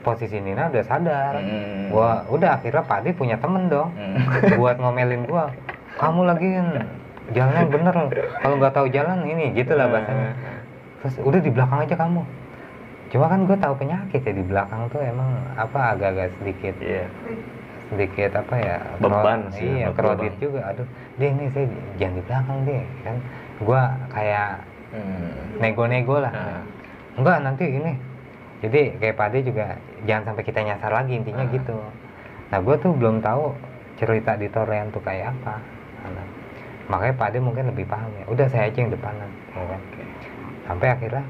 posisi 0.00 0.36
Nina 0.38 0.66
udah 0.66 0.82
sadar 0.82 1.38
Hmm. 1.38 1.88
gua 1.88 2.26
udah 2.26 2.58
akhirnya 2.58 2.82
Pak 2.82 2.98
Ade 3.00 3.10
punya 3.12 3.38
temen 3.38 3.70
dong 3.70 3.94
Hmm. 3.94 4.58
buat 4.58 4.76
ngomelin 4.76 5.24
gua 5.24 5.54
kamu 5.94 6.20
lagi 6.26 6.48
jalannya 7.30 7.64
bener. 7.68 7.94
Kalau 8.38 8.54
nggak 8.56 8.74
tahu 8.74 8.86
jalan 8.88 9.24
ini 9.24 9.52
gitu 9.52 9.72
lah 9.72 9.86
bahasanya. 9.86 10.32
Terus 11.00 11.14
udah 11.20 11.40
di 11.40 11.50
belakang 11.50 11.80
aja 11.82 11.94
kamu. 11.94 12.22
Cuma 13.08 13.24
kan 13.24 13.40
gue 13.42 13.56
tahu 13.56 13.74
penyakit 13.74 14.20
ya 14.20 14.32
di 14.32 14.44
belakang 14.44 14.84
tuh 14.88 15.00
emang 15.00 15.30
apa 15.56 15.96
agak-agak 15.96 16.28
sedikit 16.36 16.74
Iya. 16.78 17.04
sedikit 17.88 18.36
apa 18.36 18.54
ya 18.54 18.76
Beban 19.00 19.48
sih, 19.48 19.64
iya 19.80 19.88
kredit 19.88 20.36
juga. 20.36 20.60
Aduh 20.68 20.84
deh 21.16 21.24
ini 21.26 21.48
saya 21.48 21.66
jangan 21.96 22.14
di 22.14 22.22
belakang 22.22 22.58
deh 22.64 22.84
kan. 23.00 23.16
Gua 23.58 23.82
kayak 24.08 24.50
Hmm. 24.88 25.60
nego-nego 25.60 26.16
lah. 26.18 26.32
Nah. 26.32 26.62
enggak 27.16 27.38
nanti 27.42 27.64
ini. 27.66 27.92
Jadi 28.58 28.80
kayak 28.96 29.16
Pade 29.16 29.38
juga 29.40 29.76
jangan 30.04 30.32
sampai 30.32 30.44
kita 30.44 30.60
nyasar 30.60 30.90
lagi 30.90 31.12
intinya 31.14 31.44
Ah. 31.44 31.50
gitu. 31.50 31.76
Nah 32.48 32.58
gue 32.58 32.76
tuh 32.76 32.92
belum 32.92 33.20
tahu 33.20 33.52
cerita 33.96 34.34
di 34.34 34.48
Torean 34.48 34.88
tuh 34.88 35.00
kayak 35.00 35.32
apa 35.32 35.58
Makanya 36.88 37.14
Pade 37.20 37.38
mungkin 37.38 37.68
lebih 37.68 37.84
paham 37.84 38.08
ya. 38.16 38.24
Udah 38.32 38.46
saya 38.48 38.72
aja 38.72 38.78
yang 38.80 38.92
depanan 38.92 39.30
ya 39.52 39.64
kan? 39.64 39.80
Oke. 39.80 40.02
sampai 40.68 40.88
akhirnya 40.92 41.24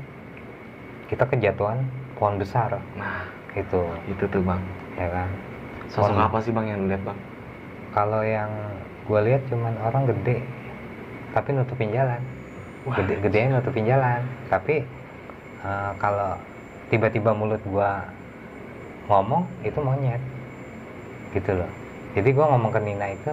kita 1.06 1.24
kejatuhan 1.30 1.78
pohon 2.18 2.36
besar. 2.42 2.74
Nah, 2.98 3.22
itu. 3.54 3.82
itu 4.10 4.24
tuh 4.26 4.42
bang. 4.42 4.62
ya 4.98 5.08
kan? 5.10 5.28
Sosok 5.90 6.10
Pohon- 6.14 6.26
apa 6.26 6.38
sih 6.42 6.52
bang 6.54 6.66
yang 6.74 6.82
lihat 6.90 7.02
bang? 7.06 7.18
kalau 7.88 8.20
yang 8.20 8.52
gue 9.08 9.20
lihat 9.24 9.42
cuman 9.48 9.74
orang 9.80 10.04
gede 10.12 10.44
tapi 11.32 11.48
nutupin 11.54 11.90
jalan. 11.90 12.20
Wah. 12.86 12.94
gede 12.98 13.14
gedean 13.22 13.54
nutupin 13.58 13.84
jalan. 13.86 14.22
Tapi 14.50 14.82
eh, 15.64 15.90
kalau 15.98 16.38
tiba-tiba 16.88 17.30
mulut 17.36 17.60
gua 17.68 18.04
ngomong 19.10 19.44
itu 19.64 19.78
monyet. 19.80 20.20
Gitu 21.34 21.50
loh. 21.52 21.70
Jadi 22.16 22.28
gua 22.32 22.54
ngomong 22.54 22.70
ke 22.72 22.80
Nina 22.80 23.06
itu 23.12 23.32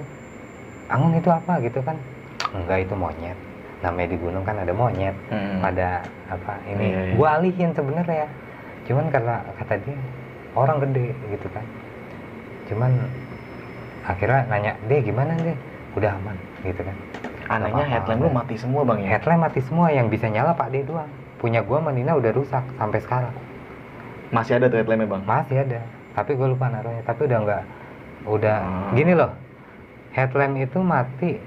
Angun 0.85 1.17
itu 1.17 1.29
apa? 1.33 1.57
Gitu 1.65 1.81
kan 1.81 1.97
enggak 2.51 2.77
itu 2.83 2.93
monyet. 2.93 3.37
Namanya 3.83 4.07
di 4.07 4.17
gunung 4.17 4.43
kan 4.43 4.55
ada 4.57 4.71
monyet. 4.71 5.15
Hmm. 5.29 5.59
pada 5.59 6.01
apa 6.25 6.53
ini 6.65 6.85
Iya, 6.85 7.01
iya. 7.03 7.13
gua 7.15 7.29
alihin 7.37 7.69
sebenarnya. 7.71 8.27
Cuman 8.85 9.09
karena 9.09 9.35
kata 9.55 9.75
dia 9.81 9.97
orang 10.53 10.77
gede 10.81 11.07
gitu 11.29 11.47
kan. 11.49 11.65
Cuman 12.65 12.91
akhirnya 14.03 14.41
nanya 14.45 14.71
deh 14.85 15.01
gimana 15.01 15.33
deh 15.35 15.57
udah 15.93 16.11
aman 16.13 16.37
gitu 16.61 16.81
kan. 16.81 16.95
Anehnya 17.45 17.85
headlamp 17.85 18.21
lu 18.21 18.29
mati 18.31 18.55
semua 18.57 18.81
bang 18.83 18.99
ya? 18.99 19.09
headlamp 19.11 19.41
mati 19.43 19.61
semua 19.61 19.89
yang 19.89 20.09
bisa 20.09 20.25
nyala 20.25 20.53
Pak 20.53 20.69
D 20.69 20.81
doang. 20.81 21.09
Punya 21.37 21.61
gua 21.61 21.77
sama 21.77 21.93
Nina 21.93 22.13
udah 22.13 22.31
rusak 22.31 22.63
sampai 22.75 22.99
sekarang. 22.99 23.33
Masih 24.33 24.57
ada 24.57 24.65
tuh 24.65 24.81
headlampnya 24.81 25.05
bang? 25.07 25.21
masih 25.23 25.57
ada. 25.59 25.81
Tapi 26.15 26.31
gue 26.33 26.47
lupa 26.47 26.71
naruhnya. 26.71 27.03
Tapi 27.03 27.21
udah 27.23 27.39
nggak 27.39 27.63
udah 28.25 28.57
Hmm. 28.57 28.91
gini 28.95 29.13
loh. 29.13 29.29
Headlamp 30.11 30.55
itu 30.57 30.79
mati 30.79 31.37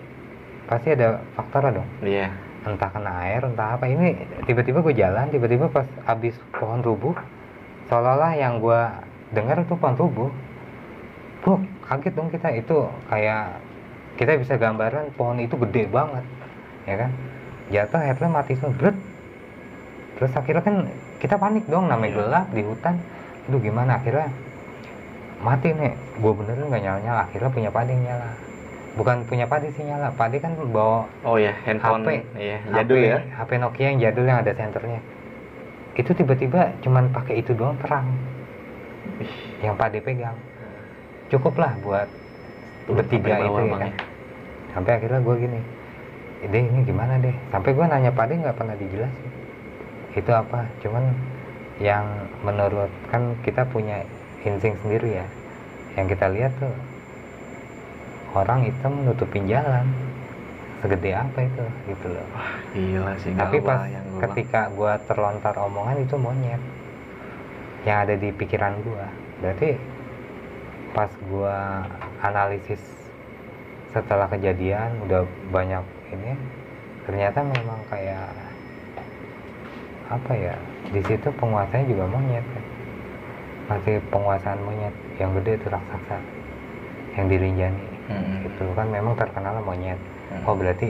pasti 0.68 0.92
ada 0.92 1.24
faktornya 1.34 1.80
dong. 1.80 1.88
Iya. 2.04 2.28
entah 2.68 2.90
kena 2.92 3.24
air 3.24 3.40
entah 3.48 3.80
apa. 3.80 3.88
Ini 3.88 4.28
tiba-tiba 4.44 4.84
gue 4.84 4.92
jalan 4.92 5.32
tiba-tiba 5.32 5.72
pas 5.72 5.88
habis 6.04 6.36
pohon 6.52 6.84
rubuh 6.84 7.16
seolah-olah 7.88 8.36
yang 8.36 8.60
gue 8.60 8.80
dengar 9.32 9.64
itu 9.64 9.72
pohon 9.72 9.96
rubuh 9.96 10.28
Bro, 11.40 11.64
kaget 11.88 12.12
dong 12.12 12.28
kita. 12.28 12.52
Itu 12.52 12.92
kayak 13.08 13.56
kita 14.20 14.36
bisa 14.36 14.60
gambaran 14.60 15.16
pohon 15.16 15.40
itu 15.40 15.56
gede 15.56 15.88
banget 15.88 16.24
ya 16.84 16.94
kan? 17.00 17.10
Jatuh 17.72 18.00
headlamp 18.04 18.36
mati 18.36 18.52
semua. 18.60 18.76
Bret 18.76 18.96
terus 20.20 20.34
akhirnya 20.36 20.62
kan 20.66 20.76
kita 21.22 21.40
panik 21.40 21.64
dong 21.70 21.88
namanya 21.88 22.12
Iya. 22.12 22.18
gelap 22.20 22.46
di 22.52 22.62
hutan. 22.68 22.94
Aduh 23.48 23.60
gimana? 23.64 23.96
Akhirnya 23.96 24.28
mati 25.40 25.72
nih. 25.72 25.96
Gue 26.20 26.32
beneran 26.36 26.68
nggak 26.68 26.82
nyala 26.84 26.98
nyala 27.00 27.20
akhirnya 27.24 27.48
punya 27.48 27.70
padi 27.72 27.96
yang 27.96 28.04
nyala 28.12 28.28
bukan 28.98 29.22
punya 29.30 29.46
padi 29.46 29.70
sih 29.78 29.86
nyala. 29.86 30.10
Padi 30.18 30.42
kan 30.42 30.58
bawa 30.58 31.06
Oh 31.22 31.38
ya, 31.38 31.54
handphone. 31.62 32.02
HP. 32.02 32.10
iya, 32.34 32.58
jadul 32.74 32.98
HP, 32.98 33.06
ya. 33.06 33.18
HP 33.38 33.50
Nokia 33.62 33.86
yang 33.94 33.98
jadul 34.02 34.24
yang 34.26 34.38
ada 34.42 34.52
senternya. 34.52 35.00
Itu 35.94 36.10
tiba-tiba 36.14 36.74
cuman 36.82 37.14
pakai 37.14 37.38
itu 37.38 37.54
doang 37.54 37.78
terang. 37.78 38.10
Ih, 39.22 39.34
yang 39.62 39.78
Pade 39.78 40.02
pegang. 40.02 40.34
Cukup 41.30 41.54
lah 41.62 41.78
buat 41.80 42.10
bertiga 42.90 43.38
itu 43.38 43.62
ya 43.62 43.70
Bang, 43.70 43.82
kan. 43.86 43.92
Sampai 44.74 44.90
akhirnya 44.98 45.20
gue 45.22 45.36
gini 45.38 45.60
deh 46.38 46.62
ini 46.62 46.86
gimana 46.86 47.18
deh 47.18 47.34
sampai 47.50 47.74
gue 47.74 47.82
nanya 47.82 48.14
Pade 48.14 48.38
nggak 48.38 48.54
pernah 48.54 48.78
dijelasin. 48.78 49.30
Itu 50.14 50.30
apa? 50.30 50.70
Cuman 50.78 51.10
yang 51.82 52.06
menurut 52.46 52.90
kan 53.10 53.34
kita 53.42 53.66
punya 53.66 54.06
insting 54.46 54.78
sendiri 54.86 55.18
ya. 55.18 55.26
Yang 55.98 56.14
kita 56.14 56.26
lihat 56.30 56.52
tuh 56.62 56.70
orang 58.36 58.68
hitam 58.68 59.06
nutupin 59.06 59.48
jalan. 59.48 59.86
Segede 60.78 61.10
apa 61.10 61.42
itu 61.42 61.64
gitu 61.90 62.06
loh. 62.06 62.28
Gila 62.70 63.12
sih, 63.18 63.34
tapi 63.34 63.58
pas 63.58 63.82
gua, 63.82 64.22
ketika 64.30 64.70
gua 64.70 64.94
terlontar 65.10 65.58
omongan 65.58 66.06
itu 66.06 66.14
monyet 66.14 66.62
yang 67.82 68.06
ada 68.06 68.14
di 68.14 68.30
pikiran 68.30 68.78
gua. 68.86 69.10
Berarti 69.42 69.74
pas 70.94 71.10
gua 71.26 71.82
analisis 72.22 72.78
setelah 73.90 74.30
kejadian 74.30 75.02
udah 75.02 75.26
banyak 75.50 75.82
ini 76.14 76.38
ternyata 77.10 77.42
memang 77.42 77.80
kayak 77.90 78.30
apa 80.14 80.32
ya 80.38 80.54
di 80.94 81.02
situ 81.10 81.26
penguasanya 81.42 81.90
juga 81.90 82.06
monyet 82.06 82.46
kan. 82.46 82.64
Masih 83.66 83.98
penguasaan 84.14 84.62
monyet 84.62 84.94
yang 85.18 85.34
gede 85.42 85.58
itu 85.58 85.66
raksasa 85.66 86.22
yang 87.18 87.26
dirinjani 87.26 87.97
Mm-mm. 88.08 88.48
itu 88.48 88.64
kan 88.72 88.86
memang 88.88 89.14
terkenal 89.14 89.60
monyet 89.62 89.98
Mm. 90.28 90.44
oh 90.44 90.54
berarti 90.56 90.88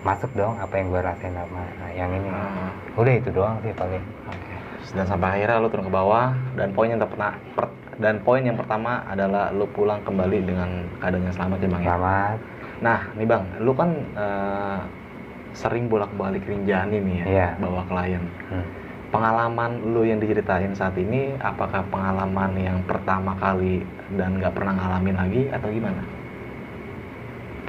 masuk 0.00 0.32
dong 0.32 0.56
apa 0.56 0.80
yang 0.80 0.88
gua 0.88 1.12
rasain 1.12 1.36
sama 1.36 1.60
nah, 1.76 1.90
yang 1.92 2.08
ini 2.08 2.28
Ah, 2.32 2.72
udah 2.96 3.14
itu 3.20 3.28
doang 3.32 3.60
sih 3.60 3.72
paling 3.76 4.00
Oke. 4.00 4.54
Dan 4.96 5.04
sampai 5.04 5.28
akhirnya 5.36 5.60
lu 5.60 5.68
turun 5.68 5.86
ke 5.86 5.92
bawah 5.92 6.32
dan 6.56 6.72
poin 6.72 6.88
yang 6.88 6.98
terpena, 6.98 7.36
per- 7.52 7.76
dan 8.00 8.16
poin 8.24 8.40
yang 8.40 8.56
pertama 8.56 9.04
adalah 9.04 9.52
lu 9.52 9.68
pulang 9.68 10.00
kembali 10.00 10.40
dengan 10.42 10.88
keadaan 10.98 11.28
yang 11.28 11.36
selamat 11.36 11.58
ya 11.60 11.68
bang 11.68 11.82
ya. 11.84 11.88
selamat 11.94 12.36
Nah 12.80 13.00
nih 13.12 13.26
bang, 13.28 13.44
lu 13.60 13.72
kan 13.76 13.90
eh, 14.16 14.80
sering 15.52 15.92
bolak-balik 15.92 16.42
Rinjani 16.48 16.96
nih 16.96 17.16
ya, 17.20 17.24
Iya. 17.28 17.48
bawa 17.60 17.82
klien. 17.84 18.24
Hmm. 18.48 18.64
Pengalaman 19.10 19.90
lu 19.90 20.06
yang 20.06 20.22
diceritain 20.22 20.70
saat 20.74 20.94
ini, 20.94 21.34
apakah 21.42 21.82
pengalaman 21.90 22.54
yang 22.54 22.78
pertama 22.86 23.34
kali 23.42 23.82
dan 24.14 24.38
nggak 24.38 24.54
pernah 24.54 24.78
ngalamin 24.78 25.16
lagi 25.18 25.42
atau 25.50 25.66
gimana? 25.66 26.02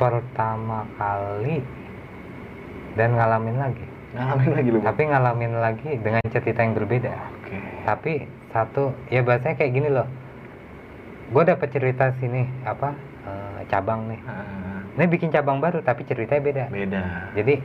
pertama 0.02 0.89
kali 0.98 1.62
dan 2.98 3.14
ngalamin 3.14 3.58
lagi. 3.62 3.86
Ngalamin 4.18 4.52
lagi 4.58 4.70
lu? 4.74 4.80
Tapi 4.82 5.02
ngalamin 5.14 5.54
lagi 5.62 5.92
dengan 6.02 6.26
cerita 6.34 6.66
yang 6.66 6.74
berbeda. 6.74 7.14
Oke. 7.38 7.60
tapi 7.84 8.14
satu 8.56 8.96
ya 9.14 9.22
bahasanya 9.22 9.62
kayak 9.62 9.72
gini 9.78 9.89
loh. 9.94 10.10
Gue 11.30 11.44
dapet 11.46 11.70
cerita 11.70 12.10
sini 12.18 12.50
apa 12.66 12.98
eh, 13.30 13.60
cabang 13.70 14.10
nih. 14.10 14.20
Ah, 14.26 14.82
ini 14.98 15.06
bikin 15.06 15.30
cabang 15.30 15.62
baru 15.62 15.86
tapi 15.86 16.02
ceritanya 16.04 16.42
beda. 16.42 16.64
Beda. 16.74 17.04
jadi 17.38 17.62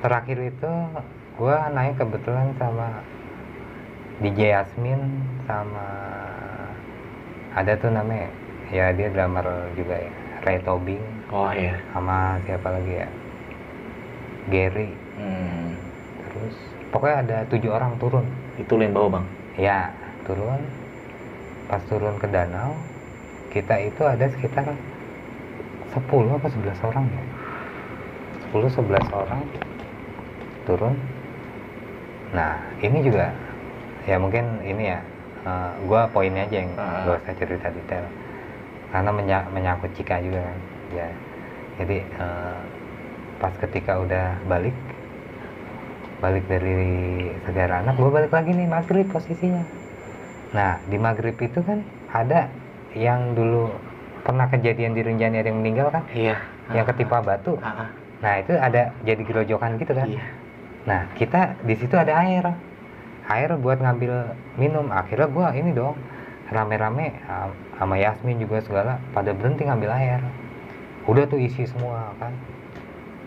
terakhir 0.00 0.38
itu 0.38 0.72
gue 1.32 1.56
naik 1.72 1.96
kebetulan 1.96 2.52
sama 2.60 3.00
DJ 4.20 4.60
Yasmin 4.60 5.00
sama 5.48 5.86
ada 7.56 7.72
tuh 7.76 7.88
namanya 7.88 8.28
ya 8.72 8.92
dia 8.92 9.08
drummer 9.12 9.44
juga 9.76 9.96
ya 10.00 10.12
Ray 10.42 10.58
Tobing. 10.66 11.04
Oh 11.30 11.48
iya. 11.54 11.78
sama 11.94 12.36
siapa 12.44 12.68
lagi 12.68 12.92
ya? 12.98 13.08
Gary. 14.50 14.90
Hmm. 15.16 15.78
terus 16.26 16.56
pokoknya 16.90 17.16
ada 17.22 17.36
tujuh 17.46 17.70
orang 17.70 17.94
turun. 18.02 18.26
Itu 18.58 18.74
lu 18.74 18.82
yang 18.84 18.94
bawa 18.96 19.08
bang? 19.20 19.26
ya 19.56 19.78
turun. 20.26 20.60
Pas 21.70 21.82
turun 21.86 22.18
ke 22.18 22.26
danau 22.26 22.74
kita 23.54 23.76
itu 23.80 24.02
ada 24.02 24.26
sekitar 24.32 24.66
10 25.92 26.36
apa 26.36 26.46
11 26.48 26.88
orang 26.88 27.06
ya. 27.06 27.24
10 28.50 28.66
11 28.76 29.12
orang 29.12 29.42
turun 30.66 30.96
nah 32.32 32.52
ini 32.80 32.98
juga 33.02 33.28
ya 34.02 34.16
mungkin 34.16 34.44
ini 34.62 34.88
ya 34.88 34.98
eh, 35.42 35.70
gua 35.84 36.08
poinnya 36.08 36.42
aja 36.42 36.56
yang 36.58 36.70
Ah. 36.74 37.04
gak 37.04 37.20
usah 37.20 37.34
cerita 37.36 37.68
detail 37.68 38.04
karena 38.88 39.10
menya- 39.10 39.48
menyangkut 39.48 39.92
Cika 39.92 40.18
juga 40.18 40.40
kan 40.42 40.58
ya 40.90 41.08
jadi 41.76 41.96
eh, 42.00 42.58
pas 43.36 43.52
ketika 43.58 43.98
udah 43.98 44.38
balik 44.44 44.74
balik 46.18 46.46
dari 46.46 46.78
segara 47.42 47.82
anak 47.82 47.98
gue 47.98 48.06
balik 48.08 48.30
lagi 48.30 48.54
nih 48.54 48.64
maghrib 48.64 49.06
posisinya 49.06 49.66
nah 50.52 50.78
di 50.84 50.94
maghrib 50.96 51.34
itu 51.34 51.58
kan 51.60 51.82
ada 52.08 52.46
yang 52.94 53.34
dulu 53.34 53.72
pernah 54.22 54.46
kejadian 54.46 54.94
di 54.94 55.02
Rinjani 55.02 55.36
ada 55.36 55.48
yang 55.48 55.58
meninggal 55.58 55.90
kan 55.90 56.06
Iya. 56.08 56.38
yang 56.70 56.86
ketimpa 56.86 57.18
batu 57.20 57.58
Ah, 57.58 57.84
ah. 57.84 57.88
nah 58.22 58.38
itu 58.38 58.54
ada 58.54 58.94
jadi 59.02 59.18
gerojokan 59.20 59.76
gitu 59.76 59.92
kan 59.92 60.06
Iya. 60.06 60.22
Nah 60.82 61.06
kita 61.14 61.58
di 61.62 61.74
situ 61.78 61.94
ada 61.94 62.18
air. 62.18 62.44
Air 63.30 63.54
buat 63.58 63.78
ngambil 63.78 64.34
minum. 64.58 64.90
Akhirnya 64.90 65.30
gua 65.30 65.54
ini 65.54 65.70
dong 65.70 65.94
rame-rame 66.52 67.16
sama 67.78 67.96
Yasmin 67.96 68.42
juga 68.42 68.60
segala 68.60 68.98
pada 69.14 69.30
berhenti 69.32 69.64
ngambil 69.64 69.90
air. 69.94 70.20
Udah 71.06 71.24
tuh 71.30 71.38
isi 71.38 71.64
semua 71.70 72.12
kan. 72.18 72.34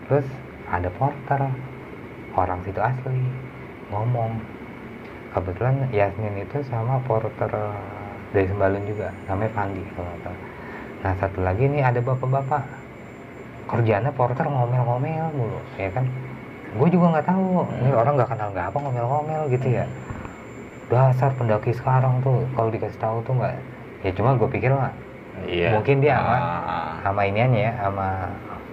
Terus 0.06 0.26
ada 0.68 0.88
porter 0.94 1.40
orang 2.36 2.60
situ 2.62 2.78
asli 2.78 3.24
ngomong. 3.90 4.36
Kebetulan 5.32 5.88
Yasmin 5.92 6.44
itu 6.44 6.64
sama 6.68 7.00
porter 7.04 7.50
dari 8.32 8.46
Sembalun 8.48 8.84
juga 8.88 9.12
namanya 9.28 9.52
Fandi 9.52 9.84
kalau 9.96 10.12
nah 11.04 11.12
satu 11.20 11.44
lagi 11.44 11.68
nih 11.68 11.84
ada 11.84 12.00
bapak-bapak. 12.04 12.64
Kerjanya 13.66 14.12
porter 14.14 14.46
ngomel-ngomel 14.46 15.34
mulu 15.34 15.60
ya 15.76 15.90
kan 15.90 16.06
gue 16.76 16.88
juga 16.88 17.06
nggak 17.12 17.26
tahu 17.26 17.44
ini 17.78 17.90
orang 17.90 18.14
nggak 18.14 18.30
kenal 18.30 18.48
nggak 18.50 18.66
apa 18.68 18.78
ngomel-ngomel 18.78 19.42
gitu 19.48 19.66
ya 19.72 19.84
dasar 20.86 21.30
pendaki 21.34 21.72
sekarang 21.72 22.20
tuh 22.20 22.46
kalau 22.52 22.70
dikasih 22.70 22.96
tahu 22.96 23.18
tuh 23.22 23.34
nggak 23.34 23.54
ya 24.02 24.10
cuma 24.12 24.34
gue 24.34 24.48
pikir 24.48 24.70
mah 24.70 24.92
Iya. 25.36 25.76
Mungkin 25.76 26.00
dia 26.00 26.16
sama- 26.16 26.40
Ah. 26.40 26.96
sama 27.04 27.28
iniannya 27.28 27.60
ya 27.60 27.72
sama 27.76 28.08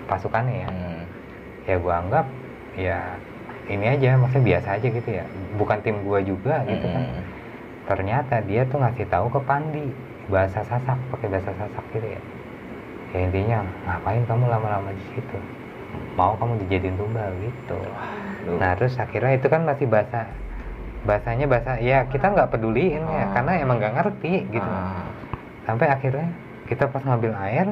pasukannya 0.08 0.64
ya 0.64 0.70
Hmm. 0.70 1.02
ya 1.64 1.76
gue 1.76 1.92
anggap 1.94 2.26
ya 2.80 2.98
ini 3.68 3.86
aja 3.86 4.16
maksudnya 4.16 4.46
biasa 4.48 4.68
aja 4.80 4.88
gitu 4.88 5.10
ya 5.12 5.26
bukan 5.54 5.78
tim 5.84 6.00
gue 6.00 6.20
juga 6.24 6.64
gitu 6.64 6.88
kan 6.88 7.04
Hmm. 7.04 7.24
ternyata 7.84 8.40
dia 8.42 8.64
tuh 8.64 8.80
ngasih 8.80 9.04
tahu 9.06 9.28
ke 9.28 9.40
Pandi 9.44 9.92
bahasa 10.28 10.64
Sasak 10.64 10.96
pakai 11.12 11.28
bahasa 11.28 11.52
Sasak 11.52 11.84
gitu 11.92 12.08
ya 12.08 12.22
ya 13.12 13.20
intinya 13.22 13.60
ngapain 13.84 14.24
kamu 14.24 14.48
lama-lama 14.48 14.90
di 14.90 15.04
situ 15.12 15.38
mau 16.14 16.38
kamu 16.38 16.62
dijadiin 16.66 16.96
tumbal 16.96 17.30
gitu 17.40 17.78
Aduh. 17.78 18.58
nah 18.60 18.72
terus 18.74 18.94
akhirnya 18.96 19.34
itu 19.34 19.48
kan 19.48 19.62
masih 19.64 19.86
bahasa 19.86 20.30
bahasanya 21.04 21.46
bahasa 21.46 21.72
ya 21.78 22.08
kita 22.08 22.32
nggak 22.32 22.50
peduliin 22.50 23.04
ya 23.04 23.26
Ah. 23.26 23.30
karena 23.36 23.52
emang 23.60 23.78
nggak 23.78 23.96
ngerti 23.98 24.34
gitu 24.50 24.64
Ah. 24.66 25.04
sampai 25.66 25.88
akhirnya 25.90 26.28
kita 26.66 26.88
pas 26.88 27.02
ngambil 27.02 27.34
air 27.36 27.68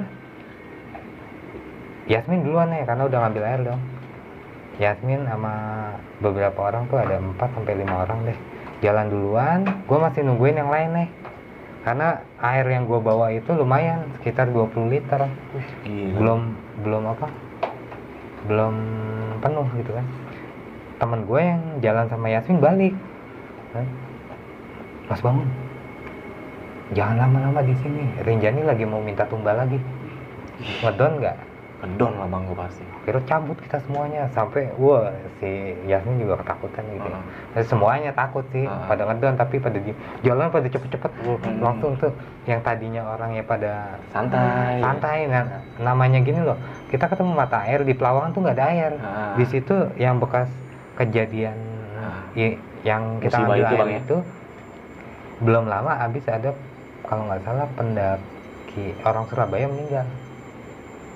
Yasmin 2.06 2.44
duluan 2.44 2.68
nih 2.68 2.84
karena 2.84 3.08
udah 3.08 3.20
ngambil 3.24 3.44
air 3.46 3.62
dong 3.64 3.82
Yasmin 4.78 5.22
sama 5.26 5.54
beberapa 6.18 6.60
orang 6.66 6.90
tuh 6.90 6.98
ada 6.98 7.22
4 7.22 7.38
sampai 7.38 7.74
lima 7.78 8.04
orang 8.04 8.26
deh 8.26 8.38
jalan 8.82 9.08
duluan 9.08 9.60
gue 9.86 9.98
masih 9.98 10.26
nungguin 10.26 10.58
yang 10.58 10.72
lain 10.74 10.90
nih 10.98 11.10
karena 11.82 12.08
air 12.42 12.66
yang 12.68 12.86
gue 12.86 12.98
bawa 12.98 13.30
itu 13.30 13.50
lumayan 13.54 14.10
sekitar 14.18 14.50
20 14.50 14.90
liter 14.90 15.22
Gila. 15.86 16.18
belum 16.18 16.42
belum 16.82 17.04
apa 17.08 17.28
belum 18.46 18.76
penuh 19.42 19.68
gitu 19.78 19.92
kan. 19.94 20.06
Temen 21.02 21.26
gue 21.26 21.42
yang 21.42 21.62
jalan 21.82 22.06
sama 22.08 22.30
Yasmin 22.30 22.62
balik. 22.62 22.94
Kan? 23.74 23.86
Mas 25.10 25.22
bangun. 25.22 25.50
Jangan 26.92 27.18
lama-lama 27.28 27.62
di 27.66 27.76
sini. 27.82 28.04
Rinjani 28.22 28.62
lagi 28.64 28.84
mau 28.86 29.02
minta 29.02 29.26
tumbal 29.26 29.58
lagi. 29.58 29.80
Ngedon 30.86 31.20
nggak 31.20 31.38
Kedon 31.82 32.14
lah 32.14 32.30
bang 32.30 32.46
gue 32.46 32.54
pasti. 32.56 32.86
akhirnya 33.02 33.24
cabut 33.26 33.58
kita 33.58 33.82
semuanya 33.82 34.30
sampai 34.30 34.70
wah 34.78 35.10
si 35.42 35.50
Yasmin 35.84 36.22
juga 36.22 36.38
ketakutan 36.38 36.86
gitu 36.88 37.04
ya. 37.04 37.18
Ah. 37.18 37.24
Terus 37.52 37.68
semuanya 37.68 38.12
takut 38.14 38.46
sih 38.48 38.64
Ah. 38.64 38.86
pada 38.86 39.10
ngedon 39.10 39.34
tapi 39.34 39.58
pada 39.58 39.76
di 39.76 39.90
jalan 40.22 40.48
pada 40.48 40.68
cepet-cepet 40.68 41.12
Hmm. 41.18 41.58
langsung 41.58 41.98
tuh 41.98 42.14
yang 42.46 42.62
tadinya 42.62 43.02
orangnya 43.08 43.42
pada 43.42 43.98
Santai. 44.10 44.78
santai 44.78 45.20
nah, 45.26 45.46
namanya 45.78 46.20
gini 46.20 46.38
loh 46.40 46.58
kita 46.88 47.06
ketemu 47.08 47.34
mata 47.34 47.58
air 47.64 47.82
di 47.82 47.92
Pelawangan 47.92 48.30
tuh 48.30 48.42
nggak 48.42 48.56
ada 48.56 48.66
air 48.68 48.92
Ah. 48.96 49.34
di 49.34 49.46
situ 49.46 49.74
yang 49.96 50.16
bekas 50.16 50.54
kejadian 50.96 51.58
Ah. 51.96 52.22
i- 52.36 52.62
yang 52.82 53.18
kita 53.18 53.36
Musibah 53.36 53.46
ambil 53.48 53.58
itu, 53.58 53.66
air 53.68 53.80
Bang, 53.80 53.90
ya? 53.90 54.00
itu 54.00 54.18
belum 55.42 55.66
lama 55.66 55.92
habis 55.98 56.24
ada 56.28 56.54
kalau 57.02 57.26
nggak 57.26 57.42
salah 57.42 57.66
pendaki 57.74 58.86
orang 59.02 59.26
Surabaya 59.26 59.66
meninggal 59.66 60.06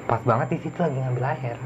pas 0.06 0.22
banget 0.22 0.48
di 0.54 0.58
situ 0.62 0.78
lagi 0.78 0.98
ngambil 0.98 1.26
air. 1.34 1.58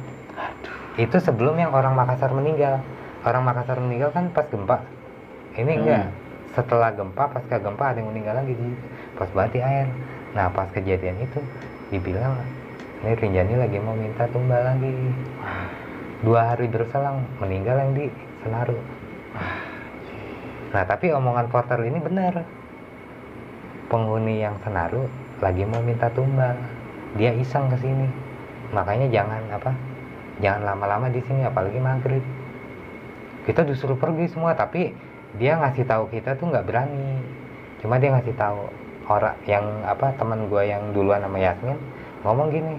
Itu 0.99 1.17
sebelum 1.19 1.55
yang 1.59 1.71
orang 1.75 1.95
Makassar 1.95 2.31
meninggal. 2.31 2.79
Orang 3.23 3.43
Makassar 3.43 3.79
meninggal 3.79 4.11
kan 4.15 4.31
pas 4.31 4.47
gempa. 4.47 4.83
Ini 5.55 5.71
Hmm. 5.71 5.79
enggak. 5.83 6.03
Setelah 6.55 6.89
gempa 6.95 7.23
pasca 7.29 7.55
gempa 7.61 7.93
ada 7.93 7.99
yang 7.99 8.09
meninggal 8.11 8.35
lagi 8.39 8.53
di 8.55 8.67
pas 9.15 9.29
banget 9.31 9.59
di 9.59 9.61
air. 9.63 9.87
Nah 10.33 10.47
pas 10.51 10.67
kejadian 10.71 11.19
itu 11.23 11.39
dibilang 11.93 12.35
ini 12.99 13.15
Rinjani 13.15 13.55
lagi 13.55 13.77
mau 13.79 13.95
minta 13.95 14.27
tumbal 14.27 14.59
lagi. 14.59 14.91
Dua 16.19 16.51
hari 16.51 16.67
berselang 16.67 17.23
meninggal 17.39 17.79
yang 17.79 17.91
di 17.95 18.05
Senaru. 18.43 18.75
Nah 20.75 20.83
tapi 20.83 21.15
omongan 21.15 21.47
porter 21.47 21.79
ini 21.79 21.99
benar. 21.99 22.43
Penghuni 23.87 24.43
yang 24.43 24.59
Senaru 24.63 25.07
lagi 25.39 25.63
mau 25.63 25.79
minta 25.79 26.11
tumbal. 26.11 26.59
Dia 27.15 27.31
iseng 27.33 27.71
ke 27.71 27.77
sini 27.79 28.28
makanya 28.71 29.07
jangan 29.09 29.41
apa 29.49 29.71
jangan 30.39 30.61
lama-lama 30.63 31.07
di 31.11 31.19
sini 31.25 31.43
apalagi 31.43 31.79
maghrib. 31.81 32.23
Kita 33.43 33.65
disuruh 33.65 33.97
pergi 33.97 34.29
semua 34.29 34.53
tapi 34.53 34.93
dia 35.37 35.57
ngasih 35.57 35.85
tahu 35.85 36.09
kita 36.13 36.37
tuh 36.37 36.49
nggak 36.49 36.65
berani. 36.65 37.21
Cuma 37.81 37.97
dia 37.97 38.13
ngasih 38.13 38.35
tahu 38.35 38.69
orang 39.09 39.35
yang 39.49 39.65
apa 39.83 40.13
teman 40.15 40.45
gua 40.47 40.61
yang 40.63 40.93
duluan 40.93 41.23
sama 41.25 41.41
Yasmin 41.41 41.77
ngomong 42.21 42.53
gini 42.53 42.75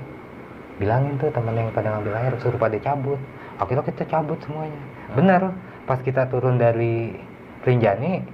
bilangin 0.78 1.18
tuh 1.20 1.28
temen 1.34 1.52
yang 1.52 1.68
pada 1.74 1.92
ngambil 1.92 2.14
air 2.16 2.32
suruh 2.40 2.60
pada 2.60 2.78
cabut. 2.80 3.18
Akhirnya 3.60 3.84
kita 3.84 4.08
cabut 4.08 4.40
semuanya. 4.40 4.80
Bener 5.12 5.52
pas 5.84 6.00
kita 6.00 6.30
turun 6.30 6.56
dari 6.56 7.12
Rinjani 7.60 8.24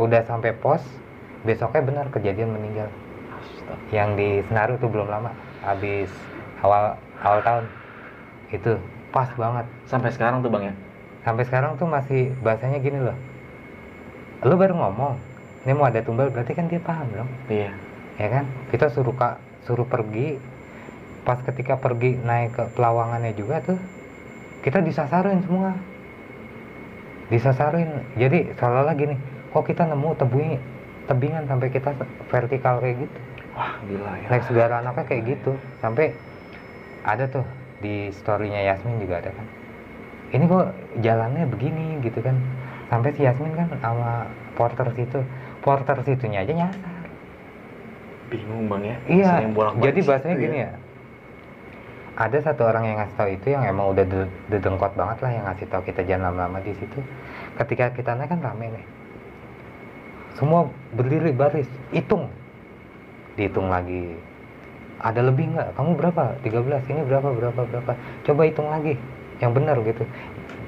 udah 0.00 0.26
sampai 0.26 0.56
pos 0.56 0.82
besoknya 1.46 1.82
benar 1.84 2.06
kejadian 2.10 2.56
meninggal. 2.56 2.90
Astaga. 3.42 3.74
yang 3.90 4.14
di 4.14 4.42
Senaru 4.46 4.78
tuh 4.78 4.90
belum 4.90 5.10
lama 5.10 5.34
habis 5.66 6.10
awal 6.62 6.96
awal 7.20 7.40
tahun. 7.42 7.64
Itu 8.54 8.78
pas 9.12 9.28
banget. 9.36 9.66
Sampai 9.90 10.10
sekarang 10.14 10.40
tuh 10.40 10.50
bang 10.50 10.72
ya. 10.72 10.76
sampai 11.22 11.46
sekarang 11.46 11.78
tuh 11.78 11.86
masih 11.86 12.34
bahasanya 12.42 12.82
gini 12.82 12.98
loh. 12.98 13.14
Lu 14.42 14.58
baru 14.58 14.74
ngomong 14.74 15.14
ini 15.62 15.72
mau 15.78 15.86
ada 15.86 16.02
tumbal 16.02 16.34
berarti 16.34 16.58
kan 16.58 16.66
dia 16.66 16.82
paham 16.82 17.06
dong. 17.14 17.30
Iya. 17.46 17.70
ya 18.18 18.28
kan? 18.28 18.44
Kita 18.74 18.90
suruh 18.90 19.14
kak 19.14 19.38
suruh 19.62 19.86
pergi. 19.86 20.42
Pas 21.22 21.38
ketika 21.38 21.78
pergi 21.78 22.18
naik 22.18 22.58
ke 22.58 22.64
pelawangannya 22.74 23.30
juga 23.38 23.62
tuh 23.62 23.78
kita 24.66 24.82
disasarin 24.82 25.46
semua. 25.46 25.78
Disasarin. 27.30 28.02
Jadi 28.18 28.50
seolah-olah 28.58 28.94
gini 28.98 29.14
kok 29.54 29.62
kita 29.62 29.86
nemu 29.86 30.10
tebing 30.18 30.58
tebingan 31.06 31.44
sampai 31.46 31.70
kita 31.70 31.94
vertikal 32.26 32.82
kayak 32.82 33.06
gitu? 33.06 33.16
Wah 33.54 33.78
gila 33.86 34.12
ya. 34.18 34.26
naik 34.26 34.44
segala 34.50 34.74
anaknya 34.82 35.04
kayak 35.06 35.22
gitu. 35.38 35.54
Sampai 35.78 36.18
ada 37.02 37.24
tuh 37.26 37.46
di 37.82 38.10
storynya 38.14 38.62
Yasmin 38.62 39.02
juga 39.02 39.18
ada 39.18 39.30
kan. 39.34 39.46
Ini 40.32 40.44
kok 40.48 40.66
jalannya 41.02 41.44
begini 41.50 42.00
gitu 42.00 42.22
kan. 42.22 42.38
Sampai 42.88 43.12
si 43.16 43.26
Yasmin 43.26 43.52
kan 43.58 43.68
sama 43.82 44.26
porter 44.54 44.88
situ 44.94 45.20
porter 45.62 45.98
situnya 46.06 46.42
aja 46.46 46.52
nyasar. 46.52 46.94
Bingung 48.28 48.64
bang 48.66 48.82
ya. 48.82 48.96
iya 49.08 49.32
jadi 49.80 50.00
bahasanya 50.02 50.36
gini 50.38 50.58
ya. 50.64 50.72
Ada 52.12 52.52
satu 52.52 52.68
orang 52.68 52.84
yang 52.84 52.96
ngasih 53.00 53.16
tahu 53.16 53.28
itu 53.32 53.46
yang 53.56 53.64
emang 53.64 53.88
udah 53.96 54.04
de- 54.04 54.32
dedengkot 54.52 54.92
banget 54.92 55.18
lah 55.24 55.30
yang 55.32 55.44
ngasih 55.48 55.66
tahu 55.68 55.82
kita 55.88 56.04
jangan 56.04 56.32
lama-lama 56.32 56.60
di 56.60 56.76
situ. 56.76 57.00
Ketika 57.56 57.92
kita 57.96 58.12
naik 58.16 58.32
kan 58.32 58.40
rame 58.44 58.68
nih. 58.68 58.86
Semua 60.36 60.68
berdiri 60.92 61.32
baris 61.32 61.68
hitung. 61.92 62.28
Dihitung 63.36 63.72
lagi 63.72 64.12
ada 65.02 65.20
lebih 65.20 65.50
nggak? 65.50 65.74
Kamu 65.74 65.98
berapa? 65.98 66.38
13 66.46 66.90
ini 66.94 67.00
berapa 67.02 67.28
berapa 67.34 67.60
berapa? 67.66 67.92
Coba 68.22 68.40
hitung 68.46 68.70
lagi 68.70 68.94
yang 69.42 69.50
benar 69.50 69.76
gitu. 69.82 70.06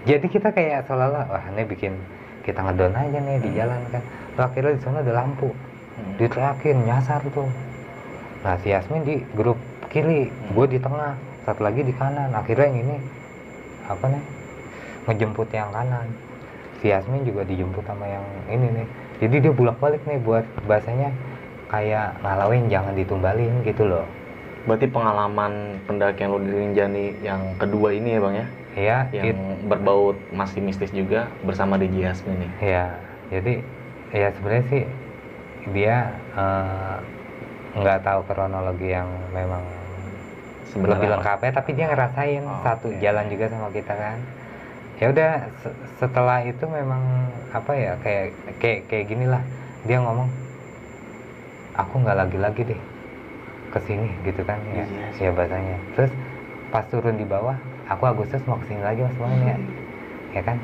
Jadi 0.04 0.26
kita 0.26 0.50
kayak 0.50 0.90
seolah-olah 0.90 1.30
wah 1.30 1.44
ini 1.54 1.62
bikin 1.64 1.94
kita 2.42 2.60
ngedon 2.60 2.92
aja 2.92 3.18
nih 3.22 3.38
di 3.40 3.50
jalan 3.54 3.80
kan. 3.94 4.02
Lalu 4.34 4.42
akhirnya 4.42 4.72
di 4.74 4.82
sana 4.82 4.98
ada 5.00 5.14
lampu. 5.14 5.48
Hmm. 5.94 6.18
diteriakin 6.18 6.90
nyasar 6.90 7.22
tuh. 7.30 7.46
Nah 8.42 8.58
si 8.58 8.74
Yasmin 8.74 9.06
di 9.06 9.22
grup 9.38 9.54
kiri 9.94 10.26
gue 10.26 10.66
di 10.66 10.82
tengah 10.82 11.14
satu 11.46 11.62
lagi 11.62 11.86
di 11.86 11.94
kanan. 11.94 12.34
Akhirnya 12.34 12.66
yang 12.66 12.78
ini 12.82 12.96
apa 13.86 14.04
nih 14.10 14.22
ngejemput 15.06 15.48
yang 15.54 15.70
kanan. 15.70 16.10
Si 16.82 16.90
Yasmin 16.90 17.22
juga 17.22 17.46
dijemput 17.46 17.86
sama 17.86 18.10
yang 18.10 18.26
ini 18.50 18.82
nih. 18.82 18.86
Jadi 19.22 19.36
dia 19.46 19.52
bolak 19.54 19.78
balik 19.78 20.02
nih 20.02 20.18
buat 20.18 20.42
bahasanya 20.66 21.14
kayak 21.70 22.18
ngalawin 22.26 22.66
jangan 22.66 22.98
ditumbalin 22.98 23.54
gitu 23.62 23.86
loh 23.86 24.04
Berarti 24.64 24.86
pengalaman 24.88 25.52
pendakian 25.84 26.32
lo 26.32 26.40
di 26.40 26.48
Rinjani 26.48 27.20
yang 27.20 27.52
kedua 27.60 27.92
ini 27.92 28.16
ya 28.16 28.20
bang 28.20 28.34
ya, 28.34 28.46
ya 28.74 28.98
yang 29.12 29.26
it- 29.30 29.60
berbau 29.64 30.16
masih 30.32 30.60
mistis 30.60 30.88
juga 30.88 31.28
bersama 31.44 31.76
DJ 31.76 32.08
Yasmin 32.08 32.48
nih. 32.48 32.50
ya 32.64 32.86
jadi 33.28 33.54
ya 34.10 34.28
sebenarnya 34.32 34.64
sih 34.66 34.82
dia 35.70 35.96
eh, 36.32 36.96
nggak 37.76 38.00
tahu 38.02 38.20
kronologi 38.24 38.88
yang 38.88 39.08
memang 39.30 39.60
Sebenarnya 40.64 40.96
lebih 40.96 41.08
lengkapnya 41.12 41.52
tapi 41.52 41.70
dia 41.72 41.86
ngerasain 41.86 42.42
Oh, 42.42 42.60
satu 42.60 42.88
oke. 42.88 42.98
jalan 42.98 43.26
juga 43.28 43.44
sama 43.46 43.68
kita 43.68 43.94
kan? 43.94 44.18
Ya 44.96 45.06
udah 45.10 45.30
se- 45.60 45.76
setelah 45.98 46.40
itu 46.40 46.64
memang 46.64 47.02
apa 47.52 47.72
ya 47.74 47.92
kayak 48.00 48.26
kayak 48.58 48.80
kayak 48.88 49.06
gini 49.06 49.26
lah 49.28 49.42
dia 49.84 50.00
ngomong 50.00 50.26
aku 51.74 51.94
nggak 52.00 52.16
lagi 52.16 52.38
lagi 52.38 52.62
deh 52.64 52.80
ke 53.74 53.80
sini 53.82 54.08
gitu 54.22 54.42
kan 54.42 54.58
ya 54.70 54.80
Iya 54.80 54.84
sih. 55.10 55.26
ya 55.26 55.30
bahasanya 55.30 55.76
terus 55.92 56.12
pas 56.70 56.86
turun 56.86 57.14
di 57.14 57.26
bawah 57.26 57.58
aku 57.84 58.06
Agustus 58.06 58.38
mau 58.44 58.56
ke 58.56 58.66
sini 58.66 58.80
lagi 58.80 59.02
mas 59.02 59.16
Bang 59.16 59.34
ya 59.36 59.56
ya 60.32 60.42
kan 60.42 60.56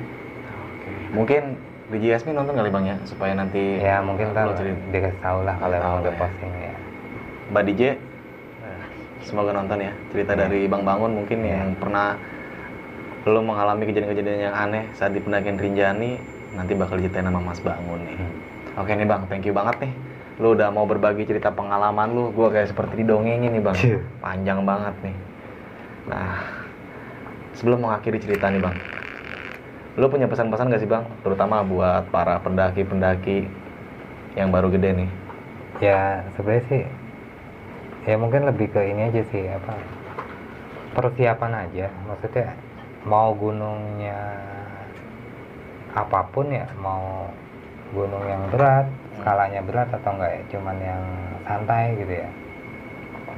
Oke. 0.71 0.91
Mungkin 1.11 1.43
DJ 1.91 2.05
Yasmin 2.15 2.35
nonton 2.35 2.55
kali 2.55 2.71
bang 2.71 2.87
ya 2.87 2.97
supaya 3.03 3.35
nanti 3.35 3.77
ya 3.77 3.99
mungkin 3.99 4.31
kan 4.31 4.55
dikasih 4.89 5.19
tahu 5.19 5.43
lah 5.43 5.59
kalau 5.59 5.75
emang 5.75 5.95
udah 6.01 6.15
ya. 6.15 6.19
posting 6.19 6.51
ya 6.55 6.75
Mbak 7.51 7.63
DJ 7.67 7.83
semoga 9.21 9.51
nonton 9.53 9.79
ya 9.81 9.93
cerita 10.09 10.33
Iya. 10.33 10.41
dari 10.41 10.61
Bang 10.65 10.83
Bangun 10.83 11.13
mungkin 11.13 11.39
Iya. 11.43 11.51
yang 11.61 11.71
pernah 11.77 12.15
lo 13.21 13.41
mengalami 13.43 13.85
kejadian-kejadian 13.85 14.41
yang 14.41 14.55
aneh 14.57 14.89
saat 14.95 15.13
di 15.13 15.21
pendakian 15.21 15.59
Rinjani 15.59 16.17
nanti 16.55 16.73
bakal 16.73 16.97
diceritain 16.97 17.27
sama 17.27 17.43
Mas 17.43 17.61
Bangun 17.61 18.01
nih. 18.01 18.17
Hmm. 18.17 18.81
Oke 18.81 18.95
nih 18.95 19.05
Bang, 19.05 19.29
thank 19.29 19.45
you 19.45 19.53
banget 19.53 19.77
nih. 19.81 19.93
Lu 20.41 20.57
udah 20.57 20.73
mau 20.73 20.89
berbagi 20.89 21.29
cerita 21.29 21.53
pengalaman 21.53 22.09
lu, 22.17 22.33
gua 22.33 22.49
kayak 22.49 22.73
seperti 22.73 23.05
didongengin 23.05 23.53
nih 23.53 23.63
Bang. 23.63 23.77
Cih. 23.77 24.01
Panjang 24.25 24.65
banget 24.65 24.95
nih. 25.05 25.17
Nah, 26.09 26.41
sebelum 27.55 27.85
mengakhiri 27.85 28.19
cerita 28.19 28.49
nih 28.49 28.59
Bang, 28.63 28.77
lu 30.01 30.07
punya 30.09 30.27
pesan-pesan 30.27 30.73
gak 30.73 30.83
sih 30.83 30.89
Bang? 30.91 31.05
Terutama 31.21 31.61
buat 31.63 32.09
para 32.09 32.41
pendaki-pendaki 32.41 33.47
yang 34.39 34.49
baru 34.51 34.73
gede 34.73 34.91
nih. 35.05 35.11
ya 35.81 36.21
sebenarnya 36.37 36.65
sih 36.69 36.83
ya 38.05 38.17
mungkin 38.21 38.45
lebih 38.49 38.69
ke 38.73 38.81
ini 38.85 39.09
aja 39.09 39.23
sih 39.33 39.45
apa 39.49 39.75
persiapan 40.93 41.53
aja 41.69 41.89
maksudnya 42.05 42.53
mau 43.09 43.33
gunungnya 43.33 44.21
apa 45.97 46.21
pun 46.31 46.53
ya 46.53 46.69
mau 46.79 47.33
gunung 47.97 48.23
yang 48.29 48.45
berat 48.53 48.87
skalanya 49.19 49.61
berat 49.67 49.91
atau 49.91 50.11
enggak 50.15 50.31
ya? 50.31 50.43
Cuman 50.55 50.77
yang 50.79 51.03
santai 51.43 51.99
gitu 51.99 52.15
ya. 52.23 52.29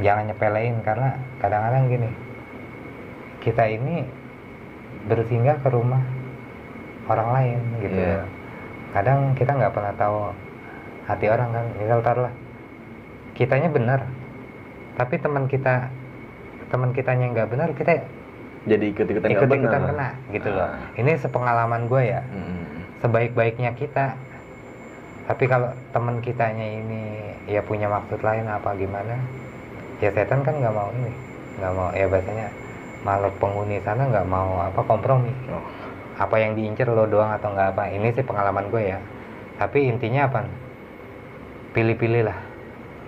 Jangan 0.05 0.25
nyepelein 0.33 0.77
karena 0.85 1.09
kadang-kadang 1.41 1.85
gini 1.89 2.11
kita 3.43 3.65
ini 3.67 4.07
bersinggah 5.09 5.59
ke 5.65 5.69
rumah 5.73 6.03
orang 7.09 7.29
lain 7.33 7.61
gitu. 7.81 7.99
Iya. 7.99 8.23
kadang 8.93 9.33
kita 9.33 9.57
nggak 9.57 9.73
pernah 9.73 9.95
tahu 9.97 10.19
hati 11.09 11.27
orang 11.33 11.49
kan. 11.51 11.67
Misal 11.81 12.05
taruhlah 12.05 12.35
kitanya 13.33 13.73
benar 13.73 14.05
tapi 14.97 15.17
teman 15.17 15.49
kita 15.49 15.89
teman 16.69 16.93
kitanya 16.93 17.33
nggak 17.33 17.49
benar 17.53 17.69
kita 17.73 18.05
Jadi 18.63 18.95
ikut 18.95 19.09
ikutan 19.11 19.83
kena 19.91 20.09
gitu 20.31 20.49
loh. 20.55 20.71
Ah. 20.71 20.79
ini 20.95 21.19
sepengalaman 21.19 21.91
gue 21.91 22.03
ya. 22.07 22.23
Hmm. 22.23 22.87
sebaik-baiknya 23.03 23.75
kita 23.75 24.15
tapi 25.23 25.45
kalau 25.47 25.71
teman 25.91 26.19
kitanya 26.19 26.67
ini 26.67 27.03
ya 27.47 27.63
punya 27.63 27.87
maksud 27.87 28.19
lain 28.21 28.47
apa 28.47 28.75
gimana 28.75 29.15
ya 30.03 30.11
setan 30.11 30.43
kan 30.43 30.59
nggak 30.59 30.75
mau 30.75 30.91
ini. 30.93 31.13
Nggak 31.63 31.73
mau 31.75 31.89
ya 31.95 32.07
bahasanya 32.11 32.47
malah 33.03 33.33
penghuni 33.39 33.79
sana 33.83 34.03
nggak 34.07 34.27
mau 34.27 34.63
apa 34.63 34.81
kompromi. 34.83 35.31
Oh. 35.51 35.63
apa 36.13 36.37
yang 36.39 36.53
diincer 36.55 36.87
lo 36.87 37.09
doang 37.09 37.33
atau 37.33 37.51
nggak 37.51 37.73
apa 37.75 37.89
ini 37.89 38.13
sih 38.13 38.23
pengalaman 38.23 38.69
gue 38.69 38.95
ya. 38.95 38.99
Tapi 39.59 39.89
intinya 39.89 40.29
apa? 40.29 40.45
Pilih-pilih 41.73 42.29
lah 42.29 42.39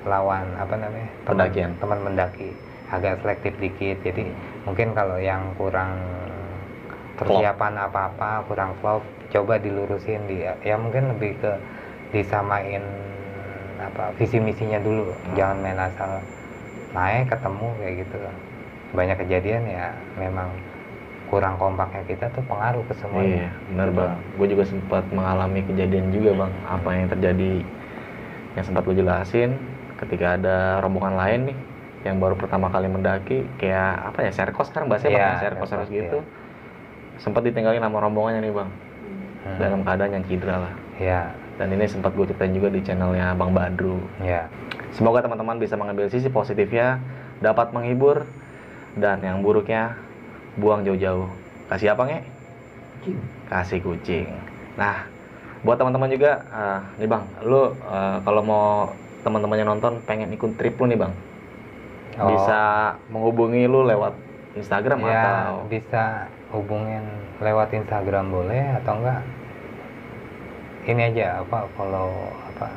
lawan 0.09 0.57
apa 0.57 0.75
namanya 0.77 1.09
teman- 1.23 1.29
Pendakian. 1.29 1.71
teman 1.79 1.99
mendaki. 2.01 2.51
Agak 2.89 3.21
selektif 3.21 3.53
dikit 3.61 4.01
jadi 4.01 4.25
mungkin 4.65 4.97
kalau 4.97 5.21
yang 5.21 5.53
kurang 5.55 6.01
persiapan 7.15 7.75
apa-apa 7.87 8.45
kurang 8.49 8.75
klop 8.81 9.03
coba 9.31 9.59
dilurusin 9.59 10.25
dia. 10.27 10.57
Ya 10.65 10.75
mungkin 10.81 11.15
lebih 11.15 11.39
ke 11.39 11.53
disamain 12.15 12.83
apa 13.77 14.15
visi 14.15 14.39
misinya 14.39 14.79
dulu 14.79 15.11
jangan 15.35 15.59
main 15.59 15.79
asal 15.83 16.23
naik 16.95 17.27
ketemu 17.27 17.69
kayak 17.77 17.95
gitu 18.07 18.17
banyak 18.95 19.17
kejadian 19.19 19.63
ya 19.67 19.91
memang 20.15 20.47
kurang 21.27 21.59
kompaknya 21.59 22.07
kita 22.07 22.31
tuh 22.31 22.47
pengaruh 22.47 22.87
ke 22.87 22.95
semuanya 22.95 23.43
Iya, 23.43 23.51
benar 23.75 23.89
bang. 23.91 24.13
Gue 24.39 24.47
juga 24.47 24.63
sempat 24.63 25.03
mengalami 25.11 25.67
kejadian 25.67 26.15
juga 26.15 26.31
bang. 26.47 26.53
Apa 26.63 26.89
yang 26.95 27.11
terjadi 27.11 27.53
yang 28.55 28.65
sempat 28.65 28.87
gue 28.87 28.95
jelasin 28.95 29.59
ketika 29.99 30.39
ada 30.39 30.79
rombongan 30.79 31.19
lain 31.19 31.41
nih 31.51 31.59
yang 32.07 32.23
baru 32.23 32.39
pertama 32.39 32.71
kali 32.71 32.87
mendaki 32.87 33.43
kayak 33.59 34.15
apa 34.15 34.19
ya 34.23 34.31
serkos 34.31 34.71
kan 34.71 34.87
bahasanya 34.87 35.11
Iya, 35.11 35.27
bang 35.27 35.39
serkos 35.43 35.69
serkos 35.75 35.91
gitu. 35.91 36.19
Sempat 37.19 37.43
ditinggalin 37.43 37.83
sama 37.83 37.99
rombongannya 37.99 38.39
nih 38.45 38.55
bang 38.55 38.71
Hmm. 39.45 39.59
dalam 39.61 39.81
keadaan 39.85 40.13
yang 40.15 40.25
cedera 40.25 40.57
lah. 40.57 40.75
ya 40.97 41.21
Dan 41.55 41.71
ini 41.71 41.87
sempat 41.87 42.15
gue 42.19 42.27
ceritain 42.27 42.51
juga 42.51 42.69
di 42.71 42.83
channelnya 42.83 43.35
Bang 43.39 43.55
Badru. 43.55 44.03
ya 44.19 44.51
Semoga 44.95 45.23
teman-teman 45.27 45.59
bisa 45.59 45.75
mengambil 45.75 46.07
sisi 46.07 46.31
positifnya, 46.31 47.03
dapat 47.43 47.75
menghibur, 47.75 48.27
dan 48.95 49.19
yang 49.23 49.43
buruknya 49.43 49.99
buang 50.55 50.87
jauh-jauh. 50.87 51.27
Kasih 51.67 51.99
apa 51.99 52.03
nge? 52.07 52.21
Kasih 53.51 53.83
kucing. 53.83 54.31
Nah, 54.79 55.07
buat 55.67 55.79
teman-teman 55.79 56.11
juga, 56.15 56.47
eh, 56.47 56.81
nih 57.03 57.09
bang, 57.11 57.25
lu 57.43 57.75
eh, 57.75 58.17
kalau 58.23 58.43
mau 58.47 58.67
teman-temannya 59.27 59.67
nonton 59.67 59.99
pengen 60.07 60.31
ikut 60.31 60.55
trip 60.55 60.79
lu 60.79 60.87
nih 60.87 60.99
bang, 61.01 61.15
Oh. 62.15 62.31
bisa 62.31 62.61
menghubungi 63.11 63.67
lu 63.67 63.83
lewat 63.83 64.15
Instagram 64.55 65.03
ya 65.03 65.19
atau 65.51 65.67
bisa 65.67 66.31
hubungin 66.55 67.03
lewat 67.43 67.75
Instagram 67.75 68.31
boleh 68.31 68.79
atau 68.79 69.03
enggak 69.03 69.21
ini 70.85 71.13
aja 71.13 71.41
apa 71.41 71.69
follow 71.77 72.13
apa 72.55 72.69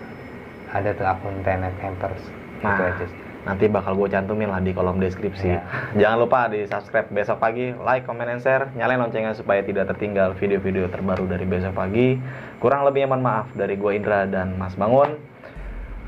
ada 0.71 0.89
tuh 0.95 1.07
akun 1.07 1.35
Tenet 1.43 1.75
Campers 1.79 2.23
gitu 2.59 2.65
Nah. 2.65 2.89
aja 2.89 3.05
sih. 3.05 3.21
nanti 3.47 3.63
bakal 3.71 3.95
gue 3.95 4.11
cantumin 4.11 4.51
lah 4.51 4.59
di 4.59 4.75
kolom 4.75 4.99
deskripsi. 4.99 5.55
Iya. 5.55 5.63
Jangan 6.03 6.17
lupa 6.19 6.51
di 6.51 6.67
subscribe 6.67 7.07
besok 7.07 7.39
pagi, 7.39 7.71
like, 7.71 8.03
comment, 8.03 8.27
and 8.27 8.43
share, 8.43 8.67
nyalain 8.75 8.99
loncengnya 8.99 9.31
supaya 9.39 9.63
tidak 9.63 9.87
tertinggal 9.87 10.35
video-video 10.35 10.91
terbaru 10.91 11.23
dari 11.31 11.47
besok 11.47 11.71
pagi. 11.71 12.19
Kurang 12.59 12.83
lebihnya 12.83 13.07
mohon 13.07 13.23
maaf 13.23 13.47
dari 13.55 13.79
gue 13.79 13.91
Indra 13.95 14.27
dan 14.27 14.59
Mas 14.59 14.75
Bangun. 14.75 15.15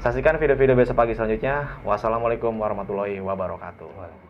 Saksikan 0.04 0.36
video-video 0.36 0.76
besok 0.76 1.00
pagi 1.00 1.16
selanjutnya. 1.16 1.80
Wassalamualaikum 1.88 2.52
warahmatullahi 2.60 3.24
wabarakatuh. 3.24 4.29